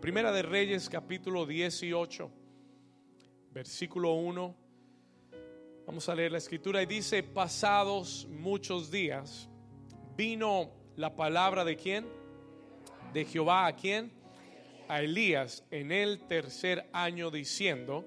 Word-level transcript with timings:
Primera 0.00 0.32
de 0.32 0.40
Reyes 0.40 0.88
capítulo 0.88 1.44
18, 1.44 2.30
versículo 3.52 4.14
1. 4.14 4.56
Vamos 5.86 6.08
a 6.08 6.14
leer 6.14 6.32
la 6.32 6.38
escritura 6.38 6.82
y 6.82 6.86
dice, 6.86 7.22
pasados 7.22 8.26
muchos 8.30 8.90
días, 8.90 9.50
vino 10.16 10.70
la 10.96 11.14
palabra 11.14 11.66
de 11.66 11.76
quién? 11.76 12.06
De 13.12 13.26
Jehová 13.26 13.66
a 13.66 13.76
quién? 13.76 14.10
A 14.88 15.02
Elías 15.02 15.66
en 15.70 15.92
el 15.92 16.26
tercer 16.26 16.88
año 16.94 17.30
diciendo, 17.30 18.06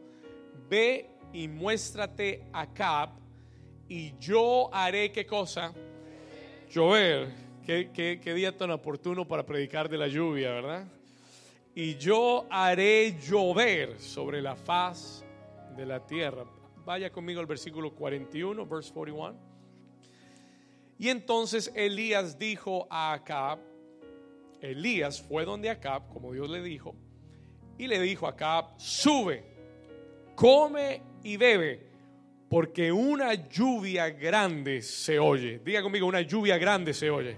ve 0.67 1.11
y 1.31 1.47
muéstrate 1.47 2.43
a 2.53 2.61
Acab 2.61 3.11
y 3.87 4.17
yo 4.17 4.73
haré 4.73 5.11
qué 5.11 5.27
cosa? 5.27 5.71
Llover. 6.71 7.31
Qué, 7.63 7.91
qué, 7.93 8.19
qué 8.19 8.33
día 8.33 8.57
tan 8.57 8.71
oportuno 8.71 9.27
para 9.27 9.45
predicar 9.45 9.87
de 9.89 9.99
la 9.99 10.07
lluvia, 10.07 10.49
¿verdad? 10.53 10.87
Y 11.75 11.95
yo 11.95 12.45
haré 12.49 13.17
llover 13.19 13.99
sobre 13.99 14.41
la 14.41 14.55
faz 14.55 15.25
de 15.75 15.85
la 15.85 16.05
tierra. 16.05 16.45
Vaya 16.85 17.11
conmigo 17.11 17.39
al 17.39 17.47
versículo 17.47 17.93
41, 17.95 18.65
verse 18.65 18.93
41. 18.93 19.35
Y 20.99 21.09
entonces 21.09 21.71
Elías 21.75 22.37
dijo 22.37 22.87
a 22.89 23.13
Acab, 23.13 23.59
Elías 24.61 25.21
fue 25.21 25.45
donde 25.45 25.69
Acab, 25.69 26.07
como 26.09 26.31
Dios 26.31 26.49
le 26.49 26.61
dijo, 26.61 26.95
y 27.77 27.87
le 27.87 27.99
dijo 27.99 28.27
a 28.27 28.31
Acab, 28.31 28.79
sube, 28.79 29.43
come 30.35 31.01
y 31.23 31.37
bebe, 31.37 31.87
porque 32.49 32.91
una 32.91 33.33
lluvia 33.33 34.09
grande 34.11 34.81
se 34.81 35.17
oye. 35.17 35.59
Diga 35.59 35.81
conmigo, 35.81 36.05
una 36.05 36.21
lluvia 36.21 36.57
grande 36.57 36.93
se 36.93 37.09
oye. 37.09 37.35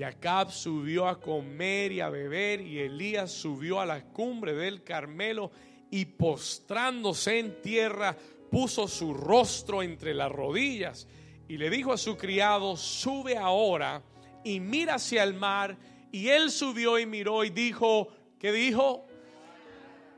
Y 0.00 0.02
Acab 0.02 0.50
subió 0.50 1.06
a 1.06 1.20
comer 1.20 1.92
y 1.92 2.00
a 2.00 2.08
beber 2.08 2.62
y 2.62 2.78
Elías 2.78 3.30
subió 3.30 3.80
a 3.80 3.84
la 3.84 4.02
cumbre 4.02 4.54
del 4.54 4.82
Carmelo 4.82 5.50
y 5.90 6.06
postrándose 6.06 7.38
en 7.38 7.60
tierra 7.60 8.16
puso 8.50 8.88
su 8.88 9.12
rostro 9.12 9.82
entre 9.82 10.14
las 10.14 10.32
rodillas 10.32 11.06
y 11.48 11.58
le 11.58 11.68
dijo 11.68 11.92
a 11.92 11.98
su 11.98 12.16
criado, 12.16 12.78
sube 12.78 13.36
ahora 13.36 14.02
y 14.42 14.58
mira 14.58 14.94
hacia 14.94 15.22
el 15.22 15.34
mar. 15.34 15.76
Y 16.10 16.28
él 16.28 16.50
subió 16.50 16.98
y 16.98 17.04
miró 17.04 17.44
y 17.44 17.50
dijo, 17.50 18.08
¿qué 18.38 18.52
dijo? 18.52 19.06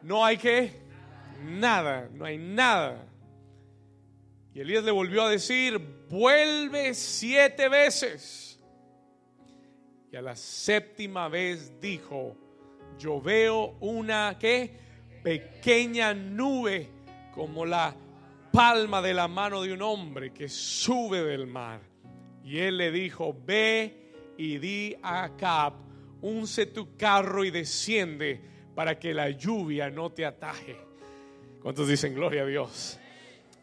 No 0.01 0.25
hay 0.25 0.37
que, 0.37 0.81
nada, 1.43 2.09
no 2.13 2.25
hay 2.25 2.39
nada. 2.39 3.05
Y 4.55 4.61
Elías 4.61 4.85
le 4.85 4.93
volvió 4.93 5.25
a 5.25 5.29
decir, 5.29 5.81
vuelve 6.09 6.95
siete 6.95 7.69
veces. 7.69 8.52
Y 10.13 10.17
a 10.17 10.21
la 10.21 10.37
séptima 10.37 11.29
vez 11.29 11.81
dijo, 11.81 12.37
yo 12.99 13.19
veo 13.19 13.77
una 13.81 14.37
que 14.39 14.71
pequeña 15.23 16.13
nube 16.13 16.87
como 17.35 17.65
la 17.65 17.97
palma 18.53 19.01
de 19.01 19.15
la 19.15 19.27
mano 19.27 19.63
de 19.63 19.73
un 19.73 19.81
hombre 19.81 20.31
que 20.35 20.51
sube 20.51 21.23
del 21.23 21.47
mar. 21.47 21.81
Y 22.45 22.59
él 22.59 22.77
le 22.77 22.93
dijo, 22.93 23.35
ve 23.47 24.35
y 24.37 24.59
di 24.59 24.95
a 25.03 25.25
Acab, 25.25 25.73
unce 26.21 26.67
tu 26.67 26.95
carro 26.95 27.43
y 27.43 27.51
desciende 27.51 28.39
para 28.75 28.99
que 28.99 29.15
la 29.15 29.31
lluvia 29.31 29.89
no 29.89 30.11
te 30.11 30.27
ataje. 30.27 30.77
¿Cuántos 31.63 31.89
dicen 31.89 32.15
gloria 32.15 32.43
a 32.43 32.47
Dios? 32.47 32.99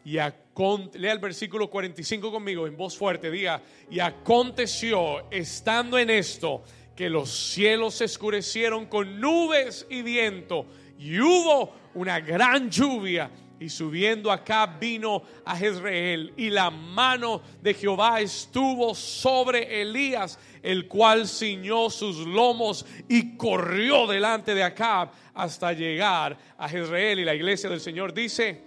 Y 0.04 0.12
lea 0.12 1.12
el 1.12 1.18
versículo 1.18 1.68
45 1.68 2.32
conmigo 2.32 2.66
en 2.66 2.76
voz 2.76 2.96
fuerte, 2.96 3.30
diga, 3.30 3.62
y 3.90 4.00
aconteció 4.00 5.30
estando 5.30 5.98
en 5.98 6.10
esto 6.10 6.62
que 6.96 7.08
los 7.08 7.30
cielos 7.30 7.94
se 7.94 8.04
oscurecieron 8.04 8.86
con 8.86 9.20
nubes 9.20 9.86
y 9.88 10.02
viento 10.02 10.66
y 10.98 11.18
hubo 11.18 11.72
una 11.94 12.20
gran 12.20 12.70
lluvia 12.70 13.30
y 13.58 13.68
subiendo 13.68 14.30
acá 14.30 14.66
vino 14.66 15.22
a 15.44 15.56
Jezreel 15.56 16.32
y 16.36 16.50
la 16.50 16.70
mano 16.70 17.42
de 17.62 17.74
Jehová 17.74 18.20
estuvo 18.20 18.94
sobre 18.94 19.82
Elías, 19.82 20.38
el 20.62 20.88
cual 20.88 21.26
ciñó 21.26 21.88
sus 21.90 22.18
lomos 22.26 22.84
y 23.08 23.36
corrió 23.36 24.06
delante 24.06 24.54
de 24.54 24.62
Acab 24.62 25.10
hasta 25.34 25.72
llegar 25.72 26.36
a 26.58 26.68
Jezreel 26.68 27.20
y 27.20 27.24
la 27.24 27.34
iglesia 27.34 27.68
del 27.68 27.80
Señor 27.80 28.12
dice, 28.12 28.62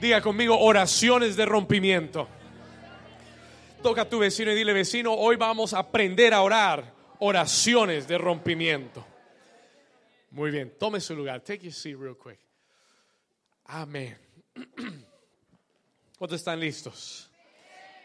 Diga 0.00 0.22
conmigo 0.22 0.58
oraciones 0.58 1.36
de 1.36 1.44
rompimiento. 1.44 2.26
Toca 3.82 4.02
a 4.02 4.08
tu 4.08 4.18
vecino 4.18 4.50
y 4.50 4.54
dile, 4.54 4.72
vecino, 4.72 5.12
hoy 5.12 5.36
vamos 5.36 5.74
a 5.74 5.80
aprender 5.80 6.32
a 6.32 6.40
orar 6.40 6.94
oraciones 7.18 8.08
de 8.08 8.16
rompimiento. 8.16 9.04
Muy 10.30 10.50
bien, 10.50 10.72
tome 10.78 11.00
su 11.00 11.14
lugar. 11.14 11.42
Take 11.42 11.64
your 11.64 11.72
seat 11.72 11.98
real 11.98 12.16
quick. 12.16 12.38
Amén. 13.66 14.16
¿Cuántos 16.18 16.40
están 16.40 16.58
listos? 16.58 17.30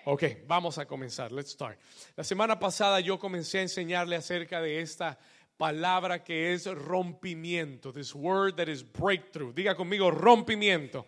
Ok, 0.03 0.23
vamos 0.45 0.77
a 0.77 0.85
comenzar. 0.85 1.31
Let's 1.31 1.51
start. 1.51 1.79
La 2.17 2.25
semana 2.25 2.59
pasada 2.59 2.99
yo 2.99 3.17
comencé 3.17 3.59
a 3.59 3.61
enseñarle 3.61 4.17
acerca 4.17 4.61
de 4.61 4.81
esta 4.81 5.17
palabra 5.57 6.25
que 6.25 6.53
es 6.53 6.65
rompimiento. 6.65 7.93
This 7.93 8.13
word 8.13 8.55
that 8.55 8.67
is 8.67 8.83
breakthrough. 8.83 9.53
Diga 9.53 9.75
conmigo 9.75 10.11
rompimiento. 10.11 11.05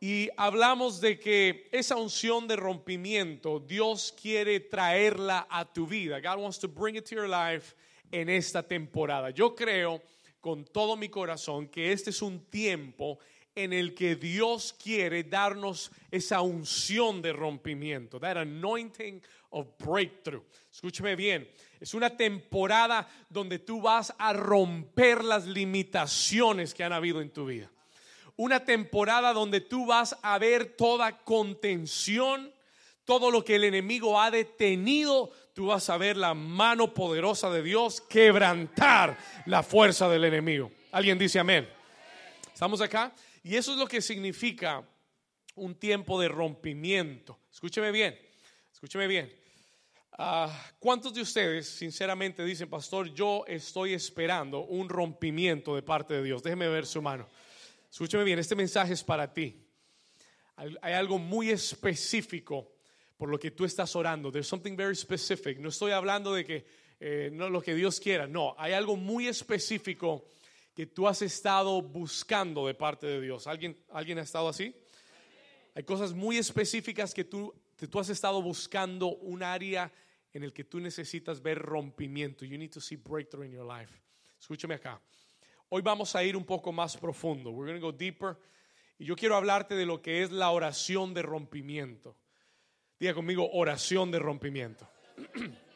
Y 0.00 0.28
hablamos 0.36 1.00
de 1.00 1.18
que 1.18 1.68
esa 1.72 1.96
unción 1.96 2.46
de 2.46 2.54
rompimiento, 2.54 3.58
Dios 3.58 4.14
quiere 4.20 4.60
traerla 4.60 5.48
a 5.50 5.64
tu 5.64 5.88
vida. 5.88 6.20
God 6.20 6.40
wants 6.40 6.58
to 6.60 6.68
bring 6.68 6.94
it 6.96 7.04
to 7.08 7.16
your 7.16 7.28
life 7.28 7.74
en 8.12 8.28
esta 8.28 8.62
temporada. 8.62 9.30
Yo 9.30 9.56
creo 9.56 10.00
con 10.40 10.64
todo 10.64 10.96
mi 10.96 11.08
corazón 11.08 11.66
que 11.68 11.90
este 11.90 12.10
es 12.10 12.22
un 12.22 12.44
tiempo 12.48 13.18
en 13.56 13.72
el 13.72 13.92
que 13.92 14.14
Dios 14.14 14.72
quiere 14.72 15.24
darnos 15.24 15.90
esa 16.12 16.42
unción 16.42 17.20
de 17.20 17.32
rompimiento, 17.32 18.20
that 18.20 18.36
anointing 18.36 19.20
of 19.50 19.66
breakthrough. 19.84 20.44
Escúcheme 20.70 21.16
bien, 21.16 21.48
es 21.80 21.92
una 21.92 22.16
temporada 22.16 23.08
donde 23.28 23.58
tú 23.58 23.80
vas 23.82 24.14
a 24.16 24.32
romper 24.32 25.24
las 25.24 25.44
limitaciones 25.44 26.72
que 26.72 26.84
han 26.84 26.92
habido 26.92 27.20
en 27.20 27.30
tu 27.30 27.46
vida 27.46 27.68
una 28.38 28.64
temporada 28.64 29.32
donde 29.32 29.60
tú 29.60 29.84
vas 29.84 30.16
a 30.22 30.38
ver 30.38 30.76
toda 30.76 31.18
contención, 31.18 32.52
todo 33.04 33.32
lo 33.32 33.44
que 33.44 33.56
el 33.56 33.64
enemigo 33.64 34.20
ha 34.20 34.30
detenido, 34.30 35.32
tú 35.54 35.66
vas 35.66 35.90
a 35.90 35.96
ver 35.98 36.16
la 36.16 36.34
mano 36.34 36.94
poderosa 36.94 37.50
de 37.50 37.64
Dios 37.64 38.00
quebrantar 38.00 39.18
la 39.46 39.64
fuerza 39.64 40.08
del 40.08 40.24
enemigo. 40.24 40.70
¿Alguien 40.92 41.18
dice 41.18 41.40
amén? 41.40 41.68
¿Estamos 42.54 42.80
acá? 42.80 43.12
Y 43.42 43.56
eso 43.56 43.72
es 43.72 43.78
lo 43.78 43.88
que 43.88 44.00
significa 44.00 44.84
un 45.56 45.74
tiempo 45.74 46.20
de 46.20 46.28
rompimiento. 46.28 47.40
Escúcheme 47.52 47.90
bien, 47.90 48.16
escúcheme 48.72 49.08
bien. 49.08 49.34
Ah, 50.16 50.48
¿Cuántos 50.78 51.12
de 51.12 51.22
ustedes 51.22 51.68
sinceramente 51.68 52.44
dicen, 52.44 52.70
pastor, 52.70 53.12
yo 53.12 53.44
estoy 53.48 53.94
esperando 53.94 54.60
un 54.60 54.88
rompimiento 54.88 55.74
de 55.74 55.82
parte 55.82 56.14
de 56.14 56.22
Dios? 56.22 56.40
Déjeme 56.40 56.68
ver 56.68 56.86
su 56.86 57.02
mano. 57.02 57.28
Escúchame 57.90 58.24
bien, 58.24 58.38
este 58.38 58.54
mensaje 58.54 58.92
es 58.92 59.02
para 59.02 59.32
ti. 59.32 59.64
Hay 60.56 60.92
algo 60.92 61.18
muy 61.18 61.50
específico 61.50 62.72
por 63.16 63.28
lo 63.28 63.38
que 63.38 63.50
tú 63.50 63.64
estás 63.64 63.94
orando. 63.94 64.30
There's 64.30 64.48
something 64.48 64.76
very 64.76 64.96
specific. 64.96 65.58
No 65.58 65.68
estoy 65.68 65.92
hablando 65.92 66.34
de 66.34 66.44
que 66.44 66.66
eh, 67.00 67.30
no 67.32 67.48
lo 67.48 67.62
que 67.62 67.74
Dios 67.74 68.00
quiera. 68.00 68.26
No, 68.26 68.54
hay 68.58 68.72
algo 68.72 68.96
muy 68.96 69.28
específico 69.28 70.26
que 70.74 70.86
tú 70.86 71.06
has 71.08 71.22
estado 71.22 71.82
buscando 71.82 72.66
de 72.66 72.74
parte 72.74 73.06
de 73.06 73.20
Dios. 73.20 73.46
¿Alguien, 73.46 73.76
¿alguien 73.90 74.18
ha 74.18 74.22
estado 74.22 74.48
así? 74.48 74.74
Hay 75.74 75.84
cosas 75.84 76.12
muy 76.12 76.38
específicas 76.38 77.14
que 77.14 77.24
tú, 77.24 77.54
que 77.76 77.86
tú 77.86 78.00
has 78.00 78.08
estado 78.08 78.42
buscando 78.42 79.16
un 79.16 79.42
área 79.42 79.92
en 80.32 80.42
el 80.42 80.52
que 80.52 80.64
tú 80.64 80.80
necesitas 80.80 81.40
ver 81.40 81.58
rompimiento. 81.58 82.44
You 82.44 82.58
need 82.58 82.72
to 82.72 82.80
see 82.80 82.96
breakthrough 82.96 83.44
in 83.44 83.52
your 83.52 83.66
life. 83.66 83.92
Escúchame 84.40 84.74
acá. 84.74 85.00
Hoy 85.70 85.82
vamos 85.82 86.16
a 86.16 86.24
ir 86.24 86.36
un 86.36 86.44
poco 86.44 86.72
más 86.72 86.96
profundo. 86.96 87.50
We're 87.50 87.70
going 87.70 87.80
to 87.80 87.86
go 87.86 87.92
deeper. 87.92 88.38
Y 88.98 89.04
yo 89.04 89.14
quiero 89.14 89.36
hablarte 89.36 89.74
de 89.74 89.84
lo 89.84 90.00
que 90.00 90.22
es 90.22 90.30
la 90.30 90.50
oración 90.50 91.12
de 91.12 91.22
rompimiento. 91.22 92.16
Diga 92.98 93.14
conmigo, 93.14 93.48
oración 93.52 94.10
de 94.10 94.18
rompimiento. 94.18 94.88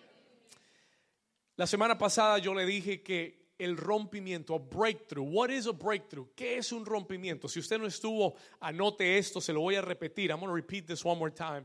La 1.56 1.66
semana 1.66 1.98
pasada 1.98 2.38
yo 2.38 2.54
le 2.54 2.64
dije 2.64 3.02
que 3.02 3.52
el 3.58 3.76
rompimiento, 3.76 4.54
a 4.54 4.58
breakthrough, 4.58 5.24
what 5.24 5.50
is 5.50 5.66
a 5.66 5.72
breakthrough? 5.72 6.28
¿Qué 6.34 6.56
es 6.56 6.72
un 6.72 6.84
rompimiento? 6.84 7.46
Si 7.46 7.60
usted 7.60 7.78
no 7.78 7.86
estuvo, 7.86 8.34
anote 8.60 9.18
esto, 9.18 9.40
se 9.40 9.52
lo 9.52 9.60
voy 9.60 9.76
a 9.76 9.82
repetir. 9.82 10.30
I'm 10.30 10.40
going 10.40 10.48
to 10.48 10.54
repeat 10.54 10.86
this 10.86 11.04
one 11.04 11.18
more 11.18 11.30
time. 11.30 11.64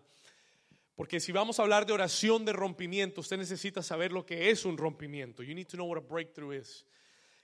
Porque 0.95 1.19
si 1.19 1.31
vamos 1.31 1.59
a 1.59 1.63
hablar 1.63 1.85
de 1.85 1.93
oración 1.93 2.43
de 2.43 2.53
rompimiento, 2.53 3.21
usted 3.21 3.37
necesita 3.37 3.81
saber 3.81 4.11
lo 4.11 4.25
que 4.25 4.49
es 4.49 4.65
un 4.65 4.77
rompimiento. 4.77 5.41
You 5.41 5.55
need 5.55 5.67
to 5.67 5.77
know 5.77 5.87
what 5.87 5.97
a 5.97 6.01
breakthrough 6.01 6.59
is. 6.59 6.85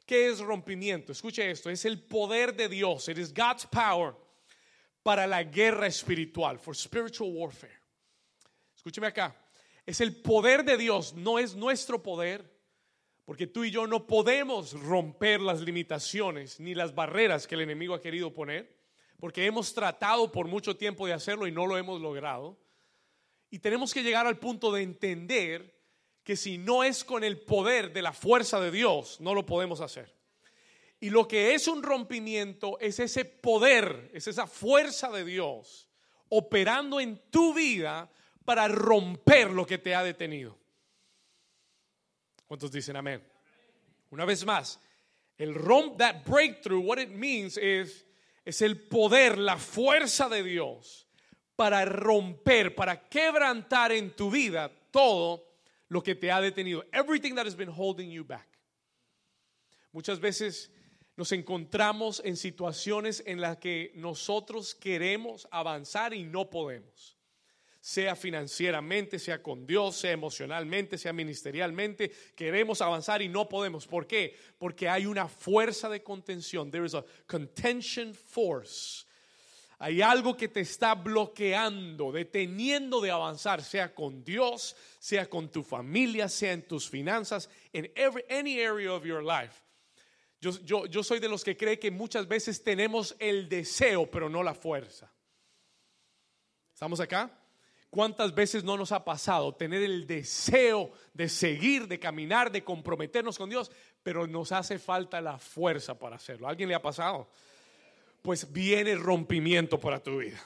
¿Qué 0.05 0.29
es 0.29 0.39
rompimiento? 0.39 1.11
Escuche 1.11 1.49
esto, 1.49 1.69
es 1.69 1.85
el 1.85 2.01
poder 2.01 2.55
de 2.55 2.67
Dios. 2.67 3.07
It 3.09 3.17
is 3.17 3.33
God's 3.33 3.65
power 3.65 4.15
para 5.01 5.25
la 5.27 5.43
guerra 5.43 5.87
espiritual, 5.87 6.59
for 6.59 6.75
spiritual 6.75 7.31
warfare. 7.31 7.79
Escúcheme 8.75 9.07
acá. 9.07 9.35
Es 9.85 10.01
el 10.01 10.15
poder 10.21 10.63
de 10.63 10.77
Dios, 10.77 11.13
no 11.13 11.39
es 11.39 11.55
nuestro 11.55 12.01
poder, 12.01 12.53
Porque 13.25 13.47
tú 13.47 13.63
y 13.63 13.71
yo 13.71 13.87
no 13.87 14.05
podemos 14.05 14.73
romper 14.73 15.39
las 15.39 15.61
limitaciones 15.61 16.59
ni 16.59 16.75
las 16.75 16.93
barreras 16.93 17.47
que 17.47 17.55
el 17.55 17.61
enemigo 17.61 17.93
ha 17.93 18.01
querido 18.01 18.33
poner, 18.33 18.77
porque 19.17 19.45
hemos 19.45 19.73
tratado 19.73 20.31
por 20.31 20.47
mucho 20.47 20.75
tiempo 20.75 21.07
de 21.07 21.13
hacerlo 21.13 21.47
y 21.47 21.51
no 21.51 21.65
lo 21.65 21.77
hemos 21.77 22.01
logrado. 22.01 22.57
Y 23.49 23.59
tenemos 23.59 23.93
que 23.93 24.03
llegar 24.03 24.27
al 24.27 24.39
punto 24.39 24.71
de 24.71 24.81
entender 24.81 25.73
que 26.23 26.35
si 26.35 26.57
no 26.57 26.83
es 26.83 27.03
con 27.03 27.23
el 27.23 27.39
poder 27.39 27.91
de 27.93 28.01
la 28.01 28.13
fuerza 28.13 28.59
de 28.59 28.71
Dios, 28.71 29.19
no 29.19 29.33
lo 29.33 29.45
podemos 29.45 29.81
hacer. 29.81 30.13
Y 30.99 31.09
lo 31.09 31.27
que 31.27 31.53
es 31.53 31.67
un 31.67 31.83
rompimiento 31.83 32.79
es 32.79 32.99
ese 32.99 33.25
poder, 33.25 34.09
es 34.13 34.27
esa 34.27 34.47
fuerza 34.47 35.11
de 35.11 35.25
Dios 35.25 35.89
operando 36.29 36.99
en 36.99 37.21
tu 37.29 37.53
vida 37.53 38.09
para 38.45 38.67
romper 38.67 39.51
lo 39.51 39.65
que 39.65 39.77
te 39.77 39.93
ha 39.93 40.03
detenido. 40.03 40.57
¿Cuántos 42.47 42.71
dicen 42.71 42.95
amén? 42.95 43.21
Una 44.09 44.25
vez 44.25 44.45
más, 44.45 44.79
el 45.37 45.53
romp, 45.55 45.97
that 45.97 46.23
breakthrough, 46.25 46.83
what 46.83 46.99
it 46.99 47.09
means 47.09 47.57
is, 47.57 48.05
es 48.45 48.61
el 48.61 48.87
poder, 48.87 49.37
la 49.37 49.57
fuerza 49.57 50.29
de 50.29 50.43
Dios 50.43 51.07
para 51.55 51.85
romper, 51.85 52.75
para 52.75 53.09
quebrantar 53.09 53.91
en 53.91 54.15
tu 54.15 54.31
vida 54.31 54.71
todo 54.91 55.52
lo 55.89 56.01
que 56.01 56.15
te 56.15 56.31
ha 56.31 56.41
detenido. 56.41 56.83
Everything 56.91 57.35
that 57.35 57.45
has 57.45 57.55
been 57.55 57.69
holding 57.69 58.09
you 58.09 58.23
back. 58.23 58.47
Muchas 59.91 60.19
veces 60.19 60.71
nos 61.15 61.31
encontramos 61.31 62.21
en 62.25 62.35
situaciones 62.35 63.21
en 63.25 63.39
las 63.39 63.57
que 63.57 63.91
nosotros 63.95 64.73
queremos 64.73 65.47
avanzar 65.51 66.13
y 66.13 66.23
no 66.23 66.49
podemos. 66.49 67.17
Sea 67.79 68.15
financieramente, 68.15 69.19
sea 69.19 69.43
con 69.43 69.67
Dios, 69.67 69.97
sea 69.97 70.11
emocionalmente, 70.11 70.97
sea 70.97 71.13
ministerialmente, 71.13 72.11
queremos 72.35 72.81
avanzar 72.81 73.21
y 73.21 73.27
no 73.27 73.47
podemos. 73.47 73.85
¿Por 73.85 74.07
qué? 74.07 74.35
Porque 74.57 74.87
hay 74.87 75.05
una 75.05 75.27
fuerza 75.27 75.89
de 75.89 76.01
contención. 76.01 76.71
There 76.71 76.85
is 76.85 76.95
a 76.95 77.03
contention 77.27 78.15
force. 78.15 79.05
Hay 79.83 80.01
algo 80.01 80.37
que 80.37 80.47
te 80.47 80.61
está 80.61 80.95
bloqueando, 80.95 82.13
deteniendo 82.13 83.01
de 83.01 83.11
avanzar, 83.11 83.61
sea 83.61 83.93
con 83.93 84.23
Dios, 84.23 84.77
sea 84.97 85.29
con 85.29 85.51
tu 85.51 85.61
familia, 85.61 86.29
sea 86.29 86.53
en 86.53 86.65
tus 86.65 86.89
finanzas, 86.89 87.49
en 87.73 87.91
every, 87.93 88.23
any 88.29 88.61
area 88.61 88.93
of 88.93 89.03
your 89.03 89.21
life. 89.21 89.61
Yo, 90.39 91.03
soy 91.03 91.19
de 91.19 91.27
los 91.27 91.43
que 91.43 91.57
cree 91.57 91.79
que 91.79 91.91
muchas 91.91 92.29
veces 92.29 92.63
tenemos 92.63 93.13
el 93.19 93.49
deseo, 93.49 94.09
pero 94.09 94.29
no 94.29 94.41
la 94.41 94.53
fuerza. 94.53 95.11
¿Estamos 96.73 97.01
acá? 97.01 97.37
¿Cuántas 97.89 98.33
veces 98.33 98.63
no 98.63 98.77
nos 98.77 98.93
ha 98.93 99.03
pasado 99.03 99.53
tener 99.53 99.83
el 99.83 100.07
deseo 100.07 100.93
de 101.13 101.27
seguir, 101.27 101.89
de 101.89 101.99
caminar, 101.99 102.53
de 102.53 102.63
comprometernos 102.63 103.37
con 103.37 103.49
Dios, 103.49 103.69
pero 104.01 104.27
nos 104.27 104.53
hace 104.53 104.79
falta 104.79 105.19
la 105.19 105.37
fuerza 105.37 105.99
para 105.99 106.15
hacerlo? 106.15 106.47
¿Alguien 106.47 106.69
le 106.69 106.75
ha 106.75 106.81
pasado? 106.81 107.27
Pues 108.23 108.51
viene 108.51 108.95
rompimiento 108.95 109.79
para 109.79 110.01
tu 110.01 110.17
vida. 110.17 110.41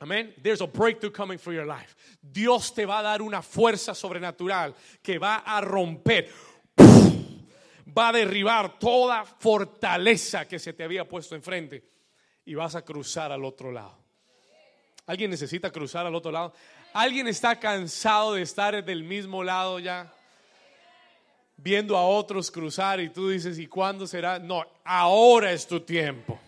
Amén. 0.00 0.34
There's 0.42 0.60
a 0.60 0.66
breakthrough 0.66 1.12
coming 1.12 1.38
for 1.38 1.54
your 1.54 1.64
life. 1.64 1.94
Dios 2.20 2.74
te 2.74 2.84
va 2.84 2.98
a 2.98 3.02
dar 3.02 3.22
una 3.22 3.40
fuerza 3.40 3.94
sobrenatural 3.94 4.74
que 5.00 5.18
va 5.18 5.36
a 5.36 5.62
romper 5.62 6.28
va 7.96 8.08
a 8.08 8.12
derribar 8.12 8.78
toda 8.78 9.24
fortaleza 9.24 10.46
que 10.46 10.58
se 10.58 10.72
te 10.72 10.84
había 10.84 11.06
puesto 11.06 11.34
enfrente 11.34 11.84
y 12.44 12.54
vas 12.54 12.74
a 12.74 12.82
cruzar 12.82 13.32
al 13.32 13.44
otro 13.44 13.70
lado. 13.70 13.98
¿Alguien 15.06 15.30
necesita 15.30 15.70
cruzar 15.70 16.06
al 16.06 16.14
otro 16.14 16.30
lado? 16.30 16.54
¿Alguien 16.92 17.26
está 17.28 17.58
cansado 17.58 18.34
de 18.34 18.42
estar 18.42 18.84
del 18.84 19.02
mismo 19.02 19.42
lado 19.42 19.78
ya? 19.78 20.12
Viendo 21.56 21.96
a 21.96 22.06
otros 22.06 22.50
cruzar 22.50 23.00
y 23.00 23.10
tú 23.10 23.28
dices, 23.28 23.58
¿y 23.58 23.66
cuándo 23.66 24.06
será? 24.06 24.38
No, 24.38 24.64
ahora 24.84 25.52
es 25.52 25.66
tu 25.66 25.80
tiempo. 25.80 26.40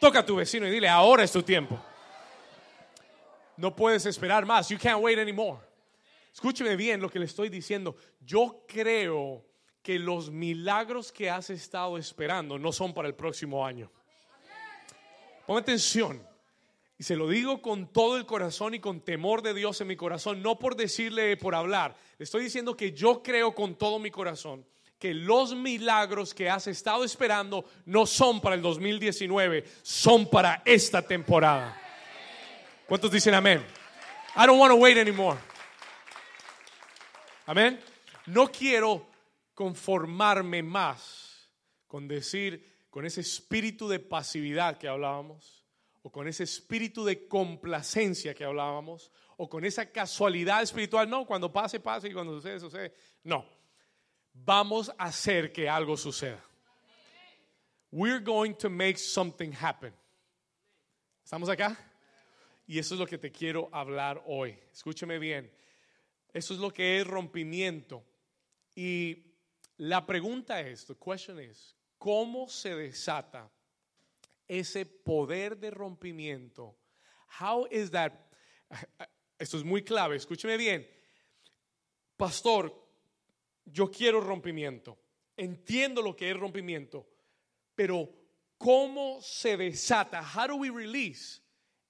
Toca 0.00 0.20
a 0.20 0.26
tu 0.26 0.36
vecino 0.36 0.66
y 0.66 0.70
dile, 0.70 0.88
ahora 0.88 1.22
es 1.22 1.30
tu 1.30 1.42
tiempo. 1.42 1.78
No 3.58 3.76
puedes 3.76 4.06
esperar 4.06 4.46
más. 4.46 4.70
You 4.70 4.78
can't 4.78 5.02
wait 5.02 5.18
anymore. 5.18 5.60
Escúcheme 6.32 6.74
bien 6.74 7.02
lo 7.02 7.10
que 7.10 7.18
le 7.18 7.26
estoy 7.26 7.50
diciendo. 7.50 7.94
Yo 8.20 8.64
creo 8.66 9.44
que 9.82 9.98
los 9.98 10.30
milagros 10.30 11.12
que 11.12 11.28
has 11.28 11.50
estado 11.50 11.98
esperando 11.98 12.58
no 12.58 12.72
son 12.72 12.94
para 12.94 13.08
el 13.08 13.14
próximo 13.14 13.64
año. 13.66 13.90
Ponme 15.46 15.60
atención. 15.60 16.26
Y 16.96 17.02
se 17.02 17.16
lo 17.16 17.28
digo 17.28 17.60
con 17.60 17.86
todo 17.92 18.16
el 18.16 18.24
corazón 18.24 18.74
y 18.74 18.80
con 18.80 19.00
temor 19.00 19.42
de 19.42 19.52
Dios 19.52 19.80
en 19.80 19.88
mi 19.88 19.96
corazón, 19.96 20.42
no 20.42 20.58
por 20.58 20.76
decirle, 20.76 21.36
por 21.36 21.54
hablar. 21.54 21.96
Le 22.18 22.24
estoy 22.24 22.44
diciendo 22.44 22.76
que 22.76 22.92
yo 22.92 23.22
creo 23.22 23.54
con 23.54 23.74
todo 23.74 23.98
mi 23.98 24.10
corazón 24.10 24.64
que 25.00 25.14
los 25.14 25.54
milagros 25.54 26.34
que 26.34 26.50
has 26.50 26.66
estado 26.66 27.04
esperando 27.04 27.64
no 27.86 28.04
son 28.04 28.38
para 28.38 28.54
el 28.54 28.60
2019, 28.60 29.64
son 29.80 30.28
para 30.28 30.62
esta 30.66 31.00
temporada. 31.00 31.74
¿Cuántos 32.86 33.10
dicen 33.10 33.32
amén? 33.32 33.64
I 34.36 34.46
don't 34.46 34.60
want 34.60 34.70
to 34.70 34.76
wait 34.76 34.98
anymore. 34.98 35.38
Amén. 37.46 37.80
No 38.26 38.48
quiero 38.48 39.06
conformarme 39.54 40.62
más 40.62 41.48
con 41.86 42.06
decir, 42.06 42.84
con 42.90 43.06
ese 43.06 43.22
espíritu 43.22 43.88
de 43.88 44.00
pasividad 44.00 44.76
que 44.76 44.86
hablábamos, 44.86 45.64
o 46.02 46.12
con 46.12 46.28
ese 46.28 46.44
espíritu 46.44 47.06
de 47.06 47.26
complacencia 47.26 48.34
que 48.34 48.44
hablábamos, 48.44 49.10
o 49.38 49.48
con 49.48 49.64
esa 49.64 49.90
casualidad 49.90 50.62
espiritual. 50.62 51.08
No, 51.08 51.24
cuando 51.24 51.50
pase, 51.50 51.80
pase 51.80 52.08
y 52.08 52.12
cuando 52.12 52.34
sucede, 52.34 52.60
sucede. 52.60 52.94
No, 53.24 53.59
vamos 54.32 54.90
a 54.98 55.04
hacer 55.04 55.52
que 55.52 55.68
algo 55.68 55.96
suceda. 55.96 56.42
We're 57.92 58.20
going 58.20 58.54
to 58.56 58.70
make 58.70 58.98
something 58.98 59.52
happen. 59.52 59.92
¿Estamos 61.24 61.48
acá? 61.48 61.76
Y 62.66 62.78
eso 62.78 62.94
es 62.94 63.00
lo 63.00 63.06
que 63.06 63.18
te 63.18 63.32
quiero 63.32 63.68
hablar 63.72 64.22
hoy. 64.26 64.56
Escúcheme 64.72 65.18
bien. 65.18 65.50
Eso 66.32 66.54
es 66.54 66.60
lo 66.60 66.72
que 66.72 67.00
es 67.00 67.06
rompimiento. 67.06 68.04
Y 68.76 69.34
la 69.78 70.06
pregunta 70.06 70.60
es, 70.60 70.86
the 70.86 70.94
question 70.94 71.40
is, 71.40 71.74
¿cómo 71.98 72.48
se 72.48 72.76
desata 72.76 73.50
ese 74.46 74.86
poder 74.86 75.58
de 75.58 75.70
rompimiento? 75.70 76.76
How 77.40 77.66
is 77.70 77.90
that? 77.90 78.12
Esto 79.38 79.56
es 79.56 79.64
muy 79.64 79.82
clave, 79.82 80.16
escúcheme 80.16 80.56
bien. 80.56 80.86
Pastor, 82.16 82.72
yo 83.72 83.90
quiero 83.90 84.20
rompimiento. 84.20 84.98
Entiendo 85.36 86.02
lo 86.02 86.14
que 86.14 86.30
es 86.30 86.36
rompimiento, 86.36 87.06
pero 87.74 88.08
¿cómo 88.58 89.20
se 89.22 89.56
desata? 89.56 90.22
How 90.22 90.48
do 90.48 90.56
we 90.56 90.70
release 90.70 91.40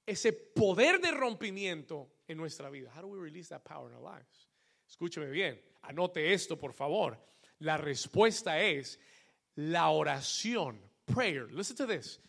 ese 0.06 0.32
poder 0.32 1.00
de 1.00 1.10
rompimiento 1.10 2.08
en 2.28 2.36
nuestra 2.36 2.70
vida? 2.70 2.92
How 2.94 3.02
do 3.02 3.08
we 3.08 3.18
release 3.18 3.48
that 3.48 3.64
power 3.64 3.90
in 3.90 3.96
our 3.96 4.02
lives? 4.02 4.48
Escúcheme 4.88 5.30
bien, 5.30 5.60
anote 5.82 6.32
esto, 6.32 6.56
por 6.56 6.72
favor. 6.72 7.18
La 7.60 7.76
respuesta 7.76 8.60
es 8.60 8.98
la 9.56 9.90
oración, 9.90 10.80
prayer. 11.06 11.48
Listen 11.50 11.76
to 11.76 11.86
this. 11.86 12.20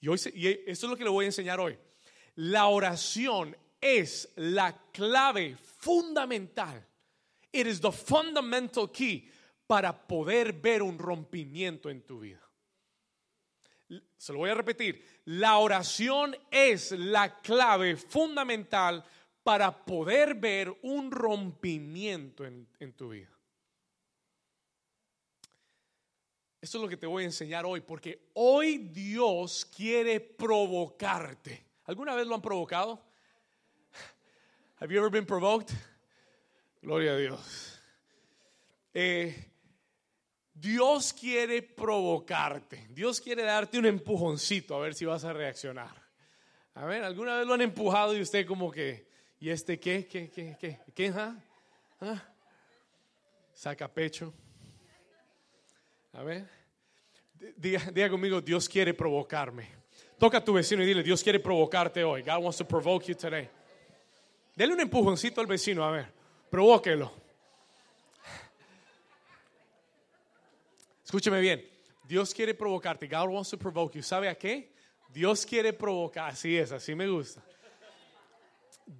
Y, 0.00 0.12
esto 0.12 0.86
es 0.86 0.90
lo 0.90 0.96
que 0.96 1.04
le 1.04 1.10
voy 1.10 1.24
a 1.24 1.28
enseñar 1.28 1.58
hoy. 1.60 1.78
La 2.36 2.66
oración 2.66 3.56
es 3.80 4.28
la 4.36 4.76
clave 4.92 5.56
fundamental. 5.56 6.86
It 7.56 7.66
is 7.66 7.80
the 7.80 7.90
fundamental 7.90 8.88
key 8.88 9.30
para 9.66 9.90
poder 10.06 10.52
ver 10.52 10.82
un 10.82 10.98
rompimiento 10.98 11.88
en 11.88 12.02
tu 12.02 12.20
vida. 12.20 12.42
Se 14.18 14.32
lo 14.34 14.40
voy 14.40 14.50
a 14.50 14.54
repetir. 14.54 15.02
La 15.24 15.56
oración 15.56 16.36
es 16.50 16.92
la 16.92 17.40
clave 17.40 17.96
fundamental 17.96 19.02
para 19.42 19.86
poder 19.86 20.34
ver 20.34 20.76
un 20.82 21.10
rompimiento 21.10 22.44
en, 22.44 22.68
en 22.78 22.92
tu 22.92 23.08
vida. 23.08 23.30
Esto 26.60 26.76
es 26.76 26.82
lo 26.82 26.88
que 26.90 26.98
te 26.98 27.06
voy 27.06 27.22
a 27.22 27.26
enseñar 27.26 27.64
hoy, 27.64 27.80
porque 27.80 28.28
hoy 28.34 28.76
Dios 28.76 29.64
quiere 29.64 30.20
provocarte. 30.20 31.64
¿Alguna 31.84 32.14
vez 32.14 32.26
lo 32.26 32.34
han 32.34 32.42
provocado? 32.42 33.02
Have 34.80 34.92
you 34.92 34.98
ever 34.98 35.10
been 35.10 35.24
provoked? 35.24 35.72
Gloria 36.86 37.14
a 37.14 37.16
Dios. 37.16 37.80
Eh, 38.94 39.50
Dios 40.54 41.12
quiere 41.12 41.60
provocarte. 41.60 42.86
Dios 42.90 43.20
quiere 43.20 43.42
darte 43.42 43.76
un 43.76 43.86
empujoncito 43.86 44.76
a 44.76 44.78
ver 44.78 44.94
si 44.94 45.04
vas 45.04 45.24
a 45.24 45.32
reaccionar. 45.32 46.00
A 46.74 46.84
ver, 46.84 47.02
¿alguna 47.02 47.38
vez 47.38 47.46
lo 47.48 47.54
han 47.54 47.62
empujado 47.62 48.16
y 48.16 48.20
usted 48.20 48.46
como 48.46 48.70
que, 48.70 49.08
¿y 49.40 49.50
este 49.50 49.80
qué? 49.80 50.06
¿Qué? 50.06 50.30
¿Qué? 50.30 50.56
¿Qué? 50.60 50.78
¿Qué? 50.94 51.08
¿Ah? 51.08 51.36
¿Ah? 52.00 52.22
Saca 53.52 53.92
pecho. 53.92 54.32
A 56.12 56.22
ver. 56.22 56.48
Diga, 57.56 58.08
conmigo, 58.08 58.40
Dios 58.40 58.68
quiere 58.68 58.94
provocarme. 58.94 59.70
Toca 60.20 60.38
a 60.38 60.44
tu 60.44 60.52
vecino 60.52 60.84
y 60.84 60.86
dile, 60.86 61.02
Dios 61.02 61.20
quiere 61.20 61.40
provocarte 61.40 62.04
hoy. 62.04 62.22
God 62.22 62.44
wants 62.44 62.58
to 62.58 62.64
provoke 62.64 63.08
you 63.08 63.16
today. 63.16 63.50
Dele 64.54 64.72
un 64.72 64.80
empujoncito 64.80 65.40
al 65.40 65.48
vecino, 65.48 65.84
a 65.84 65.90
ver, 65.90 66.15
provóquelo. 66.50 67.12
Escúcheme 71.04 71.40
bien. 71.40 71.64
Dios 72.06 72.34
quiere 72.34 72.54
provocarte. 72.54 73.08
God 73.08 73.28
wants 73.28 73.50
to 73.50 73.56
provoke 73.56 73.94
you. 73.94 74.02
¿Sabe 74.02 74.28
a 74.28 74.34
qué? 74.34 74.72
Dios 75.12 75.46
quiere 75.46 75.72
provocar. 75.72 76.30
Así 76.30 76.56
es, 76.56 76.72
así 76.72 76.94
me 76.94 77.08
gusta. 77.08 77.42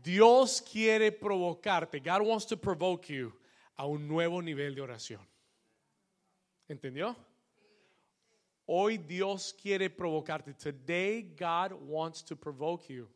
Dios 0.03 0.61
quiere 0.61 1.13
provocarte. 1.13 2.01
God 2.01 2.23
wants 2.23 2.47
to 2.47 2.57
provoke 2.57 3.09
you 3.09 3.33
a 3.77 3.87
un 3.87 4.09
nuevo 4.09 4.41
nivel 4.41 4.75
de 4.75 4.83
oración. 4.83 5.21
¿Entendió? 6.69 7.17
Hoy 8.67 8.99
Dios 8.99 9.53
quiere 9.53 9.89
provocarte. 9.91 10.53
Today 10.55 11.23
God 11.23 11.73
wants 11.73 12.25
to 12.25 12.35
provoke 12.35 12.89
you 12.89 13.09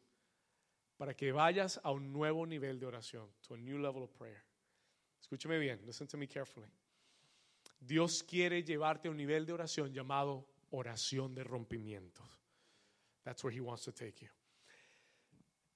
para 1.00 1.14
que 1.14 1.33
vayas 1.33 1.80
a 1.83 1.92
un 1.92 2.12
nuevo 2.12 2.45
nivel 2.45 2.78
de 2.78 2.85
oración, 2.85 3.26
to 3.40 3.54
a 3.54 3.57
new 3.57 3.78
level 3.78 4.02
of 4.02 4.11
prayer. 4.19 4.45
Escúcheme 5.19 5.59
bien, 5.59 5.80
listen 5.87 6.07
to 6.07 6.19
me 6.19 6.28
carefully. 6.28 6.69
Dios 7.80 8.23
quiere 8.23 8.62
llevarte 8.62 9.09
a 9.09 9.11
un 9.11 9.16
nivel 9.16 9.47
de 9.47 9.54
oración 9.54 9.95
llamado 9.95 10.47
oración 10.73 11.35
de 11.35 11.42
rompimiento. 11.42 12.23
That's 13.25 13.42
where 13.42 13.50
he 13.50 13.62
wants 13.62 13.85
to 13.85 13.92
take 13.92 14.21
you. 14.21 14.28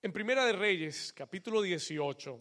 En 0.02 0.12
Primera 0.12 0.44
de 0.44 0.52
Reyes, 0.52 1.10
capítulo 1.14 1.62
18, 1.62 2.38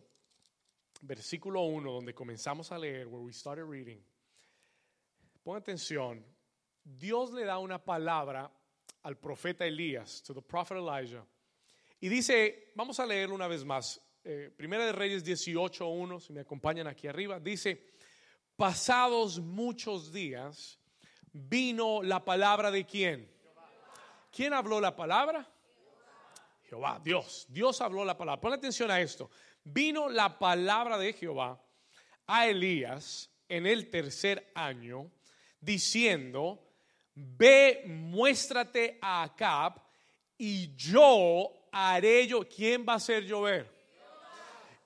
versículo 1.03 1.61
1, 1.61 1.89
donde 1.89 2.13
comenzamos 2.13 2.69
a 2.73 2.77
leer, 2.77 3.07
where 3.07 3.23
we 3.23 3.31
started 3.31 3.63
reading. 3.63 4.03
Pon 5.41 5.55
atención. 5.55 6.21
Dios 6.83 7.31
le 7.31 7.45
da 7.45 7.59
una 7.59 7.79
palabra 7.79 8.51
al 9.03 9.15
profeta 9.15 9.65
Elías, 9.65 10.21
to 10.21 10.33
the 10.33 10.41
prophet 10.41 10.75
Elijah. 10.75 11.25
Y 12.03 12.09
dice, 12.09 12.73
vamos 12.75 12.99
a 12.99 13.05
leerlo 13.05 13.33
una 13.33 13.47
vez 13.47 13.63
más. 13.63 14.01
Eh, 14.25 14.51
Primera 14.57 14.85
de 14.85 14.91
Reyes 14.91 15.23
18, 15.23 15.87
1, 15.87 16.19
si 16.19 16.33
me 16.33 16.41
acompañan 16.41 16.85
aquí 16.85 17.07
arriba, 17.07 17.39
dice, 17.39 17.93
pasados 18.57 19.39
muchos 19.39 20.11
días, 20.11 20.77
vino 21.31 22.03
la 22.03 22.25
palabra 22.25 22.71
de 22.71 22.85
quién? 22.85 23.31
¿Quién 24.33 24.51
habló 24.51 24.81
la 24.81 24.93
palabra? 24.93 25.49
Jehová, 26.63 26.99
Dios. 27.01 27.45
Dios 27.47 27.79
habló 27.79 28.03
la 28.03 28.17
palabra. 28.17 28.41
Pon 28.41 28.51
atención 28.51 28.91
a 28.91 28.99
esto. 28.99 29.29
Vino 29.63 30.09
la 30.09 30.37
palabra 30.37 30.97
de 30.97 31.13
Jehová 31.13 31.63
a 32.27 32.47
Elías 32.47 33.31
en 33.47 33.65
el 33.65 33.89
tercer 33.89 34.51
año, 34.55 35.09
diciendo, 35.61 36.67
ve, 37.15 37.85
muéstrate 37.87 38.99
a 39.01 39.23
Acab 39.23 39.81
y 40.37 40.75
yo 40.75 41.62
haré 41.73 42.27
yo. 42.27 42.47
¿Quién 42.47 42.85
va 42.87 42.93
a 42.93 42.95
hacer 42.97 43.25
llover? 43.25 43.67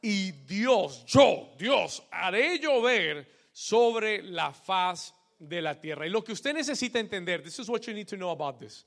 Y 0.02 0.32
Dios, 0.32 1.06
yo, 1.06 1.54
Dios, 1.58 2.04
haré 2.12 2.60
llover 2.60 3.28
sobre 3.52 4.22
la 4.24 4.54
faz 4.54 5.14
de 5.40 5.62
la 5.62 5.80
tierra. 5.80 6.06
Y 6.06 6.10
lo 6.10 6.24
que 6.24 6.32
usted 6.32 6.54
necesita 6.54 7.00
entender, 7.00 7.44
this 7.44 7.60
is 7.60 7.68
what 7.68 7.82
you 7.82 7.94
need 7.94 8.08
to 8.08 8.16
know 8.16 8.32
about 8.32 8.60
this. 8.60 8.86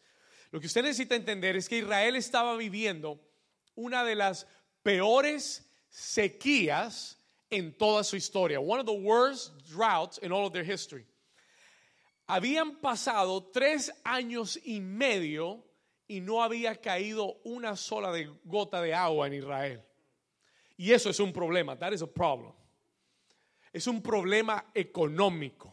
Lo 0.51 0.61
que 0.61 0.67
usted 0.67 0.83
necesita 0.83 1.15
entender 1.15 1.57
es 1.57 1.69
que 1.69 1.79
Israel 1.79 2.17
estaba 2.17 2.57
viviendo 2.57 3.21
una 3.75 4.05
de 4.05 4.15
las 4.15 4.47
peores 4.83 5.69
sequías 5.89 7.17
en 7.51 7.73
toda 7.77 8.05
su 8.05 8.17
historia. 8.17 8.61
One 8.61 8.81
of 8.81 8.87
the 8.87 8.93
worst 8.93 9.53
droughts 9.69 10.19
in 10.19 10.33
all 10.33 10.47
of 10.47 10.53
their 10.53 10.65
history. 10.65 11.05
Habían 12.29 12.81
pasado 12.81 13.51
tres 13.53 13.91
años 14.05 14.59
y 14.65 14.81
medio 14.81 15.65
y 16.11 16.21
no 16.21 16.43
había 16.43 16.75
caído 16.75 17.37
una 17.45 17.77
sola 17.77 18.13
gota 18.43 18.83
de 18.83 18.93
agua 18.93 19.29
en 19.29 19.35
Israel. 19.35 19.81
Y 20.77 20.91
eso 20.91 21.09
es 21.09 21.21
un 21.21 21.33
problema. 21.33 21.79
That 21.79 21.93
is 21.93 22.03
a 22.03 22.07
problem. 22.09 22.53
Es 23.73 23.87
un 23.87 24.03
problema 24.03 24.73
económico. 24.75 25.73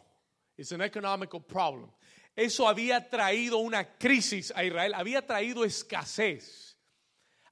It's 0.56 0.70
an 0.70 0.80
economical 0.80 1.42
problem. 1.42 1.90
Eso 2.36 2.68
había 2.68 3.08
traído 3.10 3.58
una 3.58 3.96
crisis 3.98 4.52
a 4.54 4.62
Israel, 4.62 4.94
había 4.94 5.26
traído 5.26 5.64
escasez. 5.64 6.78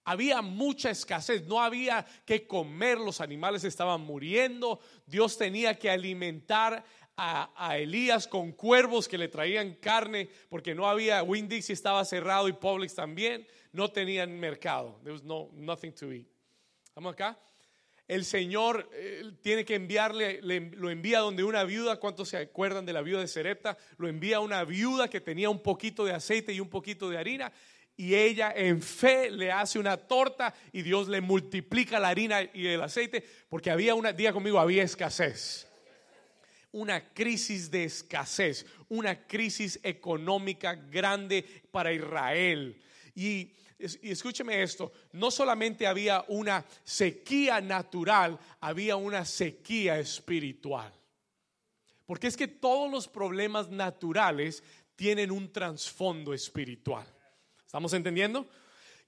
Había 0.04 0.40
mucha 0.40 0.90
escasez, 0.90 1.44
no 1.44 1.60
había 1.60 2.06
que 2.24 2.46
comer, 2.46 2.98
los 2.98 3.20
animales 3.20 3.64
estaban 3.64 4.02
muriendo, 4.02 4.78
Dios 5.04 5.36
tenía 5.36 5.76
que 5.76 5.90
alimentar 5.90 6.84
a, 7.16 7.78
Elías 7.78 8.26
con 8.28 8.52
cuervos 8.52 9.08
que 9.08 9.18
le 9.18 9.28
traían 9.28 9.74
carne, 9.74 10.28
porque 10.48 10.74
no 10.74 10.88
había, 10.88 11.22
Winn-Dixie 11.22 11.72
estaba 11.72 12.04
cerrado 12.04 12.48
y 12.48 12.52
Publix 12.52 12.94
también, 12.94 13.46
no 13.72 13.90
tenían 13.90 14.38
mercado. 14.38 14.98
There 15.02 15.12
was 15.12 15.22
no, 15.22 15.50
nothing 15.54 15.92
to 15.92 16.12
eat. 16.12 16.26
¿Estamos 16.88 17.12
acá? 17.12 17.38
el 18.08 18.24
Señor 18.24 18.88
tiene 19.42 19.64
que 19.64 19.74
enviarle, 19.74 20.40
lo 20.40 20.90
envía 20.90 21.18
donde 21.18 21.42
una 21.42 21.64
viuda, 21.64 21.96
¿cuántos 21.96 22.28
se 22.28 22.36
acuerdan 22.36 22.86
de 22.86 22.92
la 22.92 23.02
viuda 23.02 23.20
de 23.20 23.26
Serepta? 23.26 23.76
Lo 23.98 24.06
envía 24.06 24.36
a 24.36 24.40
una 24.40 24.64
viuda 24.64 25.10
que 25.10 25.20
tenía 25.20 25.50
un 25.50 25.60
poquito 25.60 26.04
de 26.04 26.12
aceite 26.12 26.52
y 26.52 26.60
un 26.60 26.68
poquito 26.68 27.10
de 27.10 27.18
harina 27.18 27.52
y 27.96 28.14
ella 28.14 28.52
en 28.54 28.82
fe 28.82 29.30
le 29.30 29.50
hace 29.50 29.78
una 29.78 29.96
torta 29.96 30.54
y 30.72 30.82
Dios 30.82 31.08
le 31.08 31.20
multiplica 31.20 31.98
la 31.98 32.08
harina 32.08 32.42
y 32.42 32.66
el 32.66 32.82
aceite 32.82 33.24
porque 33.48 33.70
había 33.70 33.94
una, 33.94 34.12
día 34.12 34.32
conmigo, 34.32 34.60
había 34.60 34.82
escasez. 34.82 35.66
Una 36.76 37.12
crisis 37.12 37.70
de 37.70 37.84
escasez, 37.84 38.66
una 38.88 39.26
crisis 39.26 39.80
económica 39.82 40.74
grande 40.74 41.44
para 41.70 41.92
Israel. 41.92 42.80
Y 43.14 43.50
y 43.78 44.10
escúcheme 44.10 44.62
esto, 44.62 44.92
no 45.12 45.30
solamente 45.30 45.86
había 45.86 46.24
una 46.28 46.64
sequía 46.82 47.60
natural, 47.60 48.38
había 48.60 48.96
una 48.96 49.24
sequía 49.24 49.98
espiritual. 49.98 50.92
Porque 52.06 52.28
es 52.28 52.36
que 52.36 52.48
todos 52.48 52.90
los 52.90 53.06
problemas 53.06 53.68
naturales 53.68 54.62
tienen 54.94 55.30
un 55.30 55.52
trasfondo 55.52 56.32
espiritual. 56.32 57.06
¿Estamos 57.66 57.92
entendiendo? 57.92 58.48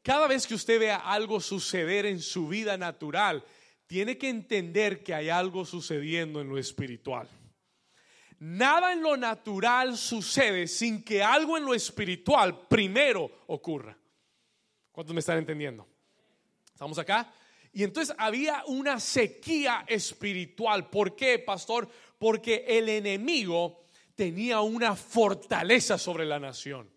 Cada 0.02 0.26
vez 0.26 0.46
que 0.46 0.54
usted 0.54 0.78
vea 0.78 0.96
algo 0.96 1.40
suceder 1.40 2.04
en 2.04 2.20
su 2.20 2.48
vida 2.48 2.76
natural, 2.76 3.42
tiene 3.86 4.18
que 4.18 4.28
entender 4.28 5.02
que 5.02 5.14
hay 5.14 5.30
algo 5.30 5.64
sucediendo 5.64 6.42
en 6.42 6.48
lo 6.50 6.58
espiritual. 6.58 7.26
Nada 8.40 8.92
en 8.92 9.02
lo 9.02 9.16
natural 9.16 9.96
sucede 9.96 10.68
sin 10.68 11.02
que 11.02 11.22
algo 11.22 11.56
en 11.56 11.64
lo 11.64 11.74
espiritual 11.74 12.66
primero 12.68 13.42
ocurra. 13.48 13.98
¿Cuántos 14.92 15.12
me 15.12 15.20
están 15.20 15.38
entendiendo? 15.38 15.86
¿Estamos 16.72 16.98
acá? 16.98 17.32
Y 17.72 17.82
entonces 17.82 18.14
había 18.18 18.62
una 18.66 19.00
sequía 19.00 19.84
espiritual. 19.86 20.88
¿Por 20.88 21.16
qué, 21.16 21.38
pastor? 21.38 21.88
Porque 22.18 22.64
el 22.68 22.88
enemigo 22.88 23.84
tenía 24.14 24.60
una 24.60 24.94
fortaleza 24.94 25.98
sobre 25.98 26.24
la 26.24 26.38
nación. 26.38 26.90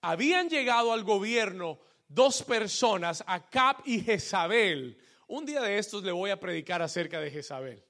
Habían 0.00 0.48
llegado 0.48 0.92
al 0.92 1.04
gobierno 1.04 1.78
dos 2.08 2.42
personas, 2.42 3.22
Acab 3.26 3.76
y 3.84 4.00
Jezabel. 4.00 4.98
Un 5.26 5.44
día 5.44 5.60
de 5.60 5.78
estos 5.78 6.02
le 6.04 6.12
voy 6.12 6.30
a 6.30 6.40
predicar 6.40 6.80
acerca 6.82 7.20
de 7.20 7.30
Jezabel. 7.30 7.84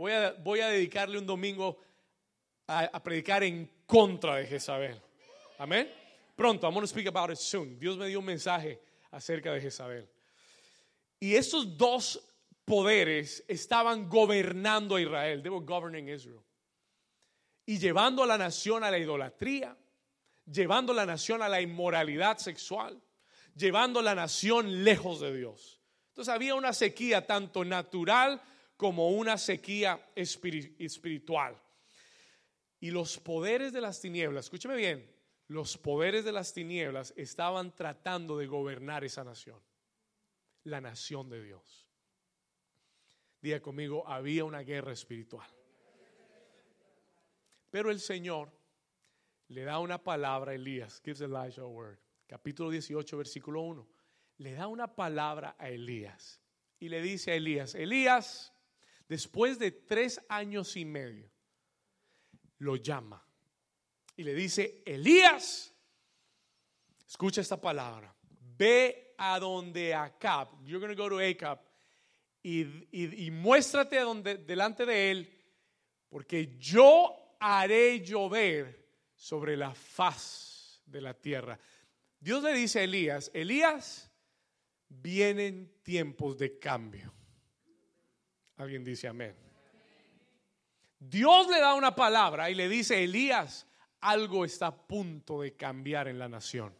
Voy 0.00 0.12
a, 0.12 0.32
voy 0.32 0.60
a 0.60 0.68
dedicarle 0.68 1.18
un 1.18 1.26
domingo 1.26 1.76
a, 2.66 3.02
predicar 3.02 3.44
en 3.44 3.70
contra 3.84 4.36
de 4.36 4.46
Jezabel. 4.46 4.98
Amén. 5.58 5.92
Pronto, 6.34 6.66
I'm 6.66 6.72
going 6.72 6.84
to 6.84 6.88
speak 6.88 7.06
about 7.06 7.30
it 7.30 7.36
soon. 7.36 7.78
Dios 7.78 7.98
me 7.98 8.06
dio 8.06 8.20
un 8.20 8.24
mensaje 8.24 8.80
acerca 9.12 9.52
de 9.52 9.60
Jezabel. 9.60 10.08
Y 11.20 11.34
estos 11.34 11.76
dos 11.76 12.18
poderes 12.64 13.44
estaban 13.46 14.08
gobernando 14.08 14.96
a 14.96 15.02
Israel. 15.02 15.42
They 15.42 15.50
were 15.50 15.66
governing 15.66 16.08
Israel. 16.08 16.40
Y 17.66 17.76
llevando 17.76 18.22
a 18.22 18.26
la 18.26 18.38
nación 18.38 18.82
a 18.82 18.90
la 18.90 18.96
idolatría, 18.96 19.76
llevando 20.50 20.94
a 20.94 20.96
la 20.96 21.04
nación 21.04 21.42
a 21.42 21.48
la 21.50 21.60
inmoralidad 21.60 22.38
sexual, 22.38 22.98
llevando 23.54 24.00
a 24.00 24.02
la 24.02 24.14
nación 24.14 24.82
lejos 24.82 25.20
de 25.20 25.36
Dios. 25.36 25.78
Entonces 26.08 26.32
había 26.32 26.54
una 26.54 26.72
sequía 26.72 27.26
tanto 27.26 27.66
natural 27.66 28.40
como 28.80 29.10
una 29.10 29.36
sequía 29.36 30.10
espiritual. 30.14 31.54
Y 32.80 32.90
los 32.90 33.18
poderes 33.18 33.74
de 33.74 33.82
las 33.82 34.00
tinieblas, 34.00 34.46
escúcheme 34.46 34.74
bien, 34.74 35.06
los 35.48 35.76
poderes 35.76 36.24
de 36.24 36.32
las 36.32 36.54
tinieblas 36.54 37.12
estaban 37.14 37.74
tratando 37.74 38.38
de 38.38 38.46
gobernar 38.46 39.04
esa 39.04 39.22
nación, 39.22 39.60
la 40.64 40.80
nación 40.80 41.28
de 41.28 41.42
Dios. 41.42 41.90
Diga 43.42 43.60
conmigo, 43.60 44.08
había 44.08 44.46
una 44.46 44.60
guerra 44.60 44.92
espiritual. 44.92 45.46
Pero 47.68 47.90
el 47.90 48.00
Señor 48.00 48.50
le 49.48 49.64
da 49.64 49.78
una 49.78 50.02
palabra 50.02 50.52
a 50.52 50.54
Elías, 50.54 51.02
gives 51.04 51.20
Elijah 51.20 51.60
a 51.60 51.66
word, 51.66 51.98
capítulo 52.26 52.70
18, 52.70 53.18
versículo 53.18 53.60
1. 53.60 53.86
Le 54.38 54.54
da 54.54 54.68
una 54.68 54.96
palabra 54.96 55.54
a 55.58 55.68
Elías 55.68 56.40
y 56.78 56.88
le 56.88 57.02
dice 57.02 57.32
a 57.32 57.34
Elías, 57.34 57.74
Elías, 57.74 58.54
después 59.10 59.58
de 59.58 59.72
tres 59.72 60.20
años 60.28 60.76
y 60.76 60.84
medio, 60.84 61.28
lo 62.58 62.76
llama 62.76 63.20
y 64.16 64.22
le 64.22 64.34
dice, 64.34 64.84
Elías, 64.86 65.74
escucha 67.08 67.40
esta 67.40 67.60
palabra, 67.60 68.14
ve 68.56 69.14
a 69.18 69.40
donde 69.40 69.92
Acab, 69.92 70.64
you're 70.64 70.78
going 70.78 70.96
to 70.96 71.02
go 71.02 71.08
to 71.08 71.18
Acab, 71.18 71.58
y, 72.40 73.30
muéstrate 73.32 73.98
donde, 73.98 74.36
delante 74.36 74.86
de 74.86 75.10
él, 75.10 75.42
porque 76.08 76.56
yo 76.56 77.36
haré 77.40 78.00
llover 78.04 78.90
sobre 79.16 79.56
la 79.56 79.74
faz 79.74 80.82
de 80.86 81.00
la 81.00 81.14
tierra. 81.14 81.58
Dios 82.20 82.44
le 82.44 82.52
dice 82.52 82.78
a 82.78 82.84
Elías, 82.84 83.28
Elías, 83.34 84.08
vienen 84.88 85.80
tiempos 85.82 86.38
de 86.38 86.60
cambio. 86.60 87.12
Alguien 88.60 88.84
dice 88.84 89.08
amén. 89.08 89.34
Dios 90.98 91.48
le 91.48 91.60
da 91.60 91.72
una 91.72 91.94
palabra 91.96 92.50
y 92.50 92.54
le 92.54 92.68
dice, 92.68 93.02
Elías, 93.02 93.66
algo 94.00 94.44
está 94.44 94.66
a 94.66 94.86
punto 94.86 95.40
de 95.40 95.56
cambiar 95.56 96.08
en 96.08 96.18
la 96.18 96.28
nación. 96.28 96.74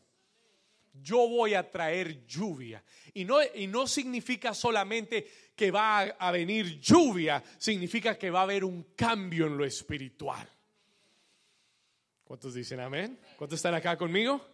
Yo 0.93 1.27
voy 1.27 1.55
a 1.55 1.71
traer 1.71 2.27
lluvia. 2.27 2.85
Y 3.15 3.25
no, 3.25 3.39
y 3.55 3.67
no 3.67 3.87
significa 3.87 4.53
solamente 4.53 5.27
que 5.57 5.71
va 5.71 6.01
a, 6.01 6.03
a 6.03 6.31
venir 6.31 6.79
lluvia, 6.81 7.43
significa 7.57 8.19
que 8.19 8.31
va 8.31 8.41
a 8.41 8.43
haber 8.43 8.63
un 8.63 8.93
cambio 8.95 9.47
en 9.47 9.57
lo 9.57 9.65
espiritual. 9.65 10.47
¿Cuántos 12.25 12.53
dicen 12.53 12.81
amén? 12.81 13.19
¿Cuántos 13.39 13.57
están 13.57 13.75
acá 13.75 13.97
conmigo? 13.97 14.47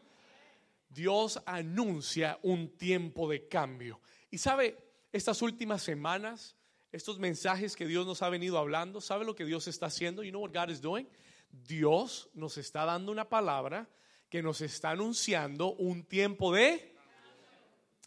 Dios 0.88 1.42
anuncia 1.44 2.38
un 2.42 2.78
tiempo 2.78 3.28
de 3.28 3.48
cambio. 3.48 4.00
Y 4.30 4.38
sabe, 4.38 4.78
estas 5.10 5.42
últimas 5.42 5.82
semanas, 5.82 6.55
estos 6.96 7.18
mensajes 7.18 7.76
que 7.76 7.86
Dios 7.86 8.06
nos 8.06 8.22
ha 8.22 8.30
venido 8.30 8.56
hablando, 8.56 9.02
¿sabe 9.02 9.26
lo 9.26 9.34
que 9.34 9.44
Dios 9.44 9.68
está 9.68 9.86
haciendo? 9.86 10.22
You 10.22 10.30
know 10.30 10.40
what 10.40 10.52
God 10.52 10.70
is 10.70 10.80
doing? 10.80 11.06
Dios 11.50 12.30
nos 12.32 12.56
está 12.56 12.86
dando 12.86 13.12
una 13.12 13.28
palabra 13.28 13.86
que 14.30 14.42
nos 14.42 14.62
está 14.62 14.90
anunciando 14.90 15.74
un 15.74 16.04
tiempo 16.04 16.52
de... 16.54 16.96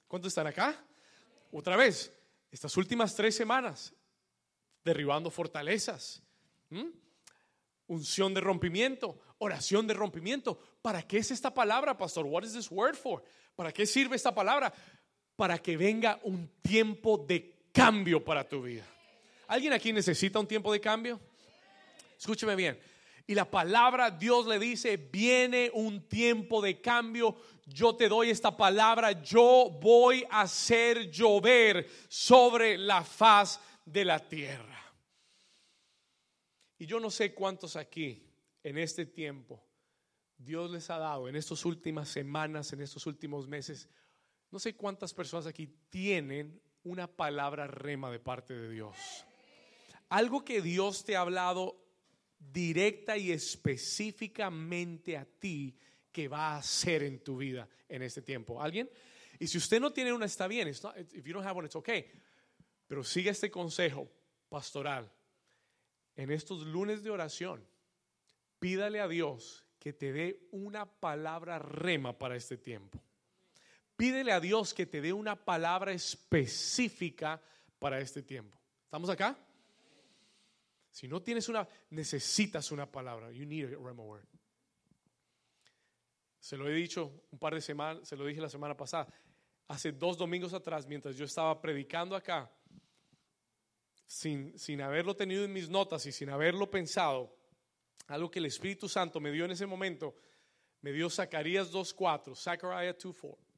¿Cuántos 0.07 0.31
están 0.31 0.47
acá? 0.47 0.83
Otra 1.51 1.77
vez, 1.77 2.11
estas 2.49 2.75
últimas 2.77 3.15
tres 3.15 3.35
semanas, 3.35 3.93
derribando 4.83 5.29
fortalezas, 5.29 6.23
unción 7.85 8.33
de 8.33 8.41
rompimiento, 8.41 9.19
oración 9.37 9.85
de 9.85 9.93
rompimiento. 9.93 10.59
¿Para 10.81 11.03
qué 11.03 11.19
es 11.19 11.29
esta 11.29 11.53
palabra, 11.53 11.95
pastor? 11.95 12.25
What 12.25 12.43
is 12.43 12.53
this 12.53 12.71
word 12.71 12.95
for? 12.95 13.23
¿Para 13.55 13.71
qué 13.71 13.85
sirve 13.85 14.15
esta 14.15 14.33
palabra? 14.33 14.73
Para 15.35 15.59
que 15.59 15.77
venga 15.77 16.19
un 16.23 16.49
tiempo 16.63 17.23
de 17.27 17.58
cambio 17.71 18.23
para 18.23 18.47
tu 18.47 18.63
vida. 18.63 18.85
¿Alguien 19.47 19.73
aquí 19.73 19.91
necesita 19.91 20.39
un 20.39 20.47
tiempo 20.47 20.71
de 20.71 20.79
cambio? 20.79 21.19
Escúcheme 22.17 22.55
bien. 22.55 22.79
Y 23.25 23.35
la 23.35 23.49
palabra 23.49 24.09
Dios 24.09 24.47
le 24.47 24.57
dice, 24.57 24.97
viene 24.97 25.69
un 25.73 26.07
tiempo 26.07 26.61
de 26.61 26.81
cambio, 26.81 27.35
yo 27.67 27.95
te 27.95 28.09
doy 28.09 28.31
esta 28.31 28.57
palabra, 28.57 29.21
yo 29.21 29.69
voy 29.81 30.25
a 30.31 30.41
hacer 30.41 31.11
llover 31.11 31.87
sobre 32.07 32.77
la 32.77 33.03
faz 33.03 33.61
de 33.85 34.03
la 34.03 34.19
tierra. 34.19 34.79
Y 36.79 36.85
yo 36.85 36.99
no 36.99 37.11
sé 37.11 37.33
cuántos 37.33 37.75
aquí 37.75 38.25
en 38.63 38.77
este 38.77 39.05
tiempo 39.05 39.63
Dios 40.37 40.71
les 40.71 40.89
ha 40.89 40.97
dado, 40.97 41.27
en 41.27 41.35
estas 41.35 41.65
últimas 41.65 42.07
semanas, 42.09 42.71
en 42.73 42.81
estos 42.81 43.05
últimos 43.05 43.47
meses, 43.47 43.89
no 44.49 44.57
sé 44.57 44.75
cuántas 44.75 45.13
personas 45.13 45.45
aquí 45.45 45.67
tienen 45.89 46.59
una 46.89 47.07
palabra 47.07 47.67
rema 47.67 48.11
de 48.11 48.19
parte 48.19 48.53
de 48.53 48.69
Dios. 48.69 48.97
Algo 50.09 50.43
que 50.43 50.61
Dios 50.61 51.05
te 51.05 51.15
ha 51.15 51.21
hablado 51.21 51.85
directa 52.39 53.15
y 53.15 53.31
específicamente 53.31 55.15
a 55.15 55.25
ti 55.25 55.77
que 56.11 56.27
va 56.27 56.53
a 56.53 56.57
hacer 56.57 57.03
en 57.03 57.23
tu 57.23 57.37
vida 57.37 57.69
en 57.87 58.01
este 58.01 58.21
tiempo. 58.21 58.61
¿Alguien? 58.61 58.89
Y 59.37 59.47
si 59.47 59.57
usted 59.57 59.79
no 59.79 59.93
tiene 59.93 60.11
una, 60.11 60.25
está 60.25 60.47
bien. 60.47 60.67
If 60.67 61.25
you 61.25 61.33
don't 61.33 61.45
have 61.45 61.57
one, 61.57 61.65
it's 61.65 61.75
okay. 61.75 62.05
Pero 62.87 63.03
sigue 63.03 63.29
este 63.29 63.51
consejo 63.51 64.09
pastoral. 64.49 65.11
En 66.15 66.31
estos 66.31 66.65
lunes 66.65 67.03
de 67.03 67.11
oración, 67.11 67.65
pídale 68.59 68.99
a 68.99 69.07
Dios 69.07 69.63
que 69.77 69.93
te 69.93 70.11
dé 70.11 70.47
una 70.51 70.85
palabra 70.85 71.59
rema 71.59 72.17
para 72.17 72.35
este 72.35 72.57
tiempo. 72.57 72.99
Pídele 73.99 74.31
a 74.31 74.39
Dios 74.39 74.73
que 74.73 74.85
te 74.85 75.01
dé 75.01 75.11
una 75.11 75.35
palabra 75.35 75.91
específica 75.91 77.41
para 77.79 77.99
este 77.99 78.23
tiempo. 78.23 78.57
¿Estamos 78.85 79.09
acá? 79.09 79.37
Si 80.89 81.05
no 81.05 81.21
tienes 81.21 81.49
una, 81.49 81.67
necesitas 81.89 82.71
una 82.71 82.89
palabra. 82.89 83.29
You 83.33 83.45
need 83.45 83.65
a 83.65 83.77
rema 83.77 84.01
word. 84.01 84.23
Se 86.39 86.55
lo 86.55 86.69
he 86.69 86.73
dicho 86.73 87.25
un 87.29 87.39
par 87.39 87.53
de 87.53 87.59
semanas, 87.59 88.07
se 88.07 88.15
lo 88.15 88.25
dije 88.25 88.39
la 88.39 88.47
semana 88.47 88.77
pasada. 88.77 89.05
Hace 89.67 89.91
dos 89.91 90.17
domingos 90.17 90.53
atrás, 90.53 90.87
mientras 90.87 91.17
yo 91.17 91.25
estaba 91.25 91.61
predicando 91.61 92.15
acá, 92.15 92.49
sin, 94.07 94.57
sin 94.57 94.81
haberlo 94.81 95.13
tenido 95.13 95.43
en 95.43 95.51
mis 95.51 95.69
notas 95.69 96.05
y 96.05 96.13
sin 96.13 96.29
haberlo 96.29 96.71
pensado, 96.71 97.35
algo 98.07 98.31
que 98.31 98.39
el 98.39 98.45
Espíritu 98.45 98.87
Santo 98.87 99.19
me 99.19 99.29
dio 99.29 99.43
en 99.43 99.51
ese 99.51 99.65
momento, 99.65 100.15
me 100.79 100.93
dio 100.93 101.09
Zacarías 101.09 101.69
2.4, 101.69 102.33
Zechariah 102.33 102.97
2.4. 102.97 103.48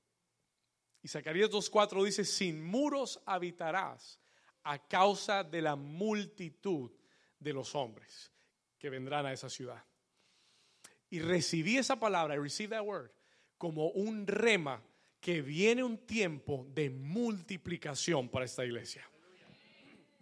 Y 1.04 1.08
Zacarías 1.08 1.50
2.4 1.50 2.06
dice, 2.06 2.26
sin 2.26 2.64
muros 2.64 3.20
habitarás 3.26 4.20
a 4.64 4.78
causa 4.88 5.44
de 5.44 5.62
la 5.62 5.76
multitud 5.76 6.92
de 7.40 7.54
los 7.54 7.74
hombres 7.74 8.32
que 8.78 8.90
vendrán 8.90 9.26
a 9.26 9.34
esa 9.34 9.50
ciudad. 9.50 9.84
Y 11.10 11.20
recibí 11.20 11.78
esa 11.78 12.00
palabra, 12.00 12.36
I 12.36 12.40
received 12.40 12.72
that 12.72 12.86
word, 12.86 13.12
como 13.58 13.90
un 13.90 14.28
rema 14.28 14.82
que 15.20 15.42
viene 15.42 15.84
un 15.84 15.98
tiempo 15.98 16.66
de 16.70 16.90
multiplicación 16.90 18.30
para 18.30 18.46
esta 18.46 18.66
iglesia. 18.66 19.08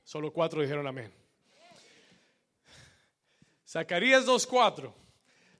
Solo 0.04 0.34
cuatro 0.34 0.62
dijeron 0.62 0.88
amén. 0.88 1.14
Zacarías 3.68 4.26
2.4, 4.26 4.92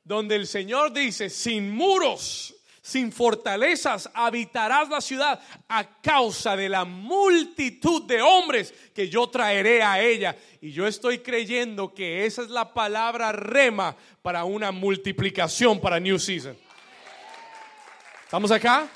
donde 0.04 0.36
el 0.36 0.48
Señor 0.48 0.92
dice, 0.92 1.30
sin 1.30 1.72
muros 1.72 2.59
sin 2.90 3.12
fortalezas 3.12 4.10
habitarás 4.16 4.90
la 4.90 5.00
ciudad 5.00 5.40
a 5.68 6.02
causa 6.02 6.56
de 6.58 6.68
la 6.68 6.86
multitud 6.86 8.08
de 8.08 8.20
hombres 8.20 8.74
que 8.96 9.08
yo 9.08 9.30
traeré 9.30 9.84
a 9.84 10.02
ella. 10.02 10.36
Y 10.60 10.72
yo 10.72 10.88
estoy 10.88 11.20
creyendo 11.20 11.94
que 11.94 12.26
esa 12.26 12.42
es 12.42 12.50
la 12.50 12.74
palabra 12.74 13.32
rema 13.32 13.96
para 14.24 14.44
una 14.44 14.72
multiplicación 14.72 15.80
para 15.80 16.00
New 16.00 16.18
Season. 16.18 16.58
¿Estamos 18.24 18.52
acá? 18.52 18.90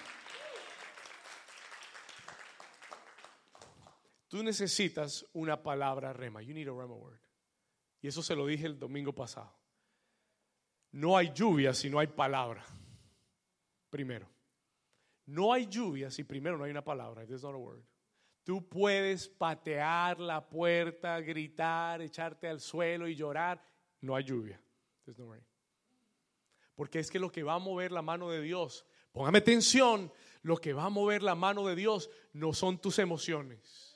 Tú 4.27 4.41
necesitas 4.41 5.23
una 5.33 5.61
palabra 5.61 6.13
rema. 6.13 6.41
You 6.41 6.55
need 6.55 6.67
a 6.67 6.71
rema 6.71 6.95
word. 6.95 7.19
Y 8.01 8.07
eso 8.07 8.23
se 8.23 8.35
lo 8.35 8.47
dije 8.47 8.65
el 8.65 8.79
domingo 8.79 9.13
pasado. 9.13 9.55
No 10.91 11.15
hay 11.15 11.31
lluvia 11.33 11.75
si 11.75 11.91
no 11.91 11.99
hay 11.99 12.07
palabra 12.07 12.65
primero. 13.93 14.27
No 15.27 15.53
hay 15.53 15.67
lluvia 15.67 16.09
si 16.09 16.23
primero 16.23 16.57
no 16.57 16.63
hay 16.63 16.71
una 16.71 16.83
palabra. 16.83 17.27
There's 17.27 17.43
not 17.43 17.53
a 17.53 17.57
word. 17.57 17.83
Tú 18.43 18.67
puedes 18.67 19.29
patear 19.29 20.19
la 20.19 20.49
puerta, 20.49 21.21
gritar, 21.21 22.01
echarte 22.01 22.47
al 22.47 22.59
suelo 22.59 23.07
y 23.07 23.15
llorar. 23.15 23.63
No 24.01 24.15
hay 24.15 24.23
lluvia. 24.23 24.59
There's 25.05 25.19
no 25.19 25.31
rain. 25.31 25.43
Porque 26.75 26.99
es 26.99 27.11
que 27.11 27.19
lo 27.19 27.31
que 27.31 27.43
va 27.43 27.53
a 27.53 27.59
mover 27.59 27.91
la 27.91 28.01
mano 28.01 28.31
de 28.31 28.41
Dios, 28.41 28.83
póngame 29.11 29.37
atención, 29.37 30.11
lo 30.41 30.57
que 30.57 30.73
va 30.73 30.85
a 30.85 30.89
mover 30.89 31.21
la 31.21 31.35
mano 31.35 31.67
de 31.67 31.75
Dios 31.75 32.09
no 32.33 32.51
son 32.51 32.79
tus 32.79 32.97
emociones. 32.97 33.95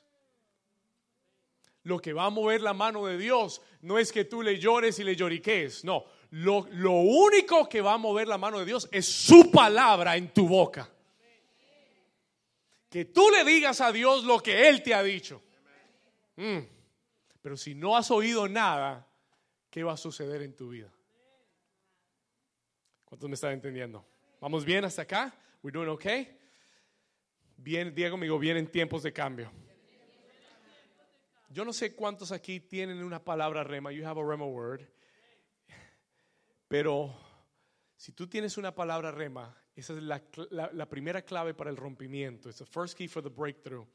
Lo 1.81 1.99
que 1.99 2.13
va 2.13 2.25
a 2.25 2.29
mover 2.29 2.61
la 2.61 2.73
mano 2.73 3.07
de 3.07 3.17
Dios 3.17 3.63
no 3.81 3.97
es 3.97 4.11
que 4.11 4.25
tú 4.25 4.43
le 4.43 4.59
llores 4.59 4.99
y 4.99 5.03
le 5.03 5.15
lloriques, 5.15 5.83
no, 5.83 6.05
lo, 6.31 6.63
único 6.91 7.69
que 7.69 7.81
va 7.81 7.93
a 7.93 7.97
mover 7.97 8.27
la 8.27 8.37
mano 8.37 8.59
de 8.59 8.65
Dios 8.65 8.87
es 8.91 9.05
su 9.05 9.49
palabra 9.51 10.17
en 10.17 10.33
tu 10.33 10.47
boca. 10.47 10.89
Que 12.89 13.05
tú 13.05 13.29
le 13.29 13.43
digas 13.43 13.81
a 13.81 13.91
Dios 13.91 14.23
lo 14.23 14.39
que 14.39 14.67
Él 14.67 14.81
te 14.83 14.93
ha 14.93 15.03
dicho. 15.03 15.41
Mm. 16.35 16.59
Pero 17.41 17.57
si 17.57 17.75
no 17.75 17.95
has 17.95 18.11
oído 18.11 18.47
nada, 18.47 19.07
¿qué 19.69 19.83
va 19.83 19.93
a 19.93 19.97
suceder 19.97 20.41
en 20.41 20.55
tu 20.55 20.69
vida? 20.69 20.91
¿Cuántos 23.05 23.29
me 23.29 23.35
están 23.35 23.53
entendiendo? 23.53 24.05
¿Vamos 24.41 24.65
bien 24.65 24.83
hasta 24.85 25.03
acá? 25.03 25.33
¿We 25.63 25.71
doing 25.71 25.89
okay? 25.89 26.37
Bien, 27.55 27.93
diga 27.95 28.11
conmigo, 28.11 28.41
en 28.41 28.67
tiempos 28.67 29.03
de 29.03 29.13
cambio. 29.13 29.51
Yo 31.49 31.63
no 31.63 31.73
sé 31.73 31.95
cuántos 31.95 32.31
aquí 32.31 32.59
tienen 32.59 33.01
una 33.03 33.23
palabra 33.23 33.63
rema. 33.63 33.91
You 33.91 34.05
have 34.05 34.19
a 34.19 34.23
rema 34.23 34.45
word. 34.45 34.81
Pero 36.67 37.15
si 37.95 38.11
tú 38.11 38.27
tienes 38.27 38.57
una 38.57 38.73
palabra 38.75 39.11
rema, 39.11 39.55
esa 39.75 39.93
es 39.93 40.03
la, 40.03 40.89
primera 40.89 41.21
clave 41.21 41.53
para 41.53 41.69
el 41.69 41.77
rompimiento. 41.77 42.49
Es 42.49 42.57
the 42.57 42.65
first 42.65 42.97
key 42.97 43.07
for 43.07 43.23
the 43.23 43.29
breakthrough. 43.29 43.87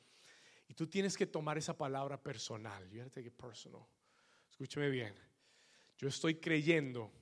Y 0.69 0.75
tú 0.75 0.87
tienes 0.87 1.17
que 1.17 1.27
tomar 1.27 1.59
esa 1.59 1.77
palabra 1.77 2.23
personal. 2.23 2.89
You 2.91 3.01
have 3.01 3.11
take 3.11 3.29
it 3.29 3.37
personal. 3.37 3.87
Escúcheme 4.51 4.91
bien. 4.91 5.15
Yo 5.99 6.09
estoy 6.09 6.37
creyendo 6.37 7.13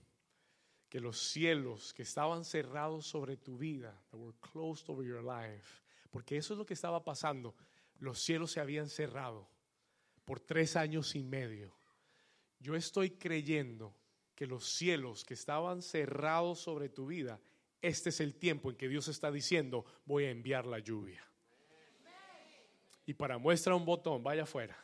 que 0.88 1.00
los 1.00 1.18
cielos 1.18 1.94
que 1.94 2.02
estaban 2.02 2.44
cerrados 2.44 3.06
sobre 3.06 3.36
tu 3.36 3.56
vida, 3.56 3.98
that 4.10 4.18
were 4.18 4.36
closed 4.52 4.88
over 4.88 5.06
your 5.06 5.22
life, 5.22 5.82
porque 6.10 6.36
eso 6.36 6.54
es 6.54 6.58
lo 6.58 6.66
que 6.66 6.74
estaba 6.74 7.02
pasando. 7.02 7.54
Los 7.98 8.20
cielos 8.20 8.52
se 8.52 8.60
habían 8.60 8.88
cerrado 8.88 9.48
por 10.24 10.40
tres 10.40 10.76
años 10.76 11.14
y 11.14 11.22
medio. 11.22 11.76
Yo 12.58 12.74
estoy 12.74 13.10
creyendo 13.10 13.94
que 14.40 14.46
los 14.46 14.64
cielos 14.64 15.22
que 15.22 15.34
estaban 15.34 15.82
cerrados 15.82 16.60
sobre 16.60 16.88
tu 16.88 17.08
vida, 17.08 17.38
este 17.82 18.08
es 18.08 18.20
el 18.20 18.34
tiempo 18.34 18.70
en 18.70 18.76
que 18.78 18.88
Dios 18.88 19.06
está 19.08 19.30
diciendo, 19.30 19.84
voy 20.06 20.24
a 20.24 20.30
enviar 20.30 20.64
la 20.64 20.78
lluvia. 20.78 21.22
Y 23.04 23.12
para 23.12 23.36
muestra 23.36 23.74
un 23.74 23.84
botón, 23.84 24.22
vaya 24.22 24.44
afuera. 24.44 24.82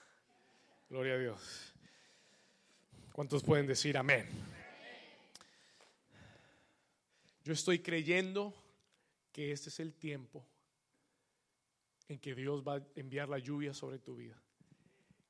Gloria 0.90 1.14
a 1.14 1.18
Dios. 1.18 1.72
¿Cuántos 3.14 3.42
pueden 3.42 3.66
decir 3.66 3.96
amén? 3.96 4.28
Yo 7.42 7.54
estoy 7.54 7.78
creyendo 7.78 8.52
que 9.32 9.52
este 9.52 9.70
es 9.70 9.80
el 9.80 9.94
tiempo 9.94 10.46
en 12.08 12.18
que 12.18 12.34
Dios 12.34 12.62
va 12.62 12.74
a 12.74 12.86
enviar 12.94 13.30
la 13.30 13.38
lluvia 13.38 13.72
sobre 13.72 13.98
tu 14.00 14.16
vida. 14.16 14.38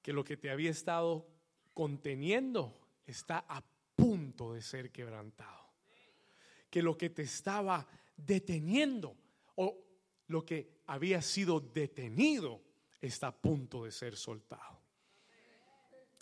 Que 0.03 0.12
lo 0.12 0.25
que 0.25 0.37
te 0.37 0.51
había 0.51 0.73
estado 0.73 1.29
conteniendo 1.75 2.77
está 3.07 3.45
a 3.49 3.62
punto 3.96 4.52
de 4.52 4.62
ser 4.62 4.92
quebrantado. 4.92 5.66
Que 6.70 6.82
lo 6.82 6.96
que 6.96 7.11
te 7.11 7.22
estaba 7.22 7.87
deteniendo 8.16 9.16
o 9.56 9.76
lo 10.28 10.44
que 10.44 10.82
había 10.87 11.22
sido 11.22 11.59
detenido 11.59 12.61
está 13.00 13.28
a 13.28 13.37
punto 13.37 13.85
de 13.85 13.90
ser 13.90 14.16
soltado. 14.16 14.78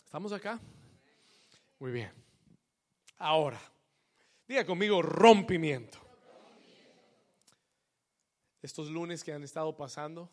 ¿Estamos 0.04 0.32
acá? 0.32 0.60
Muy 1.78 1.90
bien. 1.90 2.12
Ahora, 3.18 3.60
diga 4.46 4.64
conmigo 4.64 5.02
rompimiento. 5.02 5.98
Estos 8.62 8.88
lunes 8.88 9.22
que 9.22 9.32
han 9.32 9.42
estado 9.42 9.76
pasando, 9.76 10.30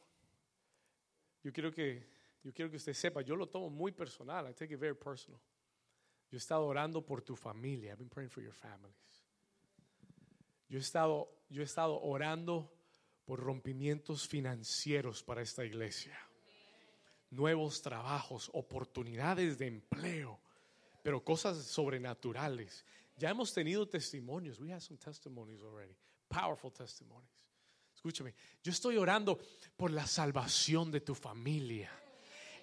yo 1.43 1.51
quiero 1.51 1.71
que 1.73 2.09
yo 2.43 2.53
quiero 2.53 2.71
que 2.71 2.77
usted 2.77 2.93
sepa, 2.93 3.21
yo 3.21 3.35
lo 3.35 3.47
tomo 3.47 3.69
muy 3.69 3.91
personal. 3.91 4.49
I 4.49 4.53
take 4.53 4.73
it 4.73 4.79
very 4.79 4.95
personal. 4.95 5.39
Yo 6.31 6.37
he 6.37 6.39
estado 6.39 6.65
orando 6.65 7.05
por 7.05 7.21
tu 7.21 7.35
familia. 7.35 7.91
I've 7.91 7.97
been 7.97 8.09
praying 8.09 8.29
for 8.29 8.41
your 8.41 8.53
families. 8.53 8.95
Yo 10.69 10.77
he 10.77 10.81
estado, 10.81 11.29
yo 11.49 11.61
he 11.61 11.65
estado 11.65 12.01
orando 12.01 12.71
por 13.25 13.41
rompimientos 13.41 14.29
financieros 14.29 15.23
para 15.23 15.41
esta 15.41 15.65
iglesia. 15.65 16.17
Nuevos 17.31 17.81
trabajos, 17.81 18.49
oportunidades 18.53 19.57
de 19.57 19.67
empleo, 19.67 20.39
pero 21.03 21.21
cosas 21.21 21.57
sobrenaturales. 21.65 22.85
Ya 23.17 23.29
hemos 23.29 23.53
tenido 23.53 23.85
testimonios. 23.89 24.57
We 24.57 24.71
have 24.71 24.81
some 24.81 24.97
testimonies 24.97 25.61
already. 25.61 25.95
Powerful 26.29 26.71
testimonies. 26.71 27.29
Escúchame, 27.93 28.33
yo 28.63 28.71
estoy 28.71 28.95
orando 28.95 29.37
por 29.75 29.91
la 29.91 30.07
salvación 30.07 30.91
de 30.91 31.01
tu 31.01 31.13
familia 31.13 31.91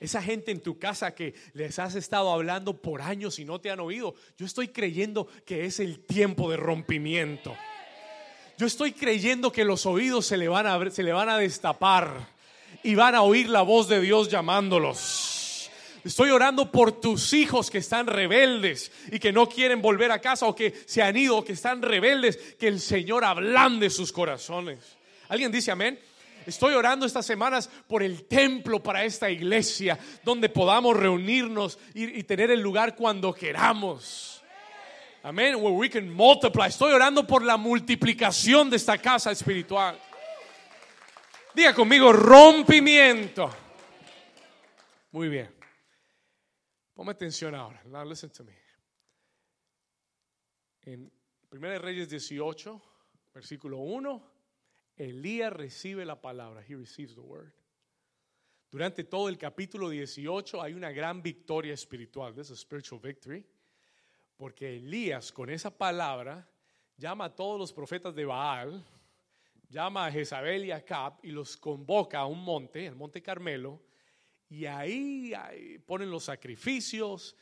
esa 0.00 0.22
gente 0.22 0.50
en 0.50 0.60
tu 0.60 0.78
casa 0.78 1.14
que 1.14 1.34
les 1.54 1.78
has 1.78 1.94
estado 1.94 2.32
hablando 2.32 2.80
por 2.80 3.02
años 3.02 3.38
y 3.38 3.44
no 3.44 3.60
te 3.60 3.70
han 3.70 3.80
oído, 3.80 4.14
yo 4.36 4.46
estoy 4.46 4.68
creyendo 4.68 5.28
que 5.44 5.64
es 5.64 5.80
el 5.80 6.00
tiempo 6.00 6.50
de 6.50 6.56
rompimiento. 6.56 7.56
Yo 8.56 8.66
estoy 8.66 8.92
creyendo 8.92 9.52
que 9.52 9.64
los 9.64 9.86
oídos 9.86 10.26
se 10.26 10.36
le 10.36 10.48
van 10.48 10.66
a, 10.66 10.90
se 10.90 11.02
le 11.02 11.12
van 11.12 11.28
a 11.28 11.38
destapar 11.38 12.28
y 12.82 12.94
van 12.94 13.14
a 13.14 13.22
oír 13.22 13.48
la 13.48 13.62
voz 13.62 13.88
de 13.88 14.00
Dios 14.00 14.28
llamándolos. 14.28 15.70
Estoy 16.04 16.30
orando 16.30 16.70
por 16.70 17.00
tus 17.00 17.32
hijos 17.32 17.70
que 17.70 17.78
están 17.78 18.06
rebeldes 18.06 18.90
y 19.12 19.18
que 19.18 19.32
no 19.32 19.48
quieren 19.48 19.82
volver 19.82 20.10
a 20.10 20.20
casa 20.20 20.46
o 20.46 20.54
que 20.54 20.74
se 20.86 21.02
han 21.02 21.16
ido, 21.16 21.44
que 21.44 21.52
están 21.52 21.82
rebeldes, 21.82 22.36
que 22.58 22.68
el 22.68 22.80
Señor 22.80 23.24
ablande 23.24 23.90
sus 23.90 24.12
corazones. 24.12 24.78
¿Alguien 25.28 25.52
dice 25.52 25.70
amén? 25.70 25.98
Estoy 26.48 26.72
orando 26.72 27.04
estas 27.04 27.26
semanas 27.26 27.68
por 27.86 28.02
el 28.02 28.26
templo 28.26 28.82
para 28.82 29.04
esta 29.04 29.28
iglesia, 29.28 29.98
donde 30.24 30.48
podamos 30.48 30.96
reunirnos 30.96 31.78
y, 31.92 32.22
tener 32.22 32.50
el 32.50 32.60
lugar 32.60 32.96
cuando 32.96 33.34
queramos. 33.34 34.42
Amén. 35.22 35.56
Where 35.56 35.76
we 35.76 35.90
can 35.90 36.10
multiply. 36.10 36.68
Estoy 36.68 36.94
orando 36.94 37.26
por 37.26 37.42
la 37.42 37.58
multiplicación 37.58 38.70
de 38.70 38.76
esta 38.76 38.96
casa 38.96 39.30
espiritual. 39.30 40.00
Diga 41.54 41.74
conmigo, 41.74 42.14
rompimiento. 42.14 43.50
Muy 45.12 45.28
bien. 45.28 45.54
Ponme 46.94 47.12
atención 47.12 47.54
ahora. 47.54 47.82
Now 47.84 48.06
listen 48.06 48.30
to 48.30 48.42
me. 48.42 48.56
En 50.84 51.12
1 51.50 51.78
Reyes 51.78 52.08
18, 52.08 52.80
versículo 53.34 53.80
1 53.80 54.37
Elías 54.98 55.52
recibe 55.52 56.04
la 56.04 56.20
palabra. 56.20 56.62
He 56.68 56.74
receives 56.74 57.14
the 57.14 57.20
word. 57.20 57.52
Durante 58.70 59.04
todo 59.04 59.28
el 59.28 59.38
capítulo 59.38 59.88
18 59.88 60.60
hay 60.60 60.74
una 60.74 60.90
gran 60.90 61.22
victoria 61.22 61.72
espiritual. 61.72 62.34
This 62.34 62.46
is 62.46 62.52
a 62.52 62.56
spiritual 62.56 63.00
victory. 63.00 63.46
Porque 64.36 64.76
Elías 64.76 65.32
con 65.32 65.48
esa 65.50 65.70
palabra 65.70 66.46
llama 66.96 67.26
a 67.26 67.34
todos 67.34 67.58
los 67.58 67.72
profetas 67.72 68.14
de 68.14 68.24
Baal, 68.24 68.84
llama 69.68 70.06
a 70.06 70.10
Jezabel 70.10 70.64
y 70.64 70.72
a 70.72 70.84
Cap 70.84 71.20
y 71.22 71.30
los 71.30 71.56
convoca 71.56 72.18
a 72.18 72.26
un 72.26 72.42
monte, 72.42 72.86
el 72.86 72.96
monte 72.96 73.22
Carmelo, 73.22 73.80
y 74.48 74.64
ahí, 74.66 75.32
ponen 75.86 76.10
los 76.10 76.24
sacrificios. 76.24 77.36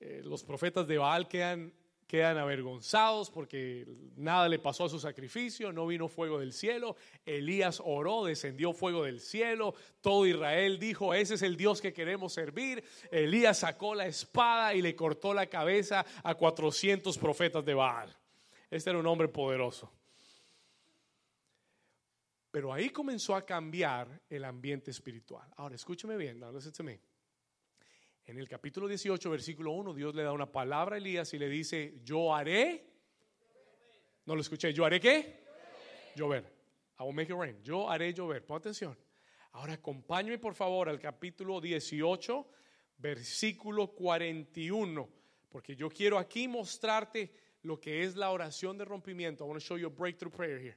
Eh, 0.00 0.22
los 0.24 0.44
profetas 0.44 0.86
de 0.86 0.98
Baal 0.98 1.28
quedan 1.28 1.72
quedan 2.08 2.38
avergonzados 2.38 3.30
porque 3.30 3.86
nada 4.16 4.48
le 4.48 4.58
pasó 4.58 4.86
a 4.86 4.88
su 4.88 4.98
sacrificio, 4.98 5.72
no 5.72 5.86
vino 5.86 6.08
fuego 6.08 6.40
del 6.40 6.54
cielo. 6.54 6.96
Elías 7.26 7.82
oró, 7.84 8.24
descendió 8.24 8.72
fuego 8.72 9.04
del 9.04 9.20
cielo. 9.20 9.74
Todo 10.00 10.26
Israel 10.26 10.80
dijo, 10.80 11.12
ese 11.12 11.34
es 11.34 11.42
el 11.42 11.56
Dios 11.56 11.82
que 11.82 11.92
queremos 11.92 12.32
servir. 12.32 12.82
Elías 13.10 13.58
sacó 13.58 13.94
la 13.94 14.06
espada 14.06 14.74
y 14.74 14.80
le 14.80 14.96
cortó 14.96 15.34
la 15.34 15.46
cabeza 15.46 16.04
a 16.24 16.34
400 16.34 17.16
profetas 17.18 17.64
de 17.64 17.74
Baal. 17.74 18.16
Este 18.70 18.88
era 18.88 18.98
un 18.98 19.06
hombre 19.06 19.28
poderoso. 19.28 19.92
Pero 22.50 22.72
ahí 22.72 22.88
comenzó 22.88 23.36
a 23.36 23.44
cambiar 23.44 24.08
el 24.30 24.44
ambiente 24.44 24.90
espiritual. 24.90 25.46
Ahora, 25.56 25.74
escúcheme 25.74 26.16
bien, 26.16 26.42
listen 26.54 26.72
to 26.72 26.82
me. 26.82 27.07
En 28.28 28.36
el 28.38 28.46
capítulo 28.46 28.86
18, 28.86 29.30
versículo 29.30 29.70
1, 29.70 29.94
Dios 29.94 30.14
le 30.14 30.22
da 30.22 30.32
una 30.32 30.52
palabra 30.52 30.96
a 30.96 30.98
Elías 30.98 31.32
y 31.32 31.38
le 31.38 31.48
dice, 31.48 31.94
yo 32.04 32.34
haré, 32.34 32.84
no 34.26 34.34
lo 34.34 34.42
escuché, 34.42 34.70
yo 34.70 34.84
haré 34.84 35.00
qué? 35.00 35.46
Llover. 36.14 36.44
I 37.00 37.04
will 37.04 37.14
make 37.14 37.32
it 37.32 37.38
rain. 37.38 37.56
Yo 37.62 37.88
haré 37.88 38.12
llover. 38.12 38.44
Pon 38.44 38.58
atención. 38.58 38.98
Ahora 39.52 39.72
acompáñame 39.72 40.36
por 40.36 40.54
favor 40.54 40.90
al 40.90 41.00
capítulo 41.00 41.58
18, 41.58 42.46
versículo 42.98 43.94
41, 43.94 45.08
porque 45.48 45.74
yo 45.74 45.88
quiero 45.88 46.18
aquí 46.18 46.48
mostrarte 46.48 47.32
lo 47.62 47.80
que 47.80 48.02
es 48.02 48.14
la 48.14 48.30
oración 48.30 48.76
de 48.76 48.84
rompimiento. 48.84 49.46
I 49.46 49.48
want 49.48 49.58
to 49.58 49.66
show 49.66 49.78
you 49.78 49.86
a 49.86 49.90
breakthrough 49.90 50.30
prayer 50.30 50.60
here. 50.60 50.76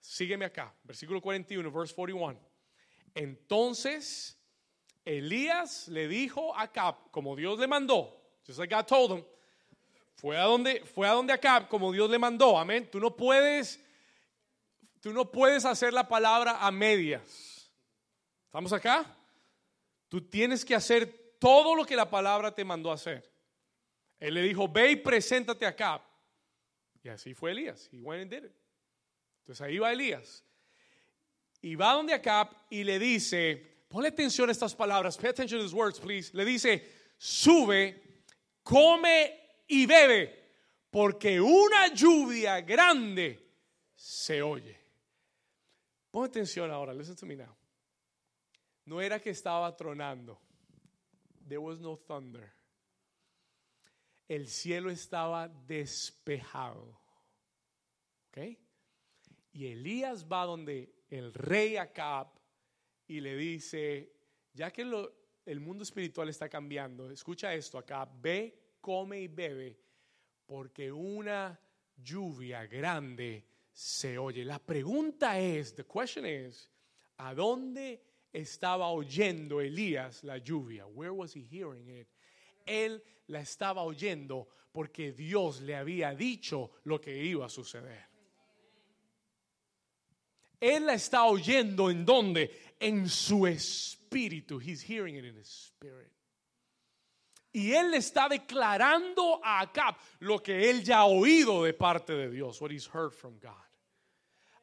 Sígueme 0.00 0.46
acá, 0.46 0.74
versículo 0.82 1.20
41, 1.20 1.70
verse 1.70 1.94
41. 1.94 2.40
Entonces 3.14 4.40
Elías 5.06 5.86
le 5.88 6.08
dijo 6.08 6.54
a 6.54 6.62
Acab, 6.62 7.10
como 7.12 7.36
Dios 7.36 7.58
le 7.58 7.68
mandó, 7.68 8.12
just 8.44 8.58
like 8.58 8.74
God 8.74 8.86
told 8.86 9.12
him, 9.12 9.24
fue 10.16 10.36
a 10.36 10.42
donde, 10.42 10.84
fue 10.84 11.06
a 11.06 11.12
donde 11.12 11.32
Acab, 11.32 11.68
como 11.68 11.92
Dios 11.92 12.10
le 12.10 12.18
mandó, 12.18 12.58
amén. 12.58 12.90
Tú 12.90 12.98
no 12.98 13.14
puedes, 13.14 13.78
tú 15.00 15.12
no 15.12 15.30
puedes 15.30 15.64
hacer 15.64 15.92
la 15.92 16.08
palabra 16.08 16.58
a 16.58 16.70
medias. 16.72 17.70
¿Estamos 18.46 18.72
acá? 18.72 19.06
Tú 20.08 20.20
tienes 20.20 20.64
que 20.64 20.74
hacer 20.74 21.36
todo 21.38 21.76
lo 21.76 21.84
que 21.84 21.94
la 21.94 22.10
palabra 22.10 22.52
te 22.52 22.64
mandó 22.64 22.90
hacer. 22.90 23.30
Él 24.18 24.34
le 24.34 24.42
dijo, 24.42 24.66
ve 24.66 24.92
y 24.92 24.96
preséntate 24.96 25.66
a 25.66 25.68
Acab. 25.68 26.00
Y 27.02 27.08
así 27.08 27.34
fue 27.34 27.52
Elías. 27.52 27.88
He 27.92 28.00
went 28.00 28.22
and 28.22 28.30
did 28.30 28.48
it. 28.48 28.56
Entonces 29.40 29.60
ahí 29.60 29.78
va 29.78 29.92
Elías. 29.92 30.42
Y 31.60 31.76
va 31.76 31.92
donde 31.92 32.14
Acab 32.14 32.48
y 32.70 32.82
le 32.82 32.98
dice, 32.98 33.75
Ponle 33.88 34.08
atención 34.08 34.48
a 34.48 34.52
estas 34.52 34.74
palabras. 34.74 35.16
Pay 35.16 35.30
attention 35.30 35.58
to 35.58 35.64
these 35.64 35.74
words, 35.74 35.98
please. 35.98 36.32
Le 36.34 36.44
dice, 36.44 36.82
sube, 37.18 37.94
come 38.62 39.32
y 39.68 39.86
bebe, 39.86 40.34
porque 40.90 41.40
una 41.40 41.92
lluvia 41.94 42.60
grande 42.60 43.38
se 43.94 44.42
oye. 44.42 44.76
Pon 46.10 46.24
atención 46.24 46.70
ahora. 46.70 46.92
Listen 46.92 47.16
to 47.16 47.26
me 47.26 47.36
now. 47.36 47.54
No 48.86 49.00
era 49.00 49.20
que 49.20 49.30
estaba 49.30 49.76
tronando. 49.76 50.38
There 51.48 51.60
was 51.60 51.80
no 51.80 51.96
thunder. 51.96 52.52
El 54.28 54.48
cielo 54.48 54.90
estaba 54.90 55.48
despejado. 55.48 56.98
¿Ok? 58.28 58.58
Y 59.52 59.66
Elías 59.66 60.26
va 60.26 60.44
donde 60.44 60.92
el 61.08 61.32
rey 61.32 61.76
Acab 61.76 62.28
y 63.08 63.20
le 63.20 63.36
dice, 63.36 64.12
ya 64.52 64.70
que 64.70 64.82
el 65.46 65.60
mundo 65.60 65.82
espiritual 65.82 66.28
está 66.28 66.48
cambiando, 66.48 67.10
escucha 67.10 67.54
esto 67.54 67.78
acá, 67.78 68.08
ve, 68.20 68.76
come 68.80 69.20
y 69.20 69.28
bebe, 69.28 69.78
porque 70.46 70.90
una 70.90 71.58
lluvia 71.96 72.66
grande 72.66 73.44
se 73.72 74.18
oye. 74.18 74.44
La 74.44 74.58
pregunta 74.58 75.38
es, 75.38 75.74
the 75.74 75.84
question 75.84 76.26
is, 76.26 76.70
¿a 77.18 77.34
dónde 77.34 78.02
estaba 78.32 78.90
oyendo 78.90 79.60
Elías 79.60 80.24
la 80.24 80.38
lluvia? 80.38 80.86
Where 80.86 81.10
was 81.10 81.34
he 81.34 81.46
hearing 81.50 81.88
it? 81.88 82.08
Él 82.64 83.02
la 83.28 83.40
estaba 83.40 83.82
oyendo 83.82 84.48
porque 84.72 85.12
Dios 85.12 85.60
le 85.62 85.76
había 85.76 86.14
dicho 86.14 86.72
lo 86.84 87.00
que 87.00 87.16
iba 87.16 87.46
a 87.46 87.48
suceder. 87.48 88.15
Él 90.60 90.86
la 90.86 90.94
está 90.94 91.24
oyendo 91.24 91.90
en 91.90 92.04
donde? 92.04 92.50
En 92.80 93.08
su 93.08 93.46
espíritu. 93.46 94.60
He's 94.60 94.82
hearing 94.82 95.16
it 95.16 95.24
in 95.24 95.36
his 95.36 95.48
spirit. 95.48 96.10
Y 97.52 97.72
él 97.72 97.94
está 97.94 98.28
declarando 98.28 99.40
a 99.42 99.60
Acab 99.60 99.96
lo 100.18 100.42
que 100.42 100.68
él 100.68 100.84
ya 100.84 100.98
ha 100.98 101.06
oído 101.06 101.64
de 101.64 101.72
parte 101.72 102.12
de 102.12 102.30
Dios, 102.30 102.60
what 102.60 102.70
he's 102.70 102.86
heard 102.86 103.12
from 103.12 103.38
God. 103.40 103.52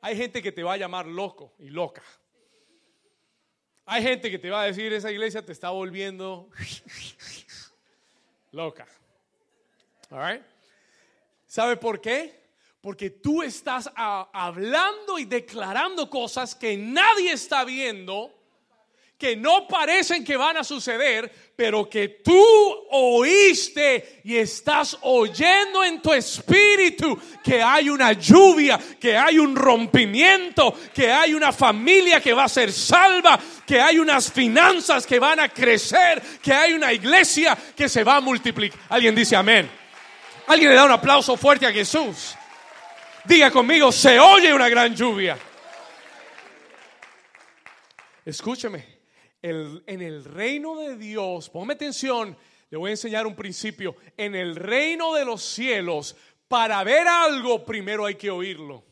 Hay 0.02 0.16
gente 0.16 0.44
que 0.44 0.52
te 0.52 0.62
va 0.62 0.74
a 0.74 0.78
llamar 0.78 1.08
loco 1.08 1.56
y 1.58 1.70
loca. 1.70 2.04
Hay 3.86 4.04
gente 4.04 4.30
que 4.30 4.38
te 4.38 4.50
va 4.50 4.62
a 4.62 4.66
decir, 4.66 4.94
esa 4.94 5.12
iglesia 5.12 5.44
te 5.44 5.52
está 5.52 5.72
volviendo 5.72 6.50
loca. 8.52 8.86
All 10.12 10.46
¿Sabe 11.48 11.78
por 11.78 12.00
qué? 12.00 12.43
Porque 12.84 13.12
tú 13.12 13.42
estás 13.42 13.90
hablando 13.96 15.18
y 15.18 15.24
declarando 15.24 16.10
cosas 16.10 16.54
que 16.54 16.76
nadie 16.76 17.32
está 17.32 17.64
viendo, 17.64 18.30
que 19.18 19.38
no 19.38 19.70
parecen 19.70 20.26
que 20.26 20.36
van 20.36 20.58
a 20.58 20.66
suceder, 20.66 21.32
pero 21.56 21.90
que 21.90 22.10
tú 22.10 22.44
oíste 22.92 24.20
y 24.26 24.36
estás 24.36 24.98
oyendo 25.04 25.82
en 25.82 26.02
tu 26.02 26.12
espíritu 26.12 27.18
que 27.42 27.64
hay 27.64 27.90
una 27.90 28.12
lluvia, 28.12 28.78
que 29.00 29.16
hay 29.16 29.40
un 29.40 29.56
rompimiento, 29.56 30.78
que 30.94 31.10
hay 31.10 31.34
una 31.34 31.54
familia 31.54 32.20
que 32.20 32.34
va 32.34 32.44
a 32.44 32.50
ser 32.50 32.70
salva, 32.74 33.40
que 33.66 33.80
hay 33.80 33.98
unas 33.98 34.30
finanzas 34.30 35.08
que 35.08 35.20
van 35.20 35.40
a 35.40 35.48
crecer, 35.48 36.22
que 36.42 36.52
hay 36.52 36.74
una 36.74 36.92
iglesia 36.92 37.58
que 37.78 37.88
se 37.88 38.04
va 38.04 38.18
a 38.18 38.20
multiplicar. 38.20 38.78
Alguien 38.90 39.16
dice 39.16 39.38
amén. 39.38 39.72
Alguien 40.48 40.70
le 40.70 40.76
da 40.76 40.84
un 40.84 40.92
aplauso 40.92 41.38
fuerte 41.38 41.66
a 41.66 41.72
Jesús. 41.72 42.36
Diga 43.26 43.52
conmigo, 43.52 43.92
se 43.92 44.20
oye 44.20 44.54
una 44.54 44.68
gran 44.68 44.94
lluvia. 44.94 45.38
Escúcheme, 48.26 48.86
en 49.42 50.02
el 50.02 50.26
reino 50.26 50.78
de 50.78 50.98
Dios, 50.98 51.50
ponme 51.50 51.74
atención, 51.74 52.38
le 52.70 52.78
voy 52.78 52.90
a 52.90 52.92
enseñar 52.94 53.26
un 53.26 53.36
principio. 53.36 53.96
En 54.18 54.36
el 54.36 54.56
reino 54.56 55.14
de 55.14 55.24
los 55.24 55.42
cielos, 55.42 56.16
para 56.48 56.84
ver 56.84 57.08
algo, 57.08 57.66
primero 57.66 58.06
hay 58.06 58.16
que 58.16 58.30
oírlo. 58.30 58.84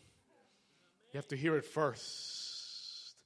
You 1.13 1.19
have 1.19 1.27
to 1.27 1.35
hear 1.35 1.57
it 1.57 1.65
first. 1.65 3.17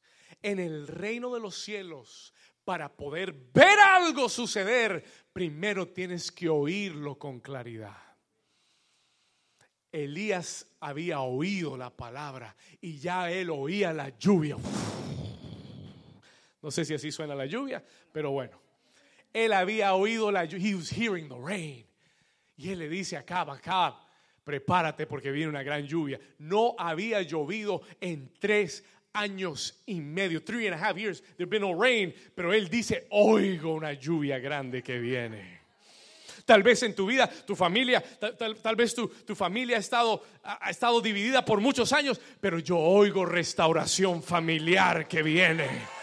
En 0.41 0.59
el 0.59 0.87
reino 0.87 1.33
de 1.33 1.39
los 1.39 1.55
cielos, 1.55 2.33
para 2.63 2.89
poder 2.89 3.31
ver 3.53 3.79
algo 3.79 4.27
suceder, 4.27 5.03
primero 5.31 5.87
tienes 5.87 6.31
que 6.31 6.49
oírlo 6.49 7.17
con 7.19 7.39
claridad. 7.39 8.04
Elías 9.95 10.67
había 10.81 11.21
oído 11.21 11.77
la 11.77 11.89
palabra 11.89 12.55
y 12.81 12.97
ya 12.97 13.31
él 13.31 13.49
oía 13.49 13.93
la 13.93 14.09
lluvia. 14.17 14.57
No 16.61 16.69
sé 16.69 16.83
si 16.83 16.93
así 16.93 17.11
suena 17.11 17.33
la 17.33 17.45
lluvia, 17.45 17.83
pero 18.11 18.31
bueno. 18.31 18.59
Él 19.31 19.53
había 19.53 19.93
oído 19.93 20.31
la 20.31 20.45
lluvia. 20.45 20.69
He 20.69 20.75
was 20.75 20.89
hearing 20.89 21.29
the 21.29 21.35
rain. 21.35 21.85
Y 22.57 22.69
él 22.69 22.79
le 22.79 22.89
dice 22.89 23.15
a 23.15 23.19
Acab, 23.19 23.95
prepárate 24.43 25.07
porque 25.07 25.31
viene 25.31 25.49
una 25.49 25.63
gran 25.63 25.85
lluvia. 25.85 26.19
No 26.39 26.75
había 26.77 27.21
llovido 27.21 27.81
en 28.01 28.33
tres 28.39 28.83
años 29.13 29.81
y 29.85 30.01
medio, 30.01 30.43
three 30.43 30.67
and 30.67 30.75
a 30.75 30.77
half 30.77 30.97
years, 30.97 31.21
there 31.37 31.47
been 31.47 31.61
no 31.61 31.73
rain, 31.73 32.13
pero 32.35 32.51
él 32.51 32.67
dice, 32.69 33.07
oigo 33.11 33.73
una 33.73 33.93
lluvia 33.93 34.39
grande 34.39 34.83
que 34.83 34.99
viene. 34.99 35.54
Tal 36.45 36.61
vez 36.61 36.83
en 36.83 36.93
tu 36.93 37.07
vida, 37.07 37.27
tu 37.27 37.55
familia, 37.55 38.03
tal, 38.61 38.75
vez 38.75 38.93
tu, 38.93 39.07
tu, 39.07 39.35
familia 39.35 39.77
ha 39.77 39.79
estado, 39.79 40.23
ha 40.43 40.69
estado 40.69 41.01
dividida 41.01 41.43
por 41.43 41.59
muchos 41.59 41.91
años, 41.91 42.21
pero 42.39 42.59
yo 42.59 42.77
oigo 42.77 43.25
restauración 43.25 44.21
familiar 44.21 45.07
que 45.07 45.23
viene. 45.23 45.95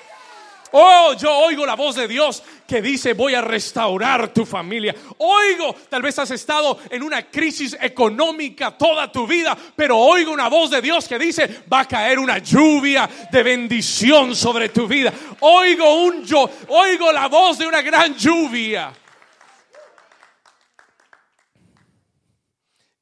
Oh, 0.72 1.12
yo 1.18 1.30
oigo 1.30 1.66
la 1.66 1.76
voz 1.76 1.96
de 1.96 2.08
Dios 2.08 2.42
que 2.66 2.80
dice, 2.80 3.12
voy 3.12 3.34
a 3.34 3.42
restaurar 3.42 4.32
tu 4.32 4.46
familia. 4.46 4.94
Oigo, 5.18 5.76
tal 5.90 6.00
vez 6.00 6.18
has 6.18 6.30
estado 6.30 6.78
en 6.90 7.02
una 7.02 7.28
crisis 7.28 7.76
económica 7.78 8.70
toda 8.76 9.12
tu 9.12 9.26
vida, 9.26 9.56
pero 9.76 9.98
oigo 9.98 10.32
una 10.32 10.48
voz 10.48 10.70
de 10.70 10.80
Dios 10.80 11.06
que 11.06 11.18
dice, 11.18 11.64
va 11.70 11.80
a 11.80 11.88
caer 11.88 12.18
una 12.18 12.38
lluvia 12.38 13.08
de 13.30 13.42
bendición 13.42 14.34
sobre 14.34 14.70
tu 14.70 14.88
vida. 14.88 15.12
Oigo 15.40 16.04
un 16.04 16.24
yo, 16.24 16.50
oigo 16.68 17.12
la 17.12 17.28
voz 17.28 17.58
de 17.58 17.66
una 17.66 17.82
gran 17.82 18.16
lluvia. 18.16 18.94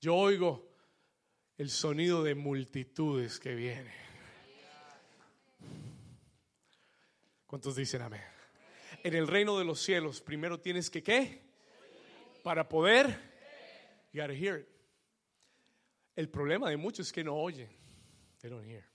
Yo 0.00 0.16
oigo 0.16 0.66
el 1.58 1.68
sonido 1.68 2.22
de 2.22 2.34
multitudes 2.34 3.38
que 3.38 3.54
viene. 3.54 3.92
¿Cuántos 7.46 7.76
dicen 7.76 8.00
amén? 8.00 8.22
En 9.04 9.14
el 9.14 9.28
reino 9.28 9.58
de 9.58 9.64
los 9.66 9.80
cielos, 9.80 10.22
primero 10.22 10.58
tienes 10.58 10.88
que 10.88 11.02
qué? 11.02 11.42
Para 12.42 12.66
poder, 12.66 13.08
you 14.12 14.22
gotta 14.22 14.32
hear 14.32 14.60
it. 14.60 14.68
El 16.16 16.30
problema 16.30 16.70
de 16.70 16.78
muchos 16.78 17.08
es 17.08 17.12
que 17.12 17.22
no 17.22 17.36
oyen. 17.36 17.68
They 18.38 18.48
don't 18.48 18.66
hear. 18.66 18.88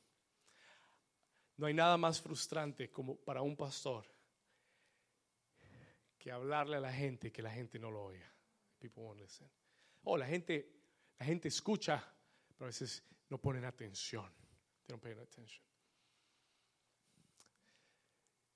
No 1.58 1.68
hay 1.68 1.74
nada 1.76 1.98
más 1.98 2.20
frustrante 2.20 2.89
como 2.89 3.15
para 3.18 3.44
un 3.44 3.56
pastor 3.56 4.06
que 6.18 6.32
hablarle 6.32 6.78
a 6.78 6.80
la 6.80 6.91
gente 6.91 7.32
que 7.32 7.44
la 7.44 7.52
gente 7.52 7.78
no 7.78 7.91
lo 7.91 8.06
oiga. 8.06 8.34
People 8.80 9.04
won't 9.04 9.22
listen. 9.22 9.48
Oh, 10.04 10.18
la 10.18 10.26
gente 10.26 10.74
la 11.19 11.25
gente 11.25 11.47
escucha, 11.47 12.04
pero 12.47 12.65
a 12.65 12.67
veces 12.67 13.04
no 13.30 13.38
ponen 13.38 13.65
atención. 13.65 14.32
Don't 14.88 15.01
pay 15.01 15.13
attention. 15.13 15.63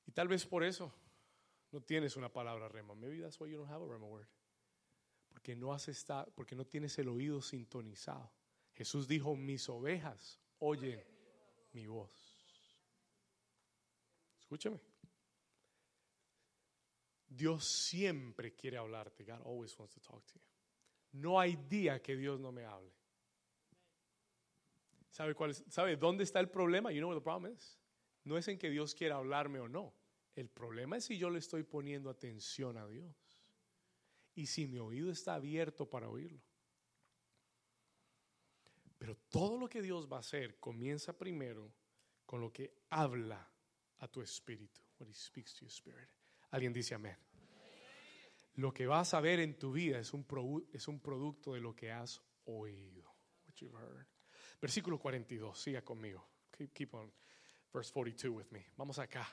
Y 0.05 0.11
tal 0.11 0.27
vez 0.27 0.45
por 0.45 0.63
eso 0.63 0.91
no 1.71 1.81
tienes 1.81 2.15
una 2.17 2.29
palabra 2.29 2.67
rema. 2.67 2.95
Maybe 2.95 3.21
that's 3.21 3.39
why 3.39 3.49
you 3.49 3.57
don't 3.57 3.69
have 3.69 3.83
a 3.83 3.87
rema 3.87 4.07
word. 4.07 4.27
Porque 5.29 5.55
no 5.55 5.71
has 5.71 5.87
estado, 5.87 6.31
porque 6.35 6.55
no 6.55 6.65
tienes 6.65 6.97
el 6.97 7.07
oído 7.07 7.41
sintonizado. 7.41 8.31
Jesús 8.73 9.07
dijo, 9.07 9.35
"Mis 9.35 9.69
ovejas 9.69 10.39
oyen 10.59 11.03
mi 11.73 11.85
voz." 11.85 12.11
Escúchame. 14.39 14.81
Dios 17.27 17.63
siempre 17.65 18.55
quiere 18.55 18.77
hablarte. 18.77 19.23
God 19.23 19.41
always 19.45 19.77
wants 19.77 19.93
to 19.93 20.01
talk 20.01 20.25
to 20.25 20.33
you. 20.33 20.58
No 21.11 21.39
hay 21.39 21.55
día 21.55 22.01
que 22.01 22.15
Dios 22.15 22.39
no 22.39 22.51
me 22.51 22.65
hable. 22.65 22.93
¿Sabe, 25.09 25.33
cuál 25.35 25.53
¿Sabe 25.53 25.97
dónde 25.97 26.23
está 26.23 26.39
el 26.39 26.49
problema? 26.49 26.91
You 26.91 26.99
know 26.99 27.09
what 27.09 27.17
the 27.17 27.23
problem 27.23 27.53
is? 27.53 27.77
No 28.23 28.37
es 28.37 28.47
en 28.47 28.57
que 28.57 28.69
Dios 28.69 28.93
quiera 28.93 29.15
hablarme 29.15 29.59
o 29.59 29.67
no. 29.67 29.93
El 30.35 30.49
problema 30.49 30.97
es 30.97 31.05
si 31.05 31.17
yo 31.17 31.29
le 31.29 31.39
estoy 31.39 31.63
poniendo 31.63 32.09
atención 32.09 32.77
a 32.77 32.87
Dios. 32.87 33.13
Y 34.35 34.45
si 34.45 34.67
mi 34.67 34.79
oído 34.79 35.11
está 35.11 35.35
abierto 35.35 35.89
para 35.89 36.07
oírlo. 36.07 36.41
Pero 38.97 39.15
todo 39.29 39.57
lo 39.57 39.67
que 39.67 39.81
Dios 39.81 40.07
va 40.11 40.17
a 40.17 40.19
hacer 40.19 40.59
comienza 40.59 41.17
primero 41.17 41.73
con 42.25 42.41
lo 42.41 42.51
que 42.53 42.83
habla 42.89 43.49
a 43.97 44.07
tu 44.07 44.21
espíritu. 44.21 44.81
What 44.99 45.07
he 45.07 45.13
speaks 45.13 45.53
to 45.55 45.61
your 45.61 45.71
spirit. 45.71 46.09
Alguien 46.51 46.73
dice 46.73 46.93
amén. 46.95 47.17
Lo 48.59 48.73
que 48.73 48.87
vas 48.87 49.13
a 49.13 49.21
ver 49.21 49.39
en 49.39 49.57
tu 49.57 49.71
vida 49.71 49.99
es 49.99 50.11
un, 50.13 50.25
es 50.73 50.89
un 50.89 50.99
producto 50.99 51.53
de 51.53 51.61
lo 51.61 51.73
que 51.73 51.93
has 51.93 52.21
oído. 52.43 53.09
Versículo 54.61 54.99
42, 54.99 55.57
siga 55.57 55.81
conmigo. 55.81 56.27
Keep, 56.73 56.93
on 56.93 57.09
verse 57.73 57.89
42 57.93 58.35
with 58.35 58.51
me. 58.51 58.65
Vamos 58.75 58.99
acá. 58.99 59.25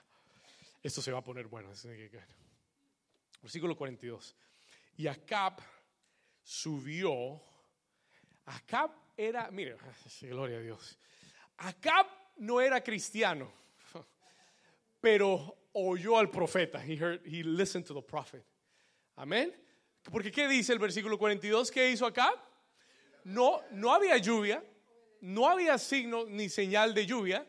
Esto 0.81 1.03
se 1.03 1.11
va 1.11 1.19
a 1.19 1.25
poner 1.25 1.49
bueno. 1.49 1.71
Versículo 3.43 3.77
42. 3.77 4.37
Y 4.99 5.09
Acab 5.09 5.61
subió. 6.45 7.43
Acab 8.45 8.93
era, 9.17 9.51
mire, 9.51 9.77
gloria 10.21 10.59
a 10.59 10.61
Dios. 10.61 10.97
Acab 11.57 12.07
no 12.37 12.61
era 12.61 12.81
cristiano, 12.81 13.51
pero 15.01 15.71
oyó 15.73 16.17
al 16.17 16.31
profeta. 16.31 16.81
He, 16.81 16.95
heard, 16.97 17.27
he 17.27 17.43
listened 17.43 17.87
to 17.87 17.93
the 17.93 18.03
prophet. 18.03 18.45
Amén. 19.17 19.55
Porque 20.11 20.31
¿qué 20.31 20.47
dice 20.47 20.73
el 20.73 20.79
versículo 20.79 21.19
42? 21.19 21.71
¿Qué 21.71 21.91
hizo 21.91 22.07
acá? 22.07 22.33
No, 23.25 23.61
no 23.73 23.93
había 23.93 24.17
lluvia, 24.19 24.63
no 25.21 25.49
había 25.49 25.79
signo 25.79 26.27
ni 26.27 26.49
señal 26.49 26.95
de 26.95 27.07
lluvia, 27.07 27.45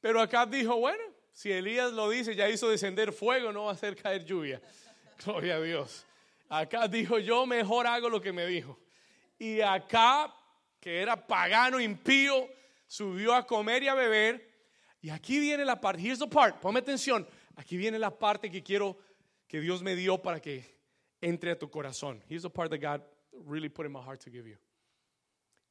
pero 0.00 0.20
acá 0.20 0.44
dijo, 0.44 0.76
bueno, 0.76 1.02
si 1.30 1.50
Elías 1.50 1.92
lo 1.92 2.10
dice, 2.10 2.34
ya 2.34 2.48
hizo 2.48 2.68
descender 2.68 3.12
fuego, 3.12 3.52
no 3.52 3.64
va 3.64 3.70
a 3.70 3.74
hacer 3.74 3.96
caer 3.96 4.24
lluvia. 4.24 4.60
Gloria 5.24 5.56
a 5.56 5.60
Dios. 5.60 6.04
Acá 6.48 6.88
dijo, 6.88 7.18
yo 7.18 7.46
mejor 7.46 7.86
hago 7.86 8.10
lo 8.10 8.20
que 8.20 8.32
me 8.32 8.44
dijo. 8.44 8.78
Y 9.38 9.60
acá, 9.60 10.34
que 10.80 11.00
era 11.00 11.26
pagano, 11.26 11.80
impío, 11.80 12.48
subió 12.86 13.34
a 13.34 13.46
comer 13.46 13.84
y 13.84 13.88
a 13.88 13.94
beber. 13.94 14.52
Y 15.00 15.10
aquí 15.10 15.38
viene 15.38 15.64
la 15.64 15.80
parte, 15.80 16.02
here's 16.02 16.18
the 16.18 16.26
part, 16.26 16.60
ponme 16.60 16.80
atención, 16.80 17.26
aquí 17.56 17.76
viene 17.76 17.98
la 17.98 18.10
parte 18.10 18.50
que 18.50 18.62
quiero 18.62 18.98
que 19.48 19.60
Dios 19.60 19.82
me 19.82 19.96
dio 19.96 20.20
para 20.20 20.40
que 20.40 20.81
entre 21.22 21.52
a 21.52 21.58
tu 21.58 21.70
corazón. 21.70 22.20
Here's 22.28 22.42
the 22.42 22.50
part 22.50 22.70
that 22.70 22.78
God 22.78 23.02
really 23.46 23.68
put 23.68 23.86
in 23.86 23.92
my 23.92 24.02
heart 24.02 24.20
to 24.20 24.30
give 24.30 24.46
you. 24.46 24.56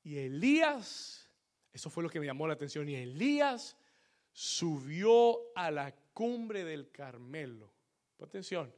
Y 0.03 0.17
Elías, 0.17 1.27
eso 1.71 1.89
fue 1.89 2.01
lo 2.01 2.09
que 2.09 2.19
me 2.19 2.25
llamó 2.25 2.47
la 2.47 2.55
atención, 2.55 2.89
y 2.89 2.95
Elías 2.95 3.75
subió 4.31 5.53
a 5.55 5.69
la 5.69 5.93
cumbre 6.13 6.63
del 6.63 6.89
Carmelo. 6.89 7.71
Atención. 8.19 8.73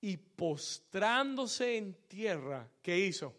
Y 0.00 0.16
postrándose 0.16 1.76
en 1.76 1.94
tierra, 2.06 2.70
¿qué 2.82 2.98
hizo? 2.98 3.34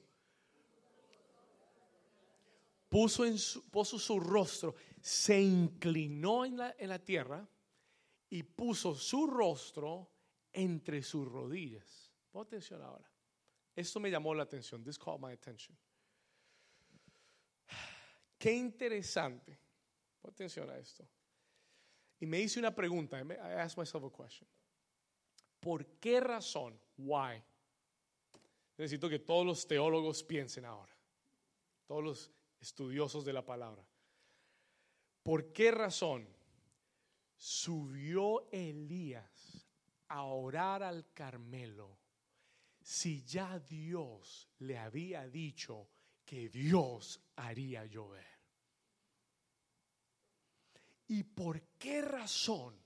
Puso, 2.90 3.26
en 3.26 3.38
su, 3.38 3.64
puso 3.70 3.98
su 3.98 4.20
rostro, 4.20 4.76
se 5.00 5.40
inclinó 5.40 6.44
en 6.46 6.58
la, 6.58 6.76
en 6.78 6.90
la 6.90 7.00
tierra 7.00 7.48
y 8.30 8.44
puso 8.44 8.96
su 8.96 9.28
rostro 9.28 10.10
entre 10.52 11.02
sus 11.02 11.28
rodillas. 11.28 12.11
Pon 12.32 12.44
atención 12.44 12.82
ahora. 12.82 13.10
Esto 13.76 14.00
me 14.00 14.10
llamó 14.10 14.34
la 14.34 14.44
atención. 14.44 14.84
This 14.84 14.98
caught 14.98 15.22
my 15.22 15.34
attention. 15.34 15.78
Qué 18.38 18.54
interesante. 18.54 19.58
Pon 20.22 20.32
atención 20.32 20.70
a 20.70 20.78
esto. 20.78 21.08
Y 22.20 22.26
me 22.26 22.39
hice 22.39 22.60
una 22.60 22.74
pregunta. 22.74 23.20
I 23.20 23.54
asked 23.60 23.78
myself 23.78 24.04
a 24.06 24.10
question. 24.10 24.48
¿Por 25.60 25.86
qué 26.00 26.20
razón? 26.20 26.80
Why? 26.98 27.44
Necesito 28.78 29.10
que 29.10 29.20
todos 29.20 29.46
los 29.46 29.67
teólogos 29.67 30.24
piensen 30.24 30.65
ahora. 30.65 30.96
Todos 31.86 32.04
los 32.04 32.32
estudiosos 32.60 33.26
de 33.26 33.34
la 33.34 33.46
palabra. 33.46 33.86
¿Por 35.24 35.52
qué 35.52 35.72
razón 35.72 36.28
subió 37.38 38.50
Elías 38.52 39.67
a 40.08 40.24
orar 40.24 40.84
al 40.84 41.12
Carmelo 41.13 42.01
si 42.82 43.24
ya 43.24 43.60
Dios 43.60 44.50
le 44.60 44.78
había 44.78 45.28
dicho 45.28 45.89
que 46.26 46.50
Dios 46.50 47.22
haría 47.36 47.86
llover? 47.86 48.26
¿Y 51.08 51.24
por 51.24 51.62
qué 51.78 52.02
razón 52.02 52.82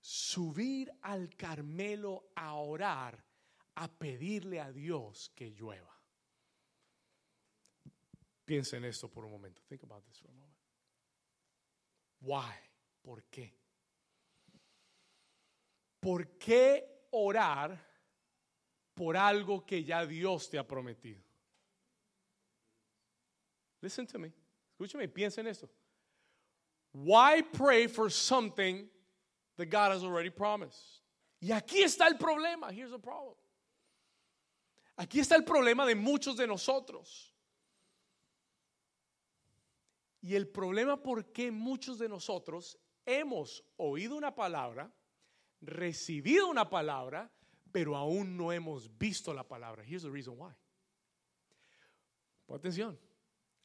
subir 0.00 0.90
al 1.02 1.36
Carmelo 1.36 2.30
a 2.34 2.54
orar, 2.54 3.22
a 3.74 3.88
pedirle 3.88 4.60
a 4.60 4.72
Dios 4.72 5.30
que 5.34 5.50
llueva? 5.50 5.94
Piensa 8.44 8.78
en 8.78 8.86
esto 8.86 9.08
por 9.10 9.24
un 9.24 9.30
momento. 9.30 9.62
Think 9.68 9.84
about 9.84 10.04
this 10.04 10.18
for 10.18 10.30
a 10.30 10.34
moment. 10.34 10.58
Why? 12.22 12.52
¿Por 13.02 13.24
qué? 13.24 13.54
¿Por 16.00 16.38
qué 16.38 17.06
orar 17.10 17.89
por 19.00 19.16
algo 19.16 19.64
que 19.64 19.82
ya 19.82 20.04
Dios 20.04 20.50
te 20.50 20.58
ha 20.58 20.62
prometido? 20.62 21.22
Listen 23.80 24.06
to 24.06 24.18
me. 24.18 24.30
Escúchame, 24.78 25.08
piensa 25.08 25.40
en 25.40 25.46
esto. 25.46 25.70
Why 26.92 27.40
pray 27.40 27.86
for 27.86 28.10
something 28.10 28.90
that 29.56 29.70
God 29.70 29.92
has 29.92 30.04
already 30.04 30.28
promised? 30.28 31.00
Y 31.40 31.48
aquí 31.48 31.82
está 31.82 32.08
el 32.08 32.18
problema. 32.18 32.70
Here's 32.70 32.90
the 32.90 32.98
problem. 32.98 33.36
Aquí 34.98 35.18
está 35.18 35.34
el 35.36 35.44
problema 35.44 35.86
de 35.86 35.94
muchos 35.94 36.36
de 36.36 36.46
nosotros. 36.46 37.32
Y 40.22 40.34
el 40.34 40.46
problema 40.48 41.02
por 41.02 41.32
qué 41.32 41.50
muchos 41.50 41.98
de 41.98 42.06
nosotros 42.06 42.76
hemos 43.06 43.64
oído 43.78 44.14
una 44.14 44.34
palabra, 44.34 44.92
recibido 45.62 46.50
una 46.50 46.68
palabra, 46.68 47.30
pero 47.72 47.96
aún 47.96 48.36
no 48.36 48.52
hemos 48.52 48.96
visto 48.98 49.32
la 49.32 49.46
palabra. 49.46 49.84
Here's 49.84 50.02
the 50.02 50.10
reason 50.10 50.34
why. 50.36 50.52
Pon 52.46 52.58
atención. 52.58 52.98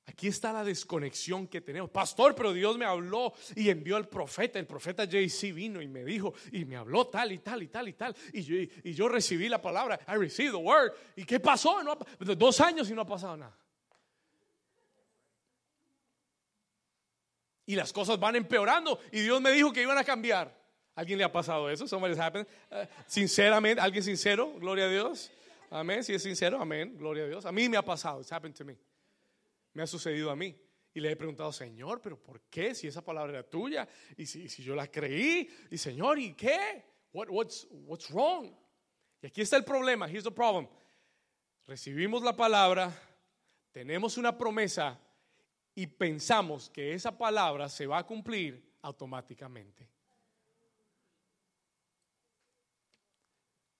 Aquí 0.08 0.28
está 0.28 0.54
la 0.54 0.64
desconexión 0.64 1.48
que 1.48 1.62
tenemos. 1.62 1.90
Pastor, 1.90 2.36
pero 2.36 2.54
Dios 2.54 2.78
me 2.78 2.86
habló 2.86 3.34
y 3.56 3.70
envió 3.70 3.96
al 3.96 4.08
profeta. 4.08 4.60
El 4.60 4.68
profeta 4.68 5.06
JC 5.06 5.52
vino 5.52 5.82
y 5.82 5.88
me 5.88 6.04
dijo 6.04 6.34
y 6.52 6.64
me 6.64 6.76
habló 6.76 7.08
tal 7.08 7.32
y 7.32 7.40
tal 7.40 7.64
y 7.64 7.68
tal 7.70 7.88
y 7.88 7.94
tal. 7.94 8.16
Y 8.32 8.94
yo, 8.94 9.10
recibí 9.10 9.50
la 9.50 9.60
palabra. 9.60 10.00
I 10.08 10.16
received 10.16 10.52
the 10.52 10.58
word. 10.58 10.94
¿Y 11.16 11.26
qué 11.26 11.40
pasó? 11.40 11.78
Dos 12.20 12.62
años 12.62 12.90
y 12.90 12.94
no 12.94 13.02
ha 13.02 13.06
pasado 13.06 13.36
nada. 13.36 13.58
Y 17.66 17.76
las 17.76 17.92
cosas 17.92 18.20
van 18.20 18.36
empeorando. 18.36 19.00
Y 19.12 19.22
Dios 19.22 19.42
me 19.42 19.52
dijo 19.52 19.74
que 19.74 19.82
iban 19.82 19.98
a 19.98 20.04
cambiar. 20.04 20.65
¿Alguien 20.96 21.18
le 21.18 21.26
ha 21.26 21.32
pasado 21.32 21.70
eso? 21.70 21.88
Somebody's 21.88 22.20
happened. 22.20 22.48
Uh, 22.72 22.86
sinceramente, 23.06 23.82
¿alguien 23.82 24.04
sincero? 24.04 24.54
Gloria 24.60 24.86
a 24.86 24.90
Dios. 24.90 25.32
Amén. 25.70 26.04
Si 26.04 26.14
es 26.14 26.24
sincero, 26.24 26.60
amén. 26.60 26.98
Gloria 26.98 27.26
a 27.26 27.28
Dios. 27.28 27.46
A 27.46 27.52
mí 27.52 27.68
me 27.68 27.78
ha 27.78 27.84
pasado. 27.84 28.22
It's 28.22 28.32
happened 28.32 28.56
to 28.56 28.64
me 28.64 28.78
me 29.76 29.84
ha 29.84 29.88
sucedido 29.88 30.32
a 30.32 30.36
mí. 30.36 30.56
Y 30.94 31.02
le 31.02 31.12
he 31.12 31.16
preguntado, 31.16 31.52
Señor, 31.52 32.02
pero 32.02 32.18
¿por 32.18 32.42
qué? 32.50 32.74
Si 32.74 32.88
esa 32.88 33.04
palabra 33.04 33.34
era 33.34 33.44
tuya 33.44 33.88
y 34.16 34.26
si, 34.26 34.48
si 34.48 34.64
yo 34.64 34.74
la 34.74 34.88
creí, 34.88 35.50
y 35.70 35.78
Señor, 35.78 36.18
¿y 36.18 36.34
qué? 36.34 36.86
What, 37.12 37.28
what's, 37.30 37.68
what's 37.86 38.10
wrong? 38.10 38.50
Y 39.22 39.28
aquí 39.28 39.42
está 39.42 39.58
el 39.58 39.66
problema, 39.66 40.08
here's 40.08 40.24
the 40.24 40.32
problem. 40.32 40.68
Recibimos 41.68 42.24
la 42.24 42.36
palabra, 42.36 42.98
tenemos 43.74 44.18
una 44.18 44.38
promesa 44.38 44.98
y 45.74 45.86
pensamos 45.86 46.70
que 46.70 46.94
esa 46.94 47.18
palabra 47.18 47.68
se 47.68 47.86
va 47.86 47.98
a 47.98 48.06
cumplir 48.06 48.78
automáticamente. 48.82 49.90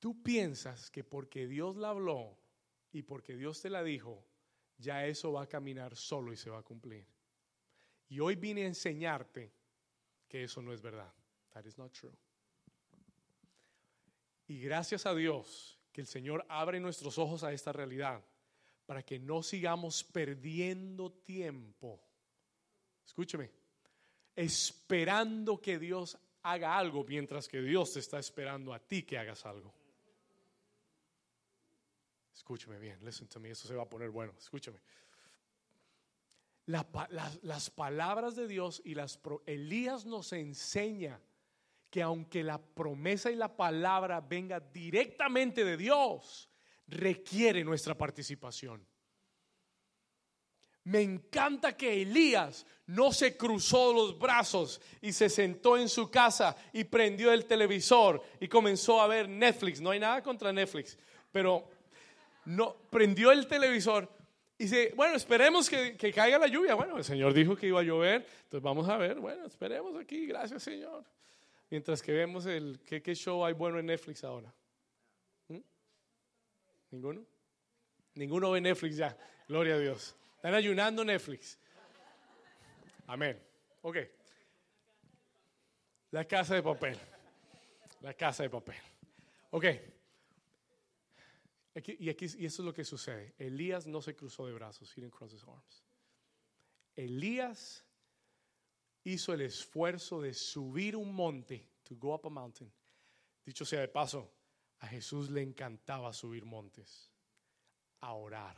Tú 0.06 0.22
piensas 0.22 0.92
que 0.92 1.04
porque 1.04 1.48
Dios 1.48 1.78
la 1.78 1.90
habló 1.90 2.38
y 2.92 3.02
porque 3.02 3.36
Dios 3.36 3.60
te 3.60 3.72
la 3.72 3.82
dijo, 3.82 4.24
ya 4.78 5.08
eso 5.08 5.32
va 5.32 5.42
a 5.42 5.50
caminar 5.50 5.96
solo 5.96 6.32
y 6.32 6.38
se 6.38 6.52
va 6.52 6.60
a 6.60 6.62
cumplir. 6.62 7.08
Y 8.10 8.20
hoy 8.20 8.36
vine 8.36 8.66
a 8.66 8.68
enseñarte 8.68 9.52
que 10.28 10.44
eso 10.44 10.62
no 10.62 10.74
es 10.74 10.80
verdad. 10.84 11.12
That 11.54 11.66
is 11.66 11.80
not 11.80 11.92
true. 11.92 12.14
Y 14.46 14.60
gracias 14.60 15.08
a 15.08 15.16
Dios 15.16 15.80
que 15.92 16.02
el 16.02 16.08
Señor 16.08 16.46
abre 16.50 16.80
nuestros 16.80 17.18
ojos 17.18 17.44
a 17.44 17.52
esta 17.52 17.74
realidad 17.74 18.24
para 18.86 19.02
que 19.02 19.18
no 19.18 19.42
sigamos 19.42 20.04
perdiendo 20.04 21.14
tiempo. 21.14 22.00
Escúcheme, 23.04 23.50
esperando 24.36 25.60
que 25.60 25.80
Dios 25.80 26.16
haga 26.44 26.78
algo 26.78 27.04
mientras 27.06 27.48
que 27.48 27.60
Dios 27.60 27.94
te 27.94 28.02
está 28.02 28.20
esperando 28.20 28.72
a 28.72 28.78
ti 28.78 29.02
que 29.02 29.18
hagas 29.18 29.44
algo. 29.48 29.74
Escúcheme 32.36 32.78
bien, 32.78 33.00
listen 33.04 33.28
to 33.28 33.40
me, 33.40 33.50
eso 33.50 33.68
se 33.68 33.74
va 33.74 33.84
a 33.84 33.90
poner 33.90 34.10
bueno, 34.10 34.34
escúchame. 34.38 34.78
las, 36.66 37.70
palabras 37.70 38.36
de 38.36 38.48
Dios 38.48 38.82
y 38.84 38.94
las 38.94 39.20
Elías 39.46 40.06
nos 40.06 40.34
enseña 40.34 41.20
que 41.90 42.02
aunque 42.02 42.44
la 42.44 42.62
promesa 42.62 43.32
y 43.32 43.36
la 43.36 43.56
palabra 43.56 44.20
venga 44.20 44.60
directamente 44.60 45.64
de 45.64 45.78
Dios, 45.78 46.50
requiere 46.88 47.64
nuestra 47.64 47.98
participación. 47.98 48.86
Me 50.84 51.02
encanta 51.02 51.76
que 51.76 52.02
Elías 52.02 52.66
no 52.88 53.14
se 53.14 53.38
cruzó 53.38 53.94
los 53.94 54.20
brazos 54.20 54.82
y 55.02 55.14
se 55.14 55.30
sentó 55.30 55.78
en 55.78 55.88
su 55.88 56.12
casa 56.12 56.56
y 56.74 56.84
prendió 56.84 57.32
el 57.32 57.46
televisor 57.46 58.22
y 58.40 58.48
comenzó 58.48 59.02
a 59.02 59.08
ver 59.08 59.30
Netflix. 59.30 59.80
No 59.80 59.92
hay 59.92 60.00
nada 60.00 60.22
contra 60.22 60.52
Netflix, 60.52 60.98
pero 61.32 61.68
no, 62.46 62.76
prendió 62.90 63.32
el 63.32 63.48
televisor 63.48 64.10
y 64.58 64.66
dice, 64.66 64.94
bueno, 64.96 65.16
esperemos 65.16 65.70
que, 65.70 65.98
caiga 66.14 66.38
la 66.38 66.48
lluvia. 66.48 66.76
Bueno, 66.76 66.98
el 66.98 67.04
Señor 67.04 67.34
dijo 67.34 67.56
que 67.56 67.68
iba 67.68 67.82
a 67.82 67.84
llover, 67.84 68.26
entonces 68.44 68.62
vamos 68.62 68.88
a 68.88 68.98
ver, 68.98 69.20
bueno, 69.20 69.46
esperemos 69.46 69.96
aquí, 70.00 70.28
gracias 70.28 70.64
Señor. 70.64 71.04
Mientras 71.70 72.02
que 72.02 72.14
vemos 72.14 72.46
el, 72.46 72.80
¿qué, 72.86 73.16
show 73.16 73.44
hay 73.44 73.54
bueno 73.54 73.80
en 73.80 73.88
Netflix 73.88 74.24
ahora? 74.24 74.54
¿Mm? 75.50 75.60
¿Ninguno? 76.92 77.26
Ninguno 78.14 78.52
ve 78.52 78.62
Netflix 78.62 78.96
ya, 78.96 79.18
gloria 79.48 79.76
a 79.76 79.80
Dios. 79.80 80.16
Están 80.36 80.54
ayunando 80.54 81.04
Netflix. 81.04 81.60
Amén. 83.08 83.38
Ok. 83.82 83.98
La 86.12 86.24
casa 86.26 86.56
de 86.56 86.64
papel. 86.64 86.98
La 88.02 88.14
casa 88.14 88.44
de 88.44 88.50
papel. 88.50 88.78
Ok 89.50 89.66
y, 91.76 92.10
aquí, 92.10 92.26
y 92.38 92.46
eso 92.46 92.62
es 92.62 92.66
lo 92.66 92.74
que 92.74 92.86
sucede. 92.86 93.36
Elías 93.38 93.86
no 93.86 94.02
se 94.02 94.16
cruzó 94.16 94.48
de 94.48 94.54
brazos. 94.54 94.92
He 94.96 95.02
didn't 95.02 95.14
cross 95.14 95.34
his 95.34 95.44
arms. 95.44 95.84
Elías 96.96 97.84
hizo 99.04 99.34
el 99.34 99.42
esfuerzo 99.42 100.22
de 100.22 100.34
subir 100.34 100.96
un 100.96 101.14
monte, 101.14 101.68
to 101.84 101.96
go 101.96 102.14
up 102.14 102.26
a 102.26 102.30
mountain. 102.30 102.72
Dicho 103.46 103.66
sea 103.66 103.82
de 103.82 103.90
paso, 103.90 104.32
a 104.80 104.88
Jesús 104.88 105.30
le 105.30 105.42
encantaba 105.42 106.14
subir 106.14 106.46
montes, 106.46 107.12
a 108.00 108.14
orar. 108.14 108.58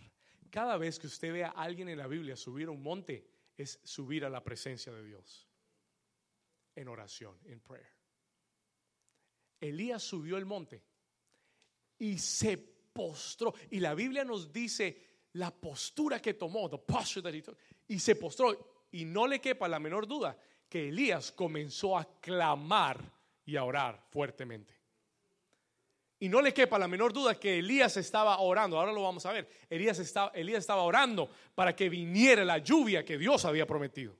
Cada 0.49 0.77
vez 0.77 0.99
que 0.99 1.07
usted 1.07 1.33
vea 1.33 1.49
a 1.49 1.63
alguien 1.63 1.89
en 1.89 1.97
la 1.97 2.07
Biblia 2.07 2.35
subir 2.35 2.69
un 2.69 2.81
monte, 2.81 3.27
es 3.57 3.79
subir 3.83 4.23
a 4.23 4.29
la 4.29 4.43
presencia 4.43 4.93
de 4.93 5.03
Dios 5.03 5.47
en 6.75 6.87
oración, 6.87 7.35
en 7.45 7.59
prayer. 7.59 7.91
Elías 9.59 10.03
subió 10.03 10.37
el 10.37 10.45
monte 10.45 10.83
y 11.97 12.19
se 12.19 12.76
Y 13.71 13.79
la 13.79 13.93
Biblia 13.93 14.23
nos 14.23 14.51
dice 14.51 14.97
la 15.33 15.51
postura 15.51 16.21
que 16.21 16.33
tomó, 16.33 16.69
the 16.69 16.77
posture 16.77 17.21
that 17.21 17.33
he 17.33 17.43
y 17.87 17.99
se 17.99 18.15
postró. 18.15 18.85
Y 18.91 19.05
no 19.05 19.27
le 19.27 19.39
quepa 19.39 19.67
la 19.67 19.79
menor 19.79 20.07
duda 20.07 20.37
que 20.69 20.89
Elías 20.89 21.31
comenzó 21.31 21.97
a 21.97 22.05
clamar 22.19 22.99
y 23.45 23.55
a 23.55 23.63
orar 23.63 24.03
fuertemente. 24.09 24.75
Y 26.19 26.29
no 26.29 26.41
le 26.41 26.53
quepa 26.53 26.79
la 26.79 26.87
menor 26.87 27.13
duda 27.13 27.39
que 27.39 27.59
Elías 27.59 27.95
estaba 27.97 28.39
orando. 28.39 28.79
Ahora 28.79 28.91
lo 28.91 29.03
vamos 29.03 29.25
a 29.25 29.31
ver. 29.31 29.47
Elías 29.69 29.99
estaba, 29.99 30.31
Elías 30.33 30.59
estaba 30.59 30.81
orando 30.81 31.29
para 31.53 31.75
que 31.75 31.89
viniera 31.89 32.43
la 32.43 32.57
lluvia 32.57 33.05
que 33.05 33.17
Dios 33.17 33.45
había 33.45 33.67
prometido. 33.67 34.15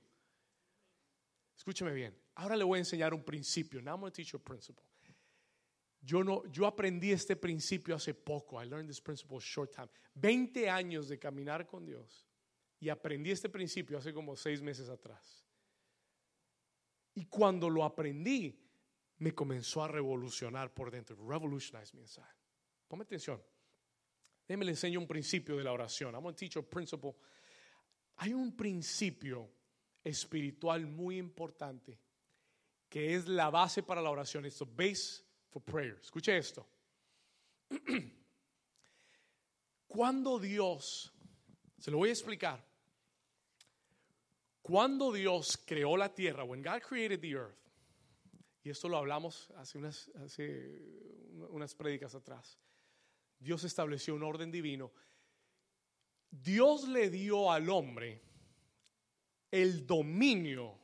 Escúcheme 1.56 1.92
bien. 1.92 2.16
Ahora 2.36 2.54
le 2.54 2.62
voy 2.62 2.76
a 2.76 2.80
enseñar 2.80 3.12
un 3.12 3.24
principio. 3.24 3.82
Now 3.82 3.94
I'm 3.94 4.00
going 4.00 4.12
to 4.12 4.16
teach 4.16 4.32
you 4.32 4.38
a 4.38 4.42
principle. 4.42 4.84
Yo, 6.00 6.22
no, 6.22 6.46
yo 6.46 6.66
aprendí 6.66 7.10
este 7.10 7.36
principio 7.36 7.94
hace 7.94 8.14
poco. 8.14 8.62
I 8.62 8.66
learned 8.66 8.88
this 8.88 9.00
principle 9.00 9.38
short 9.40 9.74
time. 9.74 9.88
20 10.14 10.68
años 10.68 11.08
de 11.08 11.18
caminar 11.18 11.66
con 11.66 11.84
Dios. 11.84 12.26
Y 12.80 12.88
aprendí 12.88 13.30
este 13.30 13.48
principio 13.48 13.98
hace 13.98 14.12
como 14.12 14.36
seis 14.36 14.62
meses 14.62 14.88
atrás. 14.88 15.44
Y 17.14 17.24
cuando 17.26 17.68
lo 17.68 17.82
aprendí, 17.82 18.56
me 19.18 19.34
comenzó 19.34 19.82
a 19.82 19.88
revolucionar 19.88 20.72
por 20.72 20.90
dentro. 20.90 21.16
Revolutionize 21.28 21.94
me 21.94 22.02
inside. 22.02 22.24
Ponme 22.86 23.02
atención. 23.02 23.42
Déjeme 24.46 24.64
le 24.64 24.70
enseño 24.72 25.00
un 25.00 25.06
principio 25.06 25.56
de 25.56 25.64
la 25.64 25.72
oración. 25.72 26.14
I'm 26.14 26.22
going 26.22 26.34
to 26.34 26.38
teach 26.38 26.54
you 26.54 26.60
a 26.60 26.70
principle. 26.70 27.16
Hay 28.16 28.32
un 28.32 28.56
principio 28.56 29.50
espiritual 30.04 30.86
muy 30.86 31.18
importante 31.18 31.98
que 32.88 33.14
es 33.14 33.26
la 33.28 33.50
base 33.50 33.82
para 33.82 34.00
la 34.00 34.10
oración. 34.10 34.46
It's 34.46 34.58
the 34.58 34.64
base 34.64 35.22
for 35.50 35.62
prayer. 35.62 35.98
Escuche 36.00 36.36
esto. 36.36 36.66
Cuando 39.86 40.38
Dios, 40.38 41.12
se 41.78 41.90
lo 41.90 41.98
voy 41.98 42.10
a 42.10 42.12
explicar. 42.12 42.64
Cuando 44.62 45.12
Dios 45.12 45.56
creó 45.56 45.96
la 45.96 46.14
tierra, 46.14 46.44
when 46.44 46.62
God 46.62 46.82
created 46.82 47.20
the 47.20 47.34
earth, 47.34 47.56
y 48.62 48.70
esto 48.70 48.88
lo 48.88 48.98
hablamos 48.98 49.50
hace 49.56 49.78
unas, 49.78 50.10
hace 50.22 50.82
prédicas 51.76 52.14
atrás, 52.14 52.58
Dios 53.38 53.64
estableció 53.64 54.14
un 54.14 54.22
orden 54.22 54.50
divino. 54.50 54.92
Dios 56.30 56.86
le 56.86 57.08
dio 57.08 57.50
al 57.50 57.70
hombre 57.70 58.20
el 59.50 59.86
dominio 59.86 60.78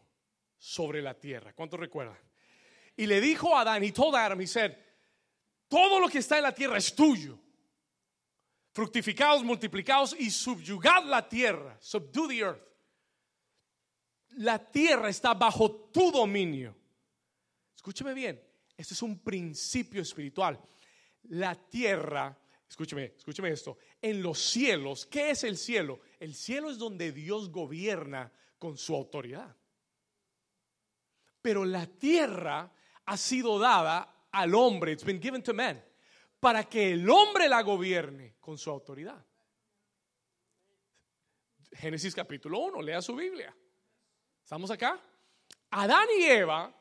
sobre 0.57 1.03
la 1.03 1.13
tierra. 1.13 1.53
¿Cuánto 1.53 1.77
recuerdan? 1.77 2.17
Y 2.97 3.07
le 3.07 3.21
dijo 3.21 3.57
a 3.57 3.63
Adán, 3.63 3.83
y 3.83 3.93
told 3.93 4.15
Adam, 4.15 4.41
he 4.41 4.47
said, 4.47 4.73
todo 5.69 5.99
lo 5.99 6.09
que 6.09 6.19
está 6.19 6.37
en 6.37 6.45
la 6.45 6.55
tierra 6.55 6.79
es 6.79 6.95
tuyo. 6.95 7.39
Fructificados, 8.73 9.43
multiplicados 9.43 10.17
y 10.19 10.31
subyugad 10.31 11.05
la 11.05 11.29
tierra. 11.29 11.77
Subdue 11.81 12.29
the 12.29 12.39
earth. 12.39 12.63
La 14.37 14.59
tierra 14.59 15.09
está 15.09 15.35
bajo 15.35 15.71
tu 15.93 16.11
dominio. 16.11 16.77
Escúcheme 17.75 18.15
bien, 18.15 18.43
este 18.77 18.95
es 18.95 19.03
un 19.03 19.19
principio 19.19 20.03
espiritual. 20.03 20.61
La 21.25 21.55
tierra, 21.55 22.37
escúcheme, 22.69 23.15
escúcheme 23.17 23.51
esto, 23.51 23.79
en 24.01 24.23
los 24.23 24.39
cielos, 24.39 25.07
¿qué 25.07 25.31
es 25.31 25.45
el 25.45 25.57
cielo? 25.57 26.01
El 26.19 26.35
cielo 26.35 26.71
es 26.71 26.79
donde 26.79 27.13
Dios 27.13 27.51
gobierna 27.51 28.33
con 28.59 28.77
su 28.77 28.95
autoridad. 28.95 29.55
Pero 31.43 31.65
la 31.65 31.87
tierra 31.87 32.73
ha 33.07 33.17
sido 33.17 33.59
dada 33.59 34.27
al 34.33 34.55
hombre, 34.55 34.93
it's 34.93 35.05
been 35.05 35.21
given 35.21 35.43
to 35.43 35.55
man, 35.55 35.83
para 36.41 36.65
que 36.65 36.93
el 36.93 37.09
hombre 37.09 37.49
la 37.49 37.63
gobierne 37.63 38.37
con 38.41 38.59
su 38.59 38.71
autoridad. 38.71 39.25
Génesis 41.73 42.15
capítulo 42.15 42.61
1, 42.61 42.83
lea 42.83 43.03
su 43.03 43.15
Biblia. 43.15 43.55
¿Estamos 44.43 44.71
acá? 44.71 45.01
Adán 45.71 46.07
y 46.19 46.25
Eva 46.25 46.73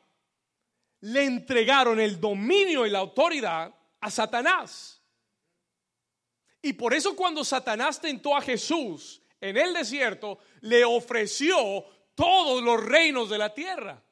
le 1.00 1.24
entregaron 1.24 2.00
el 2.00 2.20
dominio 2.20 2.86
y 2.86 2.90
la 2.90 3.00
autoridad 3.00 3.74
a 4.00 4.10
Satanás. 4.10 5.02
Y 6.62 6.72
por 6.72 6.94
eso 6.94 7.14
cuando 7.14 7.44
Satanás 7.44 8.00
tentó 8.00 8.36
a 8.36 8.40
Jesús 8.40 9.20
en 9.40 9.56
el 9.56 9.74
desierto, 9.74 10.38
le 10.62 10.84
ofreció 10.84 11.84
todos 12.14 12.62
los 12.62 12.82
reinos 12.82 13.28
de 13.28 13.38
la 13.38 13.52
tierra. 13.52 14.02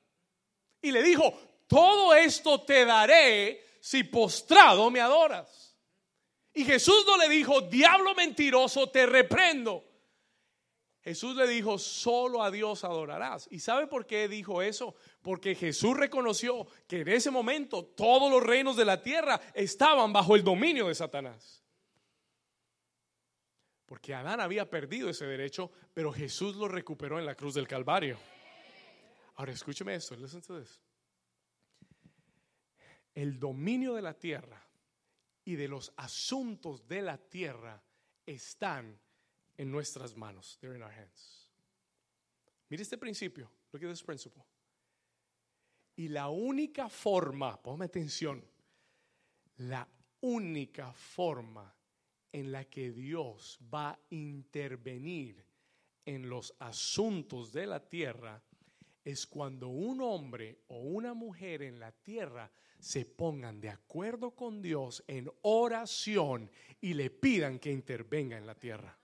Y 0.82 0.90
le 0.90 1.02
dijo, 1.02 1.38
todo 1.72 2.14
esto 2.14 2.60
te 2.60 2.84
daré 2.84 3.64
si 3.80 4.04
postrado 4.04 4.90
me 4.90 5.00
adoras. 5.00 5.74
Y 6.52 6.66
Jesús 6.66 7.02
no 7.06 7.16
le 7.16 7.30
dijo, 7.30 7.62
diablo 7.62 8.14
mentiroso, 8.14 8.90
te 8.90 9.06
reprendo. 9.06 9.82
Jesús 11.00 11.34
le 11.34 11.46
dijo, 11.46 11.78
solo 11.78 12.42
a 12.42 12.50
Dios 12.50 12.84
adorarás. 12.84 13.48
¿Y 13.50 13.60
sabe 13.60 13.86
por 13.86 14.04
qué 14.04 14.28
dijo 14.28 14.60
eso? 14.60 14.94
Porque 15.22 15.54
Jesús 15.54 15.96
reconoció 15.96 16.66
que 16.86 17.00
en 17.00 17.08
ese 17.08 17.30
momento 17.30 17.86
todos 17.86 18.30
los 18.30 18.42
reinos 18.42 18.76
de 18.76 18.84
la 18.84 19.02
tierra 19.02 19.40
estaban 19.54 20.12
bajo 20.12 20.36
el 20.36 20.44
dominio 20.44 20.88
de 20.88 20.94
Satanás. 20.94 21.64
Porque 23.86 24.12
Adán 24.12 24.42
había 24.42 24.68
perdido 24.68 25.08
ese 25.08 25.24
derecho, 25.24 25.72
pero 25.94 26.12
Jesús 26.12 26.54
lo 26.56 26.68
recuperó 26.68 27.18
en 27.18 27.24
la 27.24 27.34
cruz 27.34 27.54
del 27.54 27.66
Calvario. 27.66 28.18
Ahora 29.36 29.52
escúcheme 29.52 29.94
esto, 29.94 30.14
listen 30.16 30.42
to 30.42 30.60
this. 30.60 30.78
El 33.14 33.38
dominio 33.38 33.94
de 33.94 34.02
la 34.02 34.18
tierra 34.18 34.62
y 35.44 35.56
de 35.56 35.68
los 35.68 35.92
asuntos 35.96 36.86
de 36.86 37.02
la 37.02 37.18
tierra 37.18 37.82
están 38.24 38.98
en 39.56 39.70
nuestras 39.70 40.16
manos. 40.16 40.58
They're 40.60 40.76
in 40.76 40.82
our 40.82 40.92
hands. 40.92 41.48
Mire 42.68 42.82
este 42.82 42.96
principio. 42.96 43.50
Look 43.72 43.84
at 43.84 43.90
this 43.90 44.02
principle. 44.02 44.44
Y 45.96 46.08
la 46.08 46.28
única 46.28 46.88
forma, 46.88 47.60
ponme 47.62 47.84
atención, 47.84 48.42
la 49.58 49.86
única 50.20 50.92
forma 50.92 51.74
en 52.32 52.50
la 52.50 52.64
que 52.64 52.92
Dios 52.92 53.58
va 53.72 53.90
a 53.90 54.00
intervenir 54.10 55.44
en 56.06 56.28
los 56.28 56.54
asuntos 56.58 57.52
de 57.52 57.66
la 57.66 57.80
tierra 57.80 58.42
es 59.04 59.26
cuando 59.26 59.68
un 59.68 60.00
hombre 60.00 60.60
o 60.68 60.78
una 60.78 61.14
mujer 61.14 61.62
en 61.62 61.80
la 61.80 61.92
tierra 61.92 62.50
se 62.78 63.04
pongan 63.04 63.60
de 63.60 63.70
acuerdo 63.70 64.32
con 64.32 64.62
Dios 64.62 65.04
en 65.06 65.30
oración 65.42 66.50
y 66.80 66.94
le 66.94 67.10
pidan 67.10 67.58
que 67.58 67.70
intervenga 67.70 68.36
en 68.36 68.46
la 68.46 68.54
tierra. 68.54 68.96